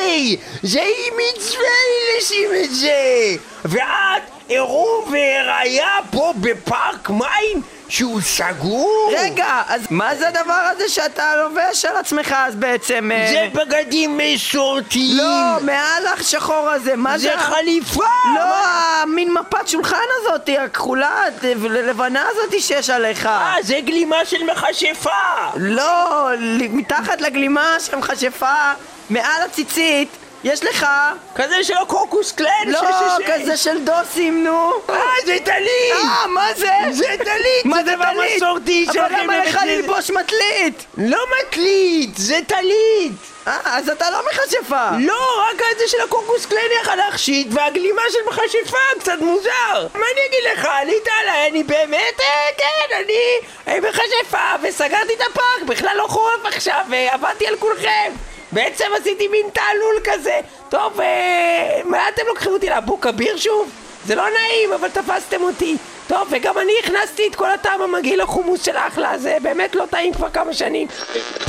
זה 0.63 0.81
מצווה 1.17 1.79
לשים 2.19 2.49
את 2.65 2.75
זה! 2.75 3.37
ואת 3.65 4.23
עירום 4.49 5.13
והראיה 5.13 5.97
פה 6.11 6.33
בפארק 6.41 7.11
מים 7.11 7.63
שהוא 7.91 8.21
סגור? 8.21 9.13
רגע, 9.19 9.63
אז 9.69 9.83
מה 9.91 10.15
זה 10.15 10.29
הדבר 10.29 10.69
הזה 10.73 10.89
שאתה 10.89 11.37
לובש 11.37 11.85
על 11.85 11.97
עצמך 11.97 12.35
אז 12.39 12.55
בעצם? 12.55 13.11
אה, 13.15 13.29
זה 13.31 13.61
בגדים 13.61 14.19
מסורתיים! 14.19 15.17
לא, 15.17 15.57
מעל 15.63 16.07
השחור 16.07 16.71
הזה, 16.71 16.97
מה 16.97 17.19
זה? 17.19 17.31
זה 17.33 17.39
חליפה! 17.39 18.05
לא, 18.35 18.67
המין 19.03 19.33
מפת 19.33 19.69
שולחן 19.69 19.97
הזאתי, 20.21 20.59
הכחולה, 20.59 21.25
הלבנה 21.43 22.25
הזאתי 22.31 22.61
שיש 22.61 22.91
עליך. 22.91 23.27
אה, 23.27 23.55
זה 23.63 23.79
גלימה 23.85 24.25
של 24.25 24.43
מכשפה! 24.45 25.11
לא, 25.57 26.29
מתחת 26.59 27.21
לגלימה 27.21 27.77
של 27.81 27.97
מכשפה, 27.97 28.73
מעל 29.11 29.43
הציצית, 29.43 30.09
יש 30.45 30.65
לך... 30.65 30.87
כזה 31.35 31.65
של 31.65 31.77
הקוקוס 31.77 32.33
קלן! 32.33 32.49
לא, 32.67 32.81
כזה 33.27 33.57
של 33.57 33.85
דוסים, 33.85 34.45
נו. 34.45 34.73
אה, 34.91 34.95
זה 35.27 35.37
טלית! 35.45 35.93
אה, 35.95 36.27
מה 36.27 36.55
זה? 36.57 36.73
זה 36.91 37.15
טלית! 37.25 37.65
מה 37.65 37.85
זה 37.85 37.95
דבר? 37.97 38.07
מסורתי 38.37 38.85
אבל 38.85 38.93
שלכם 38.95 39.23
למה 39.23 39.45
לך 39.45 39.59
ללבוש 39.67 40.11
מטלית? 40.11 40.85
לא 40.99 41.19
מקליט, 41.41 42.17
זה 42.17 42.39
טלית! 42.47 43.13
אה, 43.47 43.59
אז 43.65 43.89
אתה 43.89 44.11
לא 44.11 44.19
מכשפה. 44.31 44.89
לא, 44.99 45.45
רק 45.51 45.63
את 45.73 45.79
זה 45.79 45.89
של 45.89 46.01
הקוקוס 46.01 46.47
קליין 46.47 46.71
יכל 46.83 46.95
להכשיט, 46.95 47.47
והגלימה 47.51 48.03
של 48.11 48.19
מכשפה 48.29 48.79
קצת 48.99 49.19
מוזר. 49.21 49.87
מה 49.95 50.07
אני 50.15 50.21
אגיד 50.29 50.45
לך, 50.53 50.65
עלית 50.65 51.09
עליי, 51.21 51.51
אני 51.51 51.63
באמת, 51.63 52.21
אה, 52.21 52.49
כן, 52.59 52.97
אני 53.05 53.21
אה, 53.69 53.81
מכשפה, 53.81 54.39
וסגרתי 54.63 55.15
את 55.15 55.21
הפארק, 55.31 55.63
בכלל 55.67 55.97
לא 55.97 56.07
חורף 56.09 56.45
עכשיו, 56.45 56.85
ועבדתי 56.91 57.47
על 57.47 57.57
כולכם. 57.57 58.13
בעצם 58.53 58.85
עשיתי 59.01 59.29
מין 59.29 59.47
תעלול 59.53 59.95
כזה. 60.05 60.41
טוב, 60.69 61.01
אה, 61.01 61.81
מה 61.85 61.99
אתם 62.15 62.23
לוקחים 62.29 62.53
אותי 62.53 62.71
לאבו 62.71 63.01
כביר 63.01 63.37
שוב? 63.37 63.71
זה 64.07 64.15
לא 64.15 64.23
נעים, 64.23 64.73
אבל 64.73 64.89
תפסתם 64.89 65.43
אותי. 65.43 65.77
טוב, 66.07 66.29
וגם 66.31 66.59
אני 66.59 66.73
הכנסתי 66.85 67.23
את 67.31 67.35
כל 67.35 67.51
הטעם 67.51 67.83
המגעיל 67.83 68.23
לחומוס 68.23 68.65
של 68.65 68.77
אחלה, 68.77 69.19
זה 69.19 69.37
באמת 69.43 69.75
לא 69.75 69.85
טעים 69.91 70.15
כבר 70.15 70.31
כמה 70.31 70.53
שנים. 70.53 70.89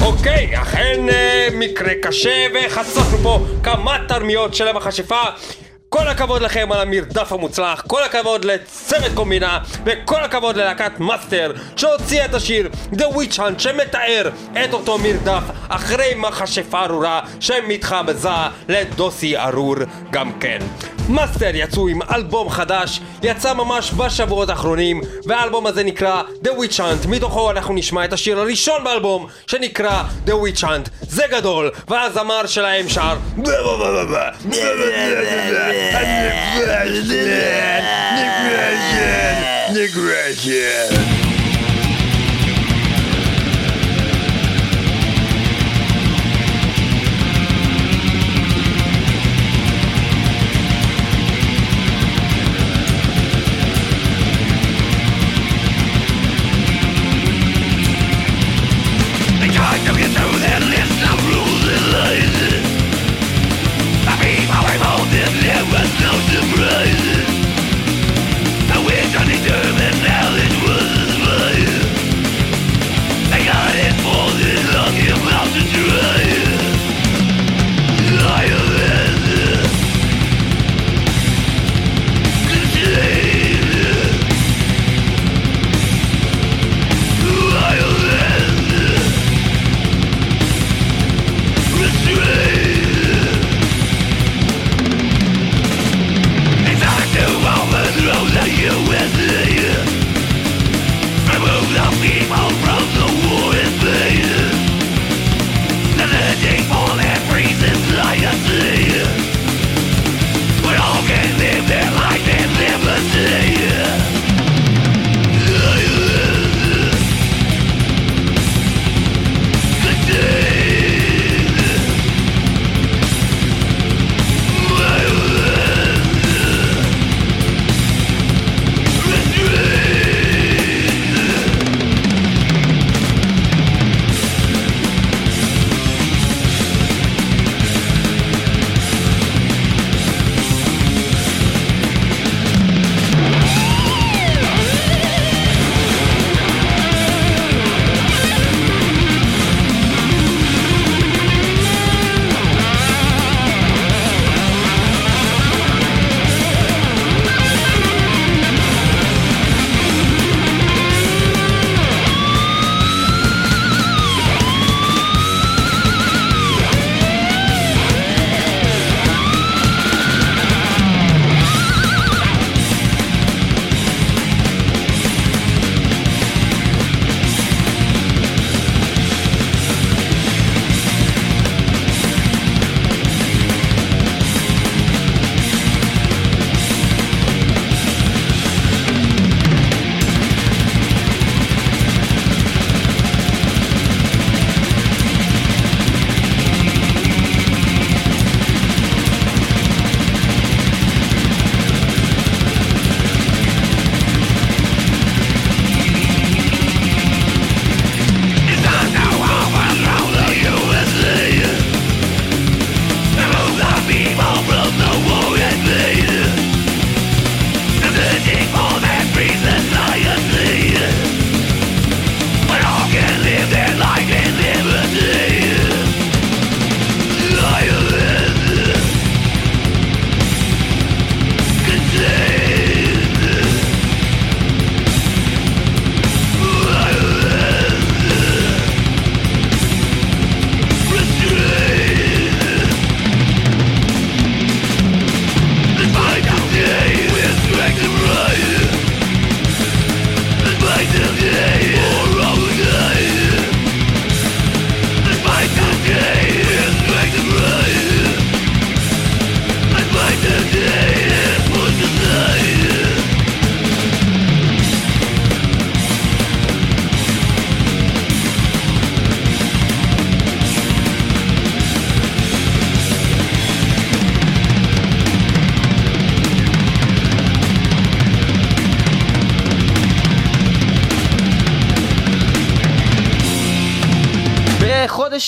אוקיי, 0.06 0.62
אכן 0.62 1.10
אה, 1.10 1.48
מקרה 1.54 1.94
קשה, 2.02 2.48
וחשפנו 2.54 3.18
פה 3.24 3.40
כמה 3.64 3.98
תרמיות 4.08 4.54
של 4.56 4.68
המכשפה. 4.68 5.22
כל 5.94 6.08
הכבוד 6.08 6.42
לכם 6.42 6.72
על 6.72 6.82
המרדף 6.82 7.32
המוצלח, 7.32 7.84
כל 7.88 8.04
הכבוד 8.04 8.46
לצוות 8.46 9.12
קומבינה, 9.14 9.60
וכל 9.86 10.24
הכבוד 10.24 10.56
ללהקת 10.56 11.00
Master 11.00 11.52
שהוציאה 11.76 12.26
את 12.26 12.34
השיר 12.34 12.70
The 12.94 13.02
Witch 13.16 13.38
Hunt 13.38 13.60
שמתאר 13.60 14.30
את 14.66 14.74
אותו 14.74 14.98
מרדף 14.98 15.44
אחרי 15.70 16.14
מכשפה 16.18 16.86
ארורה 16.86 17.22
שמתחבזה 17.40 18.30
לדוסי 18.68 19.38
ארור 19.38 19.76
גם 20.12 20.40
כן. 20.40 20.60
Master 21.12 21.52
יצאו 21.54 21.88
עם 21.88 22.02
אלבום 22.16 22.50
חדש, 22.50 23.02
יצא 23.24 23.54
ממש 23.54 23.92
בשבועות 23.94 24.50
האחרונים, 24.50 25.02
והאלבום 25.26 25.68
הזה 25.68 25.84
נקרא 25.84 26.24
The 26.44 26.50
Witch 26.50 26.78
Hunt, 26.78 27.08
מתוכו 27.08 27.52
אנחנו 27.52 27.74
נשמע 27.74 28.06
את 28.06 28.14
השיר 28.14 28.40
הראשון 28.40 28.84
באלבום, 28.84 29.28
שנקרא 29.48 30.04
The 30.28 30.32
Witch 30.32 30.64
Hunt, 30.64 30.90
זה 31.02 31.24
גדול, 31.32 31.72
והזמר 31.88 32.46
שלהם 32.46 32.90
שר. 32.90 33.18
בחודש 40.38 41.21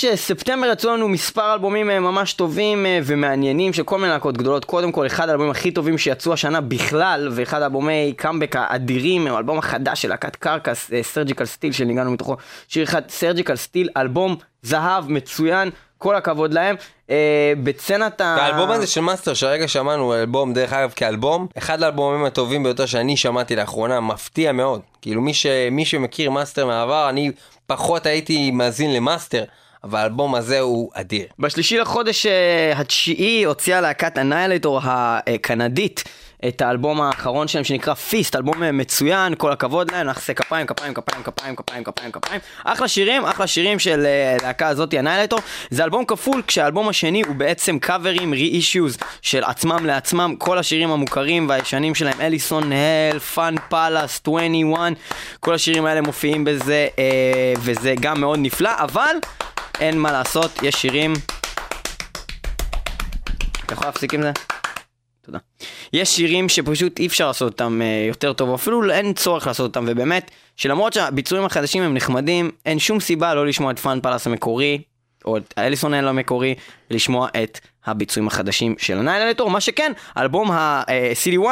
אה, 0.06 0.16
ספטמבר 0.18 0.68
יצאו 0.72 0.92
לנו 0.92 1.08
מספר 1.08 1.54
אלבומים 1.54 1.90
אה, 1.90 2.00
ממש 2.00 2.34
טובים 2.34 2.86
אה, 2.86 3.00
ומעניינים 3.04 3.74
של 3.74 3.84
כל 3.84 3.98
מיני 3.98 4.10
להקות 4.10 4.38
גדולות. 4.38 4.66
קודם 4.66 4.92
כל, 4.92 5.06
אחד 5.06 5.30
האלבומים 5.30 5.52
הכי 5.52 5.72
טובים 5.72 5.98
שיצאו 5.98 6.34
השנה 6.34 6.62
בכלל, 6.62 7.30
ואחד 7.32 7.62
האלבומי 7.62 8.14
קאמבק 8.18 8.56
האדירים, 8.56 9.28
הוא 9.28 9.36
האלבום 9.36 9.58
החדש 9.58 10.02
של 10.02 10.10
להקת 10.10 10.36
Carcass, 10.36 10.92
Surgical 11.02 11.46
Steel, 11.46 11.72
שניגנו 11.72 12.12
מתוכו. 12.12 12.36
שיר 12.68 12.84
אחד, 12.84 13.02
Surgical 13.10 13.56
Steel, 13.56 13.90
אלבום 13.98 14.36
זהב, 14.62 15.12
מצוין, 15.12 15.70
כל 15.98 16.16
הכבוד 16.16 16.54
להם. 16.54 16.76
אה, 17.10 17.54
בצנת 17.64 18.22
ה... 18.22 18.36
האלבום 18.36 18.72
הזה 18.72 18.88
של 18.88 19.02
Master 19.02 19.34
שהרגע 19.34 19.68
שמענו, 19.68 20.14
אלבום, 20.14 20.54
דרך 20.54 20.74
אגב, 20.74 20.92
כאלבום, 20.96 21.48
אחד 21.58 21.84
האלבומים 21.84 22.26
הטובים 22.26 22.64
ביותר 22.64 22.86
שאני 22.86 23.18
שמעתי 23.18 23.56
לאחרונה, 23.56 24.00
מפתיע 24.00 24.52
מאוד. 24.52 24.82
כאילו 25.02 25.22
מי, 25.22 25.34
ש... 25.34 25.46
מי 25.72 25.86
שמכיר 25.86 26.32
Master 26.32 26.66
מהעבר, 26.66 27.10
אני 27.10 27.32
פחות 27.68 28.06
הייתי 28.06 28.52
מאזין 28.52 28.94
ל 28.94 29.00
Master, 29.00 29.44
אבל 29.84 30.00
האלבום 30.00 30.36
הזה 30.36 30.60
הוא 30.60 30.92
אדיר. 30.94 31.26
בשלישי 31.40 31.78
לחודש 31.78 32.26
אה, 32.26 32.74
התשיעי 32.76 33.44
הוציאה 33.44 33.82
להקת 33.82 34.18
Annihilator 34.18 34.80
הקנדית 34.84 36.04
את 36.48 36.62
האלבום 36.62 37.02
האחרון 37.02 37.48
שלהם 37.48 37.64
שנקרא 37.64 37.94
Feast, 37.94 38.36
אלבום 38.36 38.64
אה, 38.64 38.72
מצוין, 38.72 39.34
כל 39.38 39.52
הכבוד 39.52 39.92
להם, 39.92 40.08
נכסי 40.08 40.36
כפיים, 40.36 40.68
כפיים, 40.68 40.94
כפיים, 40.94 41.24
כפיים, 41.24 41.56
כפיים, 41.56 41.84
כפיים, 41.84 42.12
כפיים. 42.12 42.42
אחלה 42.64 42.88
שירים, 42.88 43.26
אחלה 43.26 43.48
שירים 43.48 43.80
של 43.80 44.06
אה, 44.06 44.38
להקה 44.42 44.68
הזאתי 44.68 45.00
Annihilator. 45.00 45.40
זה 45.70 45.84
אלבום 45.84 46.06
כפול, 46.06 46.42
כשהאלבום 46.48 46.90
השני 46.90 47.22
הוא 47.28 47.36
בעצם 47.36 47.80
קאברים, 47.80 48.34
re-issues 48.34 49.04
של 49.22 49.44
עצמם 49.44 49.86
לעצמם, 49.86 50.36
כל 50.38 50.58
השירים 50.58 50.92
המוכרים 50.92 51.50
והישנים 51.50 51.96
שלהם, 51.96 52.22
Alison 52.22 52.72
Hell, 52.72 53.20
Fun 53.20 53.56
Palace, 53.70 54.22
21, 54.24 54.94
כל 55.40 55.54
השירים 55.54 55.86
האלה 55.86 56.02
מופיעים 56.02 56.44
בזה, 56.44 56.88
וזה 57.58 57.94
גם 58.00 58.22
מאוד 58.22 58.40
נפלא, 58.42 58.72
אבל 58.78 59.16
אין 59.80 59.98
מה 59.98 60.12
לעשות, 60.12 60.64
יש 60.64 60.76
שירים 60.76 61.14
אתה 63.74 63.74
יכול 63.74 63.88
להפסיק 63.88 64.14
עם 64.14 64.22
זה? 64.22 64.32
תודה. 65.26 65.38
יש 65.94 66.16
שירים 66.16 66.50
שפשוט 66.50 67.00
אי 67.00 67.06
אפשר 67.06 67.28
לעשות 67.28 67.52
אותם 67.52 67.82
אה, 67.82 68.06
יותר 68.08 68.34
טוב, 68.34 68.54
אפילו 68.54 68.92
אין 68.92 69.14
צורך 69.14 69.48
לעשות 69.48 69.68
אותם, 69.68 69.86
ובאמת, 69.88 70.32
שלמרות 70.56 70.94
שהביצועים 70.94 71.46
החדשים 71.46 71.84
הם 71.84 71.94
נחמדים, 71.94 72.52
אין 72.66 72.80
שום 72.80 73.00
סיבה 73.00 73.34
לא 73.34 73.48
לשמוע 73.48 73.72
את 73.72 73.80
Fun 73.80 74.00
Palace 74.02 74.28
המקורי, 74.28 74.82
או 75.26 75.38
את 75.38 75.54
ה 75.58 75.63
Alison 75.63 75.94
Hell 75.94 76.10
המקורי, 76.10 76.56
ולשמוע 76.92 77.28
את 77.44 77.60
הביצועים 77.86 78.28
החדשים 78.28 78.76
של 78.78 78.98
Annihilator. 78.98 79.50
מה 79.50 79.62
שכן, 79.62 79.92
אלבום 80.18 80.52
ה-CD1 80.52 81.46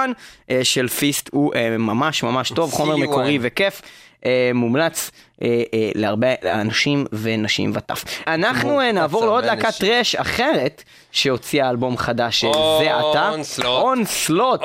אה, 0.49 0.59
של 0.63 0.87
פיסט 0.87 1.29
הוא 1.33 1.53
אה, 1.55 1.77
ממש 1.77 2.23
ממש 2.23 2.51
טוב, 2.51 2.71
חומר 2.71 2.95
CD1. 2.95 2.97
מקורי 2.97 3.39
וכיף. 3.41 3.81
אה, 4.25 4.51
מומלץ 4.53 5.11
אה, 5.41 5.47
אה, 5.73 5.89
להרבה 5.95 6.27
אנשים 6.45 7.05
ונשים 7.11 7.71
וטף. 7.75 8.03
אנחנו 8.27 8.81
אה, 8.81 8.91
נעבור 8.91 9.25
לעוד 9.25 9.45
להקת. 9.45 9.73
טראש 9.79 10.15
אחרת 10.15 10.83
שהוציאה 11.11 11.69
אלבום 11.69 11.97
חדש 11.97 12.43
אה, 12.43 12.51
זה 12.79 12.95
עתה. 12.95 13.29
אונסלוט. 13.29 13.67
אונסלוט. 13.67 14.61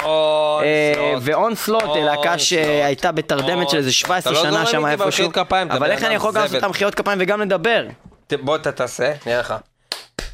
ואונסלוט, 1.20 1.82
אה, 1.82 2.04
להקה. 2.04 2.38
שהייתה 2.38 3.12
בתרדמת 3.12 3.70
של 3.70 3.76
איזה 3.76 3.92
17 3.92 4.32
אתה 4.32 4.42
לא 4.42 4.50
שנה 4.50 4.66
שם 4.66 4.86
איפשהו. 4.86 5.30
אבל 5.70 5.90
איך 5.90 6.04
אני 6.04 6.14
יכול 6.14 6.32
גם 6.32 6.42
לעשות. 6.42 6.56
את 6.58 6.62
המחיאות 6.62 6.94
כפיים 6.94 7.18
וגם 7.22 7.40
לדבר? 7.40 7.86
בוא 8.40 8.56
אתה 8.56 8.72
תעשה, 8.72 9.12
נראה 9.26 9.40
לך. 9.40 9.54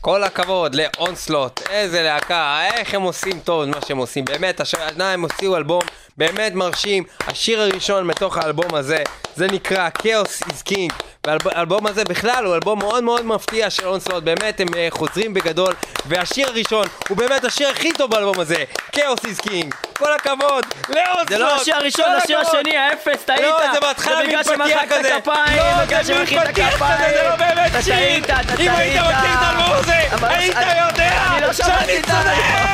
כל 0.01 0.25
הכבוד 0.25 0.75
לאונסלוט, 0.75 1.61
איזה 1.71 2.03
להקה, 2.03 2.61
איך 2.75 2.95
הם 2.95 3.03
עושים 3.03 3.41
טוב 3.45 3.65
מה 3.65 3.77
שהם 3.87 3.99
עושים, 3.99 4.25
באמת, 4.25 4.61
השנה 4.61 5.13
הם 5.13 5.23
הוציאו 5.23 5.57
אלבום 5.57 5.83
באמת 6.17 6.55
מרשים, 6.55 7.05
השיר 7.27 7.61
הראשון 7.61 8.07
מתוך 8.07 8.39
האלבום 8.39 8.75
הזה, 8.75 9.03
זה 9.37 9.47
נקרא 9.47 9.89
Chaos 9.99 10.43
is 10.49 10.73
King, 10.73 10.93
והאלבום 11.27 11.87
הזה 11.87 12.05
בכלל 12.05 12.45
הוא 12.45 12.55
אלבום 12.55 12.79
מאוד 12.79 13.05
מאוד 13.05 13.27
מפתיע 13.27 13.71
של 13.71 13.87
אונסלוט, 13.87 14.25
באמת 14.25 14.61
הם 14.61 14.67
אה, 14.77 14.89
חוזרים 14.91 15.35
בגדול, 15.35 15.75
והשיר 16.07 16.49
הראשון 16.49 16.87
הוא 17.09 17.17
באמת 17.17 17.45
השיר 17.45 17.69
הכי 17.69 17.93
טוב 17.93 18.11
באלבום 18.11 18.41
הזה, 18.41 18.65
Chaos 18.97 19.21
is 19.21 19.47
King, 19.47 19.75
כל 19.99 20.13
הכבוד 20.13 20.65
לאונסלוט, 20.89 21.29
זה 21.29 21.39
לא 21.39 21.55
השיר 21.55 21.77
הראשון, 21.77 22.05
זה 22.05 22.17
השיר. 22.25 22.39
השני, 22.39 22.77
האפס, 22.77 23.25
טעית. 23.25 23.41
לא, 23.41 23.73
זה 23.73 23.81
בהתחלה 23.81 24.23
בגלל 24.23 24.41
מתפתח 24.41 24.55
שמחקת 24.55 24.93
כזה. 24.93 25.19
כפיים, 25.23 25.57
לא, 25.57 25.85
בגלל 25.85 26.23
מתפתח 26.23 26.75
כפיים. 26.75 27.11
זה 27.15 27.23
לא 27.29 27.37
באמת 27.37 27.71
אתה 27.71 27.83
שיר. 27.83 27.95
טעית, 27.95 28.25
אתה 28.25 28.57
טעית. 28.57 28.61
אם 28.61 28.77
היית 28.77 29.01
מכיר 29.01 29.33
את 29.33 29.43
האלבום 29.43 29.73
הזה, 29.73 30.27
היית 30.29 30.57
יודע 30.57 31.47
לא 31.47 31.53
שאני. 31.53 32.03
צודק. 32.03 32.13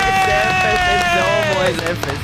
איזה 0.07 0.43
אפס, 0.43 0.80
איזה 0.89 1.22
הומו, 1.22 1.62
איזה 1.62 1.93
אפס. 1.93 2.17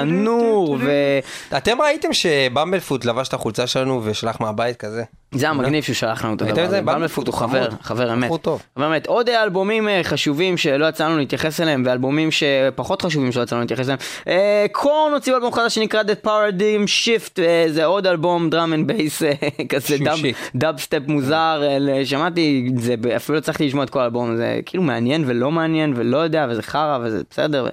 חדש 0.00 0.10
מהתנור, 0.10 0.76
וזה 0.80 1.20
אתם 1.56 1.80
ראיתם 1.82 2.12
ש 2.12 2.27
Bumblefoot 2.27 3.04
לבש 3.04 3.28
את 3.28 3.34
החולצה 3.34 3.66
שלנו 3.66 4.00
ושלח 4.04 4.40
מהבית 4.40 4.76
כזה? 4.76 5.02
היה 5.34 5.52
מגניב 5.52 5.84
שהוא 5.84 5.94
שלח 5.94 6.24
לנו 6.24 6.34
את 6.34 6.42
הדבר 6.42 6.54
זה? 6.56 6.64
הזה. 6.64 6.82
Bumblefoot 6.82 7.26
הוא. 7.26 7.34
חבר, 7.34 7.68
חבר 7.82 8.12
אמת. 8.12 8.30
אבל 8.76 8.86
באמת, 8.88 9.06
עוד 9.06 9.28
אלבומים 9.28 9.88
אה, 9.88 10.00
חשובים 10.04 10.56
שלא 10.56 10.86
יצא 10.86 11.04
לנו 11.06 11.18
להתייחס 11.18 11.60
אליהם, 11.60 11.82
ואלבומים 11.86 12.28
שפחות 12.30 13.02
חשובים 13.02 13.32
שלא 13.32 13.42
יצא 13.42 13.54
לנו 13.56 13.60
להתייחס 13.60 13.84
אליהם. 13.84 13.98
אה, 14.28 14.66
Korn 14.72 15.12
הוציאו 15.12 15.36
אלבום 15.36 15.52
חדש 15.52 15.74
שנקרא 15.74 16.02
The 16.02 16.26
Paradigm 16.26 16.86
Shift, 16.86 17.42
אה, 17.42 17.64
זה 17.68 17.84
עוד 17.84 18.06
אלבום 18.06 18.50
drum 18.50 18.72
and 18.74 18.86
bass 18.86 19.22
כזה 19.68 19.96
דאב- 20.54 20.78
סטפ 20.78 21.00
מוזר, 21.08 21.62
שמעתי 22.04 22.68
זה, 22.76 22.94
אפילו 23.16 23.34
לא 23.34 23.38
הצלחתי 23.38 23.66
לשמוע 23.66 23.84
את 23.84 23.90
כל 23.90 24.00
האלבום, 24.00 24.36
זה 24.36 24.60
כאילו 24.66 24.82
מעניין 24.82 25.24
ולא 25.26 25.50
מעניין 25.50 25.92
ולא 25.96 26.18
יודע, 26.18 26.46
וזה 26.50 26.62
חרא 26.62 26.98
וזה 27.02 27.22
בסדר. 27.30 27.68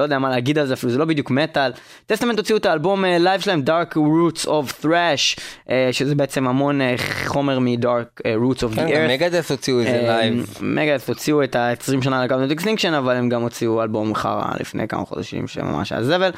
לא 0.00 0.04
יודע 0.04 0.18
מה 0.18 0.30
להגיד 0.30 0.58
על 0.58 0.66
זה 0.66 0.74
אפילו, 0.74 0.92
זה 0.92 0.98
לא 0.98 1.04
בדיוק 1.04 1.30
מטאל. 1.30 1.72
Testament 2.06 2.38
הוציאו 2.38 2.58
את 2.58 2.66
האלבום 2.66 3.04
אה, 3.04 3.18
live 3.18 3.40
שלהם, 3.40 3.62
Dark 3.66 3.94
Roots 3.94 4.46
of 4.46 4.84
Thrash, 4.84 5.40
אה, 5.70 5.88
שזה 5.92 6.14
בעצם 6.14 6.46
המון 6.48 6.80
אה, 6.80 6.94
חומר 7.26 7.58
מ-Dark 7.58 8.20
אה, 8.26 8.34
Roots 8.34 8.58
of 8.58 8.72
the 8.72 8.76
כן, 8.76 9.06
Earth. 9.06 9.12
Megadeth 9.12 9.50
הוציאו 9.50 9.80
איזה 9.80 9.90
אה, 9.90 10.02
live. 10.02 10.58
Megadeth 10.60 11.08
הוציאו 11.08 11.44
את 11.44 11.56
ה-20 11.56 12.02
שנה 12.02 12.24
ל 12.24 12.27
Countdown 12.27 12.50
to 12.50 12.57
Extinction, 12.57 12.94
אבל 12.94 13.16
הם 13.16 13.28
גם 13.28 13.42
הוציאו 13.42 13.82
אלבום 13.82 14.14
חרא 14.14 14.52
לפני 14.60 14.88
כמה 14.88 15.04
חודשים 15.04 15.48
שממש 15.48 15.92
היה 15.92 16.02
זבל. 16.04 16.30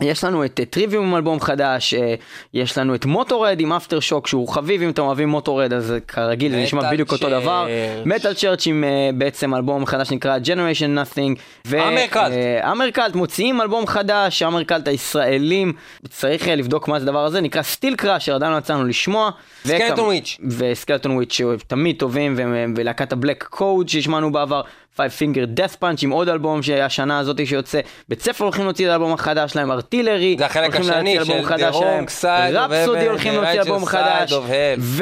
יש 0.00 0.24
לנו 0.24 0.44
את 0.44 0.60
Trivium 0.70 1.06
עם 1.06 1.16
אלבום 1.16 1.40
חדש, 1.40 1.94
אה, 1.94 2.14
יש 2.54 2.78
לנו 2.78 2.94
את 2.94 3.04
Motörhead 3.04 3.60
עם 3.60 3.72
Aftershock 3.72 4.26
שהוא 4.26 4.48
חביב 4.48 4.82
אם 4.82 4.90
אתם 4.90 5.02
אוהבים 5.02 5.28
Motörhead 5.28 5.72
אז 5.72 5.84
זה 5.84 6.00
כרגיל 6.00 6.52
זה 6.52 6.58
נשמע 6.62 6.90
בדיוק 6.92 7.12
אותו. 7.12 7.30
דבר. 7.30 7.66
Metal 8.06 8.34
Church 8.34 8.66
עם 8.66 8.84
אה, 8.84 9.10
בעצם 9.14 9.54
אלבום 9.54 9.86
חדש 9.86 10.08
שנקרא 10.08 10.38
Generation 10.44 11.14
Nothing. 11.14 11.38
ו- 11.66 11.88
אמרקלט. 11.88 12.32
אה, 12.32 12.72
אמרקלט 12.72 13.14
מוציאים 13.14 13.60
אלבום 13.60 13.86
חדש, 13.86 14.42
אמרקלט 14.42 14.88
הישראלים, 14.88 15.72
צריך 16.08 16.48
אה, 16.48 16.54
לבדוק 16.54 16.88
מה 16.88 17.00
זה 17.00 17.04
הדבר 17.06 17.24
הזה, 17.24 17.40
נקרא 17.40 17.62
סטיל 17.62 17.96
קראשר, 17.96 18.34
עדיין 18.34 18.52
לא 18.52 18.58
יצאנו 18.58 18.84
לשמוע. 18.84 19.30
סקלטון 19.64 20.04
וויץ'. 20.06 20.38
וסקלטון 20.48 21.12
וויץ' 21.12 21.32
שתמיד 21.32 21.96
טובים, 21.98 22.36
ולהקת 22.76 23.12
הבלק 23.12 23.44
קוד 23.50 23.88
שהשמענו 23.88 24.32
בעבר, 24.32 24.60
Five 24.96 25.12
Finger 25.18 25.58
Death 25.58 25.76
Punch 25.82 25.98
עם 26.02 26.10
עוד 26.10 26.28
אלבום 26.28 26.62
שהשנה 26.62 27.18
הזאת 27.18 27.46
שיוצא, 27.46 27.80
בית 28.08 28.22
ספר 28.22 28.44
הולכים 28.44 28.64
להוציא 28.64 28.86
את 28.86 28.90
האלבום 28.90 29.12
החדש 29.12 29.52
שלהם, 29.52 29.70
ארטילרי, 29.70 30.36
זה 30.38 30.46
החלק 30.46 30.76
השני 30.76 31.24
של 31.24 31.48
The 31.48 31.72
Wrong 31.72 32.22
Side 32.22 32.52
רפסודי 32.52 33.06
הולכים 33.06 33.34
להוציא 33.34 33.60
אלבום 33.60 33.84
חדש, 33.84 34.32
of 34.32 35.00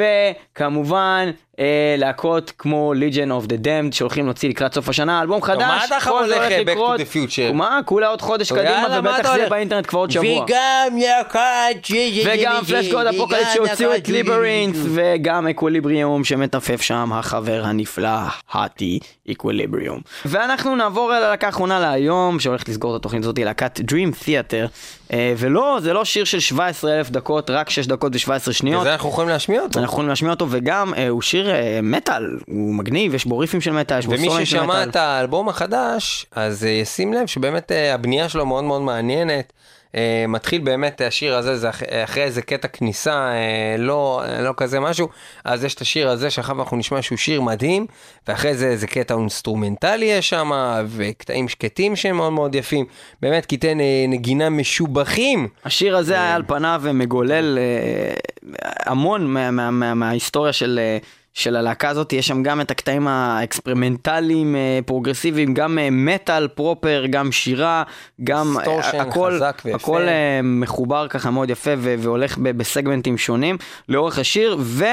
Hell. 0.59 0.69
וכמובן 0.69 1.29
אה, 1.59 1.95
להקות 1.97 2.51
כמו 2.57 2.93
Legion 2.93 3.43
of 3.43 3.47
the 3.47 3.65
Damned 3.65 3.95
שהולכים 3.95 4.25
להוציא 4.25 4.49
לקראת 4.49 4.73
סוף 4.73 4.89
השנה, 4.89 5.21
אלבום 5.21 5.41
חדש, 5.41 5.61
מה 5.61 5.85
אתה 5.85 5.95
זה 6.03 6.09
הולך, 6.09 6.31
הולך 6.31 6.51
אה, 6.51 6.61
Back 6.61 6.67
to 6.67 6.71
לקרות, 6.71 6.99
the 6.99 7.03
Future? 7.13 7.53
מה, 7.53 7.79
כולה 7.85 8.07
עוד 8.07 8.21
חודש 8.21 8.51
קדימה, 8.51 8.99
ובטח 8.99 9.35
זה? 9.35 9.49
באינטרנט 9.49 9.87
כבר 9.87 9.99
עוד 9.99 10.11
שבוע. 10.11 10.43
וגם 10.43 10.97
יקד 10.97 11.73
וגם 12.25 12.61
פלאש 12.67 12.91
גוד 12.91 13.07
אפוקליפס 13.07 13.53
שהוציאו 13.53 13.95
את 13.95 14.07
ליברינס 14.07 14.77
וגם 14.93 15.47
אקוויליבריום 15.47 16.23
שמתופף 16.23 16.81
שם 16.81 17.13
החבר 17.13 17.61
הנפלא 17.65 18.09
האטי 18.51 18.99
אקוויליבריום. 19.31 19.99
ואנחנו 20.25 20.75
נעבור 20.75 21.17
אל 21.17 21.23
הלהקה 21.23 21.47
האחרונה 21.47 21.79
להיום 21.79 22.39
שהולכת 22.39 22.69
לסגור 22.69 22.95
את 22.95 22.99
התוכנית 22.99 23.23
הזאת, 23.23 23.39
להקת 23.39 23.79
Dream 23.79 24.23
Theater. 24.23 24.67
אה, 25.13 25.33
ולא, 25.37 25.77
זה 25.81 25.93
לא 25.93 26.05
שיר 26.05 26.23
של 26.23 26.39
17 26.39 26.97
אלף 26.97 27.09
דקות, 27.09 27.49
רק 27.49 27.69
6 27.69 27.87
דקות 27.87 28.15
ו-17 28.15 28.51
שניות. 28.51 28.81
וזה 28.81 28.93
אנחנו 28.93 29.09
יכולים 29.09 29.29
להשמיע 29.29 29.61
אותו. 29.61 29.79
אנחנו 29.79 29.93
יכולים 29.93 30.09
להשמיע 30.09 30.31
אותו 30.31 30.47
וגם 30.49 30.93
אה, 30.93 31.09
הוא 31.09 31.21
שיר 31.21 31.49
אה, 31.49 31.79
מטאל, 31.83 32.37
הוא 32.47 32.75
מגניב, 32.75 33.15
יש 33.15 33.25
בו 33.25 33.37
ריפים 33.37 33.61
של 33.61 33.71
מטאל, 33.71 33.99
יש 33.99 34.05
בו 34.05 34.11
ומי 34.11 34.23
סולואים 34.23 34.45
של 34.45 34.57
ששמע 34.57 34.65
מטאל. 34.65 34.89
את 34.89 34.95
האלבום 34.95 35.49
החדש, 35.49 36.25
אז 36.31 36.63
ישים 36.63 37.13
לב 37.13 37.25
שבאמת 37.25 37.71
הבנייה 37.93 38.29
שלו 38.29 38.45
מאוד 38.45 38.63
מאוד 38.63 38.81
מעניינת. 38.81 39.53
אה, 39.95 40.25
מתחיל 40.27 40.61
באמת 40.61 41.01
השיר 41.01 41.35
הזה, 41.35 41.57
זה 41.57 41.69
אח- 41.69 41.83
אחרי 42.03 42.23
איזה 42.23 42.41
קטע 42.41 42.67
כניסה, 42.67 43.13
אה, 43.31 43.75
לא, 43.77 44.21
אה, 44.25 44.41
לא 44.41 44.53
כזה 44.57 44.79
משהו, 44.79 45.07
אז 45.45 45.63
יש 45.63 45.75
את 45.75 45.81
השיר 45.81 46.09
הזה 46.09 46.29
שאחריו 46.29 46.59
אנחנו 46.61 46.77
נשמע 46.77 47.01
שהוא 47.01 47.17
שיר 47.17 47.41
מדהים, 47.41 47.85
ואחרי 48.27 48.55
זה 48.55 48.67
איזה 48.67 48.87
קטע 48.87 49.13
אינסטרומנטלי 49.13 50.05
יש 50.05 50.29
שם, 50.29 50.51
וקטעים 50.87 51.49
שקטים 51.49 51.95
שהם 51.95 52.17
מאוד 52.17 52.33
מאוד 52.33 52.55
יפים. 52.55 52.85
באמת 53.21 53.45
קטעי 53.45 53.75
נ- 53.75 54.09
נגינה 54.09 54.49
משובחים. 54.49 55.47
השיר 55.65 55.97
הזה 55.97 56.13
היה 56.13 56.35
על 56.35 56.43
פניו 56.47 56.81
מגולל 56.93 57.57
אה, 57.57 58.13
המון 58.85 59.25
מה- 59.27 59.51
מה- 59.51 59.71
מה- 59.71 59.93
מההיסטוריה 59.93 60.53
של... 60.53 60.79
של 61.33 61.55
הלהקה 61.55 61.89
הזאת, 61.89 62.13
יש 62.13 62.27
שם 62.27 62.43
גם 62.43 62.61
את 62.61 62.71
הקטעים 62.71 63.07
האקספרימנטליים, 63.07 64.55
אה, 64.55 64.79
פרוגרסיביים, 64.85 65.53
גם 65.53 65.79
אה, 65.79 65.87
מטאל 65.91 66.47
proper, 66.47 67.05
גם 67.09 67.31
שירה, 67.31 67.83
גם 68.23 68.57
אה, 68.57 69.01
הכל, 69.01 69.31
חזק 69.35 69.61
ויפה. 69.65 69.77
הכל 69.77 70.01
מחובר 70.43 71.07
ככה 71.07 71.31
מאוד 71.31 71.49
יפה 71.49 71.71
והולך 71.77 72.37
בסגמנטים 72.37 73.17
שונים 73.17 73.57
לאורך 73.89 74.19
השיר, 74.19 74.57
ו... 74.59 74.85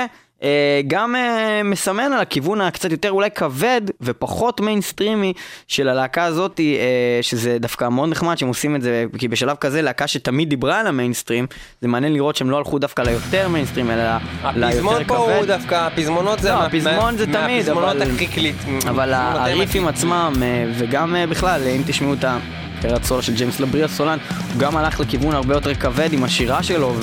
אה, 0.42 0.80
גם 0.86 1.16
אה, 1.16 1.62
מסמן 1.64 2.12
על 2.12 2.20
הכיוון 2.20 2.60
הקצת 2.60 2.90
יותר 2.90 3.10
אולי 3.10 3.30
כבד 3.30 3.80
ופחות 4.00 4.60
מיינסטרימי 4.60 5.32
של 5.68 5.88
הלהקה 5.88 6.24
הזאת, 6.24 6.60
אה, 6.60 7.18
שזה 7.22 7.58
דווקא 7.60 7.88
מאוד 7.88 8.08
נחמד 8.08 8.38
שהם 8.38 8.48
עושים 8.48 8.76
את 8.76 8.82
זה, 8.82 9.04
כי 9.18 9.28
בשלב 9.28 9.56
כזה 9.56 9.82
להקה 9.82 10.06
שתמיד 10.06 10.48
דיברה 10.48 10.80
על 10.80 10.86
המיינסטרים, 10.86 11.46
זה 11.80 11.88
מעניין 11.88 12.12
לראות 12.12 12.36
שהם 12.36 12.50
לא 12.50 12.58
הלכו 12.58 12.78
דווקא 12.78 13.02
ליותר 13.02 13.48
מיינסטרים, 13.48 13.90
אלא 13.90 14.02
הפזמון 14.42 14.94
ליותר 14.94 15.08
פה 15.08 15.16
הוא 15.16 15.32
כבד. 15.32 15.46
דווקא, 15.46 15.74
הפזמון 15.86 16.26
זה 16.38 16.48
לא, 16.48 16.54
הפזמון 16.54 17.16
זה 17.16 17.26
תמיד, 17.26 17.38
מהפזמונות 17.38 17.96
קליט. 18.34 18.56
אבל 18.88 19.14
הריפים 19.14 19.88
עצמם, 19.88 20.32
וגם 20.78 21.16
בכלל, 21.30 21.62
אם 21.68 21.82
תשמעו 21.86 22.14
את 22.14 22.24
הקריירת 22.24 23.04
סולו 23.04 23.22
של 23.22 23.34
ג'יימס 23.34 23.60
לבריה 23.60 23.88
סולן, 23.88 24.18
הוא 24.52 24.60
גם 24.60 24.76
הלך 24.76 25.00
לכיוון 25.00 25.34
הרבה 25.34 25.54
יותר 25.54 25.74
כבד 25.74 26.12
עם 26.12 26.24
השירה 26.24 26.62
שלו, 26.62 26.94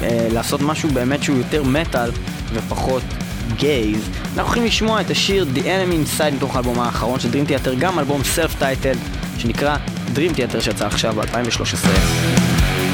ולעשות 0.00 0.60
משהו 0.60 0.88
באמת 0.88 1.22
שהוא 1.22 1.38
יותר 1.38 1.62
מטאל 1.62 2.10
ופחות 2.52 3.02
gays. 3.56 4.08
אנחנו 4.24 4.42
הולכים 4.42 4.64
לשמוע 4.64 5.00
את 5.00 5.10
השיר 5.10 5.46
The 5.54 5.58
Enemy 5.58 6.18
Inside 6.20 6.34
מתוך 6.34 6.56
האלבום 6.56 6.80
האחרון 6.80 7.20
של 7.20 7.28
Dream 7.30 7.48
Theater, 7.50 7.70
גם 7.78 7.98
אלבום 7.98 8.24
self 8.24 8.54
title 8.58 8.94
שנקרא 9.38 9.76
Dream 10.14 10.36
Theater 10.36 10.60
שיצא 10.60 10.86
עכשיו 10.86 11.14
ב-2013. 11.14 12.89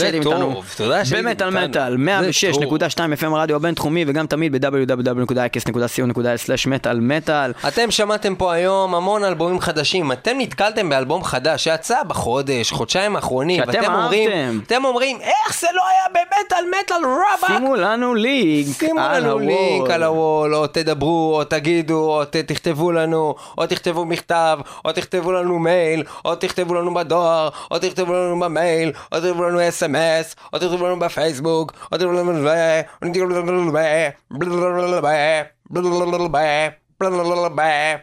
שהייתם 0.00 0.18
איתנו. 0.18 0.48
זה 0.48 0.54
טוב, 0.54 0.64
תודה 0.76 1.04
שהייתם 1.04 1.28
איתנו. 1.28 1.50
במטאל 1.50 1.96
מטאל, 1.96 2.26
106.2 2.96 3.00
FM 3.22 3.34
רדיו 3.34 3.56
הבינתחומי, 3.56 4.04
וגם 4.08 4.26
תמיד 4.26 4.52
ב-www.x.co.il/מטאל. 4.52 7.52
אתם 7.68 7.90
שמעתם 7.90 8.34
פה 8.34 8.52
היום 8.52 8.94
המון 8.94 9.24
אלבומים 9.24 9.60
חדשים, 9.60 10.12
אתם 10.12 10.36
נתקלתם 10.38 10.88
באלבום 10.88 11.24
חדש 11.24 11.64
שיצא 11.64 12.02
בחודש, 12.02 12.72
חודשיים 12.72 13.16
האחרונים, 13.16 13.62
ואתם 13.66 13.94
אומרים, 13.94 14.60
אתם 14.66 14.84
אומרים, 14.84 15.18
איך 15.20 15.60
זה 15.60 15.66
לא 15.74 15.82
היה 15.88 16.02
במטאל 16.10 16.64
מטאל 16.80 17.02
רבאק? 17.04 17.58
שימו 17.58 17.76
לנו 17.76 18.14
לינק 18.14 18.78
שימו 18.78 19.00
לנו 19.00 19.38
לינק 19.38 19.90
על 19.90 20.02
הוול, 20.02 20.54
או 20.54 20.66
תדברו, 20.66 21.38
או 21.38 21.44
תגידו, 21.44 22.18
או 22.18 22.24
תכתבו 22.24 22.92
לנו, 22.92 23.34
או 23.58 23.66
תכתבו 23.66 24.04
מכתב, 24.04 24.58
או 24.84 24.92
תכתבו 24.92 25.32
לנו 25.32 25.58
מייל, 25.58 26.02
או 26.24 26.34
תכתבו 26.34 26.74
לנו 26.74 26.94
בדואר, 26.94 27.48
או 27.70 27.78
תכתבו 27.78 28.12
לנו 28.12 28.40
במייל, 28.40 28.92
או 29.12 29.20
תכתבו 29.20 29.44
לנו 29.44 29.68
אס 29.68 29.82
Mess. 29.88 30.36
or 30.52 30.58
they'll 30.58 30.70
learn 30.78 30.98
by 30.98 31.08
Facebook, 31.08 31.74
or 31.90 31.98
they'll 31.98 32.12
learn 32.12 32.44
by 32.44 32.86
Facebook, 33.02 33.20
or 33.20 33.28
they'll 33.32 33.44
learn 33.44 33.72
by 33.72 34.14
Facebook, 34.30 34.52
or 34.52 35.80
they'll 35.90 36.08
learn 36.08 36.30
by 36.30 36.76
Facebook, 37.00 37.00
or 37.00 37.10
they'll 37.10 37.42
learn 37.42 37.56
by 37.56 38.02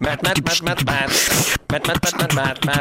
met 0.00 0.22
met 0.22 0.44
met 0.44 0.62
met 0.62 0.84
met 0.84 1.28
met 1.70 1.86
met 1.86 1.86
met 1.86 2.34
met 2.34 2.34
met 2.34 2.64
met 2.64 2.64
met 2.64 2.80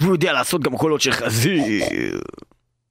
והוא 0.00 0.14
יודע 0.14 0.32
לעשות 0.32 0.62
גם 0.62 0.76
קולות 0.76 1.00
של 1.00 1.12
חזיר 1.12 1.62